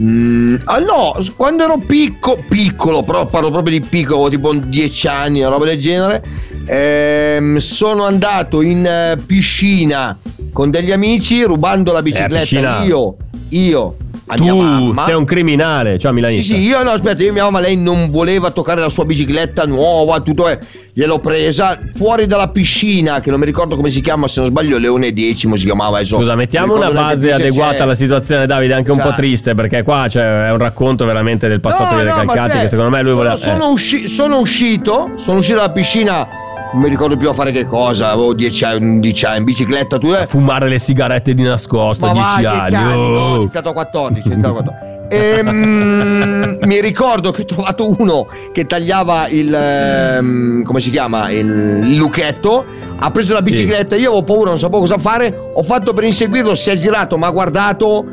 Mm, 0.00 0.56
ah 0.64 0.78
no, 0.78 1.16
quando 1.34 1.64
ero 1.64 1.78
picco, 1.78 2.42
piccolo, 2.48 3.02
però 3.02 3.26
parlo 3.26 3.50
proprio 3.50 3.78
di 3.78 3.86
piccolo, 3.86 4.28
tipo 4.28 4.54
10 4.54 5.08
anni, 5.08 5.40
una 5.40 5.48
roba 5.48 5.64
del 5.64 5.78
genere, 5.80 6.22
ehm, 6.66 7.56
sono 7.56 8.04
andato 8.04 8.62
in 8.62 8.86
eh, 8.86 9.16
piscina 9.26 10.16
con 10.52 10.70
degli 10.70 10.92
amici 10.92 11.42
rubando 11.42 11.90
la 11.92 12.02
bicicletta. 12.02 12.38
piscina. 12.38 12.82
Io, 12.84 13.16
io, 13.50 13.96
a 14.28 14.34
mia 14.40 14.52
tu 14.52 14.60
mamma. 14.60 15.02
sei 15.02 15.14
un 15.14 15.24
criminale, 15.24 15.98
ciao 15.98 16.10
Sì, 16.10 16.14
milanista. 16.16 16.54
sì, 16.54 16.60
io 16.60 16.82
no, 16.82 16.90
aspetta, 16.90 17.22
io 17.22 17.32
mia 17.32 17.44
mamma, 17.44 17.60
lei 17.60 17.76
non 17.76 18.10
voleva 18.10 18.50
toccare 18.50 18.80
la 18.80 18.88
sua 18.88 19.04
bicicletta 19.04 19.64
nuova, 19.64 20.20
tutto 20.20 20.46
è. 20.48 20.58
Gliel'ho 20.92 21.18
presa 21.20 21.78
fuori 21.94 22.26
dalla 22.26 22.48
piscina, 22.48 23.20
che 23.20 23.30
non 23.30 23.38
mi 23.38 23.46
ricordo 23.46 23.76
come 23.76 23.88
si 23.88 24.00
chiama, 24.00 24.26
se 24.26 24.40
non 24.40 24.48
sbaglio 24.50 24.78
Leone 24.78 25.12
X 25.12 25.48
si 25.54 25.64
chiamava. 25.64 25.98
adesso. 25.98 26.16
Scusa, 26.16 26.34
mettiamo 26.34 26.74
una 26.76 26.90
base 26.90 27.32
adeguata 27.32 27.74
c'è. 27.76 27.82
alla 27.82 27.94
situazione, 27.94 28.46
Davide, 28.46 28.74
anche 28.74 28.90
un 28.90 28.98
po' 28.98 29.08
Sa- 29.10 29.14
triste, 29.14 29.54
perché 29.54 29.82
qua 29.82 30.06
c'è 30.08 30.46
è 30.46 30.50
un 30.50 30.58
racconto 30.58 31.04
veramente 31.06 31.48
del 31.48 31.60
passato 31.60 31.92
No, 31.92 31.98
delle 31.98 32.10
no, 32.10 32.16
calcate 32.16 32.52
cioè, 32.52 32.60
che 32.62 32.68
secondo 32.68 32.90
me 32.90 33.02
lui 33.02 33.12
sono, 33.12 33.22
voleva... 33.22 33.36
Sono, 33.36 33.64
eh. 33.68 33.72
usci- 33.72 34.08
sono 34.08 34.38
uscito, 34.38 35.12
sono 35.16 35.38
uscito 35.38 35.56
dalla 35.58 35.72
piscina, 35.72 36.28
non 36.72 36.82
mi 36.82 36.88
ricordo 36.88 37.16
più 37.16 37.28
a 37.28 37.34
fare 37.34 37.50
che 37.50 37.66
cosa, 37.66 38.10
avevo 38.10 38.34
10 38.34 38.64
anni, 38.64 38.84
11 38.84 39.24
anni, 39.24 39.38
in 39.38 39.44
bicicletta, 39.44 39.98
tu 39.98 40.08
a 40.08 40.26
fumare 40.26 40.68
le 40.68 40.78
sigarette 40.78 41.34
di 41.34 41.42
nascosto 41.42 42.06
a 42.06 42.14
Ma 42.14 42.34
10 42.34 42.42
va, 42.42 42.50
anni. 42.50 42.68
10 42.70 42.74
anni, 42.74 43.12
no, 43.12 43.18
ho 43.18 43.32
oh. 43.32 43.36
iniziato 43.36 43.68
a 43.68 43.72
14, 43.72 44.28
ho 44.28 44.32
iniziato 44.32 44.58
a 44.58 44.62
14. 44.62 44.96
Ehm, 45.10 46.58
mi 46.64 46.80
ricordo 46.82 47.30
che 47.30 47.42
ho 47.42 47.44
trovato 47.46 47.94
uno 47.98 48.26
che 48.52 48.66
tagliava 48.66 49.26
il 49.28 49.54
ehm, 49.54 50.62
come 50.64 50.80
si 50.80 50.90
chiama 50.90 51.30
il, 51.30 51.96
lucchetto 51.96 52.62
ha 52.98 53.10
preso 53.10 53.32
la 53.32 53.42
Sì. 53.42 53.52
bicicletta 53.52 53.96
io 53.96 54.08
avevo 54.08 54.22
paura 54.22 54.50
non 54.50 54.58
sapevo 54.58 54.80
cosa 54.80 54.98
fare 54.98 55.34
ho 55.54 55.62
fatto 55.62 55.94
per 55.94 56.04
inseguirlo 56.04 56.54
si 56.54 56.68
è 56.68 56.76
girato 56.76 57.16
mi 57.16 57.24
ha 57.24 57.30
guardato 57.30 58.04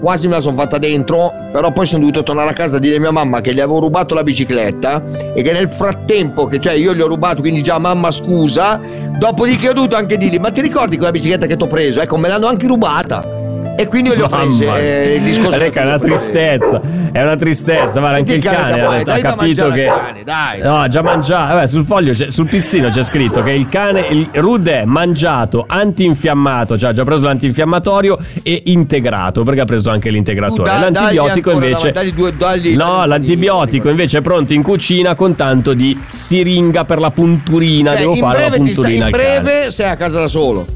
quasi 0.00 0.26
me 0.26 0.34
la 0.34 0.40
sono 0.40 0.56
fatta 0.56 0.78
dentro, 0.78 1.32
però 1.52 1.72
poi 1.72 1.86
sono 1.86 2.00
dovuto 2.00 2.22
tornare 2.22 2.50
a 2.50 2.52
casa 2.52 2.76
a 2.76 2.78
dire 2.80 2.96
a 2.96 3.00
mia 3.00 3.10
mamma 3.10 3.40
che 3.40 3.54
gli 3.54 3.60
avevo 3.60 3.80
rubato 3.80 4.14
la 4.14 4.22
bicicletta 4.22 5.02
e 5.34 5.42
che 5.42 5.52
nel 5.52 5.70
frattempo, 5.70 6.46
che 6.46 6.58
cioè 6.58 6.72
io 6.72 6.94
gli 6.94 7.00
ho 7.00 7.06
rubato, 7.06 7.40
quindi 7.40 7.62
già 7.62 7.78
mamma 7.78 8.10
scusa, 8.10 8.80
dopodiché 9.18 9.68
ho 9.68 9.72
dovuto 9.72 9.96
anche 9.96 10.16
dirgli, 10.16 10.38
ma 10.38 10.50
ti 10.50 10.60
ricordi 10.60 10.96
quella 10.96 11.12
bicicletta 11.12 11.46
che 11.46 11.56
ti 11.56 11.62
ho 11.62 11.66
preso? 11.66 12.00
Ecco, 12.00 12.16
me 12.16 12.28
l'hanno 12.28 12.46
anche 12.46 12.66
rubata. 12.66 13.39
E 13.80 13.86
quindi 13.86 14.14
li 14.14 14.20
ho 14.20 14.28
prese. 14.28 14.64
Eh, 15.10 15.14
il 15.16 15.22
discorso 15.22 15.56
Reca, 15.58 15.80
è 15.80 15.84
una 15.84 15.98
tristezza. 15.98 16.80
È 17.12 17.22
una 17.22 17.36
tristezza. 17.36 17.98
Guarda, 18.00 18.16
anche 18.18 18.34
il 18.34 18.42
cane 18.42 19.02
da 19.04 19.14
ha, 19.14 19.18
capito 19.18 19.68
che. 19.70 19.84
cane, 19.86 20.22
dai. 20.22 20.60
No, 20.60 20.80
ha 20.82 20.88
già 20.88 21.02
mangiato. 21.02 21.54
Vabbè, 21.54 21.66
sul 21.66 21.84
foglio, 21.84 22.12
sul 22.14 22.46
pizzino 22.46 22.88
c'è 22.90 23.02
scritto 23.02 23.42
che 23.42 23.52
il 23.52 23.68
cane. 23.68 24.06
Il 24.10 24.28
Rude 24.32 24.82
è 24.82 24.84
mangiato, 24.84 25.64
antinfiammato. 25.66 26.76
Cioè, 26.76 26.90
ha 26.90 26.92
già 26.92 27.04
preso 27.04 27.24
l'antinfiammatorio 27.24 28.18
e 28.42 28.62
integrato. 28.66 29.42
Perché 29.42 29.60
ha 29.60 29.64
preso 29.64 29.90
anche 29.90 30.10
l'integratore. 30.10 30.70
Da- 30.70 30.78
L'antibiotico 30.80 31.50
ancora 31.50 31.66
invece. 31.66 31.92
dagli 31.92 32.12
due- 32.12 32.36
dagli- 32.36 32.76
No, 32.76 32.98
dagli- 32.98 33.08
l'antibiotico 33.08 33.88
invece 33.88 34.18
è 34.18 34.20
pronto 34.20 34.52
in 34.52 34.62
cucina 34.62 35.14
con 35.14 35.34
tanto 35.36 35.72
di 35.72 35.98
siringa 36.06 36.84
per 36.84 36.98
la 36.98 37.10
punturina. 37.10 37.92
Cioè, 37.92 38.00
Devo 38.00 38.14
fare 38.16 38.40
la 38.42 38.48
breve, 38.50 38.64
ti 38.64 38.72
sta- 38.72 38.82
punturina 38.82 39.08
in 39.08 39.14
al 39.14 39.20
cane. 39.20 39.40
breve 39.40 39.70
sei 39.70 39.88
a 39.88 39.96
casa 39.96 40.20
da 40.20 40.26
solo. 40.26 40.66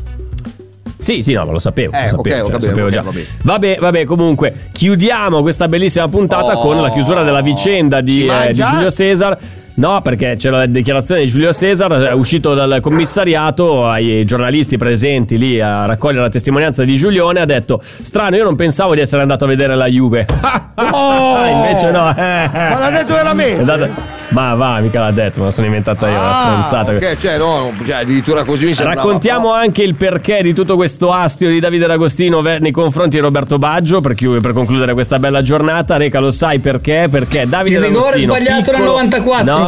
Sì, 1.05 1.20
sì, 1.20 1.34
no, 1.34 1.44
ma 1.44 1.52
lo 1.52 1.59
sapevo. 1.59 1.94
Eh, 1.94 2.02
lo 2.02 2.09
sapevo, 2.09 2.20
ok, 2.20 2.28
cioè, 2.46 2.55
ho 2.55 2.57
lo 2.57 2.61
sapevo 2.61 2.86
ok, 2.86 2.92
già. 2.92 3.02
va 3.02 3.11
bene. 3.11 3.26
Vabbè, 3.42 3.76
vabbè, 3.78 4.05
comunque, 4.05 4.55
chiudiamo 4.72 5.42
questa 5.42 5.68
bellissima 5.68 6.09
puntata 6.09 6.57
Oh, 6.59 6.61
con 6.62 6.80
la 6.80 6.90
chiusura 6.90 7.22
della 7.22 7.42
vicenda 7.42 8.00
di, 8.00 8.26
eh, 8.26 8.52
di? 8.55 8.62
Giulio 8.62 8.90
Cesar. 8.90 9.38
No, 9.77 10.01
perché 10.03 10.37
c'è 10.39 10.51
la 10.51 10.66
dichiarazione 10.66 11.22
di 11.22 11.27
Giulio 11.27 11.53
Cesar, 11.53 11.91
è 11.93 12.12
uscito 12.12 12.55
dal 12.55 12.79
commissariato 12.81 13.89
ai 13.89 14.25
giornalisti 14.25 14.77
presenti 14.77 15.37
lì 15.37 15.61
a 15.61 15.85
raccogliere 15.85 16.22
la 16.22 16.29
testimonianza 16.31 16.85
di 16.85 16.95
Giulione, 16.95 17.41
ha 17.41 17.45
detto, 17.45 17.81
strano, 17.83 18.37
io 18.37 18.45
non 18.45 18.55
pensavo 18.55 18.95
di 18.95 19.01
essere 19.01 19.22
andato 19.22 19.45
a 19.47 19.49
vedere 19.49 19.75
la 19.75 19.87
Juve. 19.87 20.27
Oh! 20.77 21.47
Invece 21.47 21.93
no. 21.93 22.01
Ma 22.16 22.79
l'ha 22.81 22.91
detto 22.91 23.14
veramente? 23.14 23.61
Andato- 23.62 23.89
Ma 24.31 24.55
va, 24.55 24.81
mica 24.81 24.99
l'ha 25.03 25.12
detto, 25.12 25.39
me 25.39 25.45
la 25.47 25.51
sono 25.53 25.66
inventata 25.68 26.09
io, 26.09 26.16
la 26.16 26.31
Ah, 26.31 26.64
stronzata. 26.64 26.91
ok, 26.97 27.16
cioè, 27.20 27.39
no, 27.39 27.70
cioè, 27.89 28.01
addirittura 28.03 28.43
così 28.43 28.64
mi 28.66 28.75
sembrava. 28.75 29.01
Raccontiamo 29.01 29.53
anche 29.53 29.85
il 29.85 29.95
perché 29.95 30.43
di 30.43 30.53
tutto 30.53 30.75
questo 30.75 31.12
astio 31.12 31.49
di 31.49 31.61
Davide 31.61 31.87
D'Agostino 31.87 32.41
nei 32.41 32.72
confronti 32.72 33.11
di 33.16 33.18
Roberto 33.22 33.59
Baggio 33.59 34.01
per, 34.01 34.14
chiu- 34.14 34.41
per 34.41 34.53
concludere 34.53 34.95
questa 34.95 35.20
bella 35.20 35.43
giornata. 35.43 35.97
Reca, 35.97 36.18
lo 36.18 36.33
sai 36.33 36.59
perché? 36.59 37.07
Perché 37.09 37.47
Davide 37.47 37.77
Il 37.77 37.83
rigore 37.85 38.01
D'Agostino 38.20 38.35
sbagliato 38.35 38.72
nel 38.72 38.83
94. 38.83 39.45
No, 39.57 39.64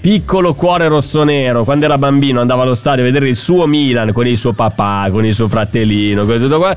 piccolo 0.00 0.54
cuore 0.54 0.86
rossonero, 0.86 1.64
quando 1.64 1.84
era 1.84 1.98
bambino 1.98 2.40
andava 2.40 2.62
allo 2.62 2.74
stadio 2.74 3.02
a 3.02 3.06
vedere 3.06 3.28
il 3.28 3.36
suo 3.36 3.66
Milan 3.66 4.12
con 4.12 4.26
il 4.26 4.36
suo 4.36 4.52
papà, 4.52 5.08
con 5.10 5.24
il 5.24 5.34
suo 5.34 5.48
fratellino, 5.48 6.24
con 6.24 6.38
tutto 6.38 6.58
qua. 6.58 6.76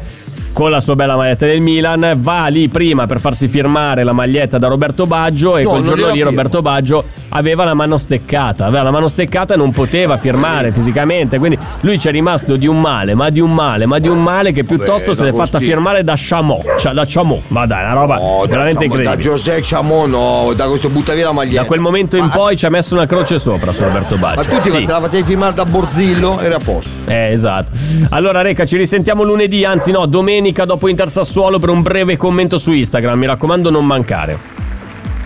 Con 0.59 0.71
la 0.71 0.81
sua 0.81 0.97
bella 0.97 1.15
maglietta 1.15 1.45
del 1.45 1.61
Milan, 1.61 2.15
va 2.17 2.47
lì 2.47 2.67
prima 2.67 3.05
per 3.05 3.21
farsi 3.21 3.47
firmare 3.47 4.03
la 4.03 4.11
maglietta 4.11 4.57
da 4.57 4.67
Roberto 4.67 5.07
Baggio 5.07 5.55
e 5.55 5.63
No, 5.63 5.69
quel 5.69 5.83
giorno 5.83 6.09
lì. 6.09 6.19
Roberto 6.19 6.61
Baggio 6.61 7.01
aveva 7.29 7.63
la 7.63 7.73
mano 7.73 7.97
steccata, 7.97 8.65
aveva 8.65 8.83
la 8.83 8.91
mano 8.91 9.07
steccata 9.07 9.53
e 9.53 9.57
non 9.57 9.71
poteva 9.71 10.17
firmare 10.17 10.73
fisicamente, 10.73 11.37
quindi 11.37 11.57
lui 11.81 11.97
ci 11.97 12.09
è 12.09 12.11
rimasto 12.11 12.57
di 12.57 12.67
un 12.67 12.77
male, 12.81 13.13
ma 13.15 13.29
di 13.29 13.39
un 13.39 13.53
male, 13.53 13.85
ma 13.85 13.99
di 13.99 14.09
un 14.09 14.21
male 14.21 14.51
che 14.51 14.65
piuttosto 14.65 15.13
se 15.13 15.23
l'è 15.23 15.29
fatta 15.29 15.43
D'Agostino. 15.59 15.71
firmare 15.75 16.03
da 16.03 16.13
Chamot, 16.17 16.75
cioè 16.75 16.91
da 16.91 17.03
Chamot, 17.07 17.43
ma 17.47 17.65
dai, 17.65 17.81
una 17.85 17.93
roba 17.93 18.15
No, 18.17 18.39
da- 18.41 18.47
veramente 18.49 18.85
da, 18.85 18.93
da 18.93 18.99
incredibile. 19.01 19.29
José 19.35 19.59
Chamon, 19.63 20.09
no, 20.09 20.51
da 20.57 20.67
questo 20.67 20.89
butta 20.89 21.13
via 21.13 21.23
la 21.27 21.31
maglietta. 21.31 21.61
Da 21.61 21.67
quel 21.67 21.79
momento 21.79 22.17
in 22.17 22.25
Ma- 22.25 22.31
poi 22.31 22.57
ci 22.57 22.65
ha 22.65 22.69
messo 22.69 22.95
una 22.95 23.05
croce 23.05 23.39
sopra 23.39 23.71
su 23.71 23.85
Roberto 23.85 24.17
Ma 24.17 24.33
Baggio. 24.33 24.49
tutti 24.49 24.71
Sì. 24.71 24.83
te 24.83 24.91
la 24.91 24.99
facevi 24.99 25.23
firmare 25.23 25.53
da 25.53 25.63
Borzillo 25.63 26.37
era 26.39 26.57
a 26.57 26.59
posto. 26.61 26.89
Eh, 27.05 27.31
esatto. 27.31 27.71
Allora, 28.09 28.41
Reca, 28.41 28.65
ci 28.65 28.75
risentiamo 28.75 29.23
lunedì, 29.23 29.63
anzi 29.63 29.91
no, 29.91 30.05
domenica 30.05 30.47
dopo 30.51 30.87
Inter 30.87 31.09
Sassuolo 31.09 31.59
per 31.59 31.69
un 31.69 31.81
breve 31.81 32.17
commento 32.17 32.57
su 32.57 32.71
Instagram. 32.71 33.17
Mi 33.19 33.25
raccomando, 33.25 33.69
non 33.69 33.85
mancare. 33.85 34.37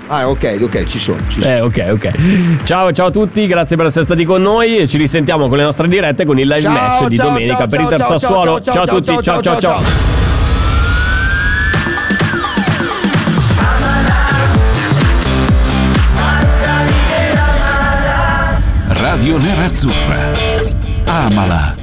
Ah, 0.08 0.30
ok, 0.30 0.58
ok, 0.62 0.84
ci 0.84 1.00
sono. 1.00 1.18
Ci 1.30 1.42
sono. 1.42 1.54
Eh, 1.54 1.60
ok, 1.62 1.88
ok. 1.92 2.64
Ciao, 2.64 2.92
ciao 2.92 3.08
a 3.08 3.12
tutti, 3.12 3.48
grazie 3.48 3.78
per 3.78 3.86
essere 3.88 4.04
stati 4.06 4.26
con 4.26 4.42
noi. 4.42 4.78
e 4.78 4.88
Ci 4.88 4.98
risentiamo 4.98 5.48
con 5.48 5.58
le 5.58 5.64
nostre 5.64 5.88
dirette 5.88 6.26
con 6.26 6.38
il 6.38 6.48
live 6.48 6.62
Ciao, 6.62 6.72
match 6.72 7.08
di 7.08 7.16
ciao, 7.16 7.28
domenica 7.30 7.58
ciao, 7.58 7.68
per 7.68 7.80
Inter 7.80 8.00
ciao, 8.00 8.18
Sassuolo. 8.20 8.62
ciao, 8.62 8.74
Ciao, 8.74 8.84
a 8.84 8.88
tutti, 8.88 9.06
ciao, 9.06 9.22
ciao, 9.22 9.42
ciao. 9.42 9.60
ciao, 9.60 9.60
ciao. 9.60 9.84
ciao. 9.84 10.12
Radio 18.90 19.38
Nerazzurra. 19.38 20.32
Amala. 21.06 21.83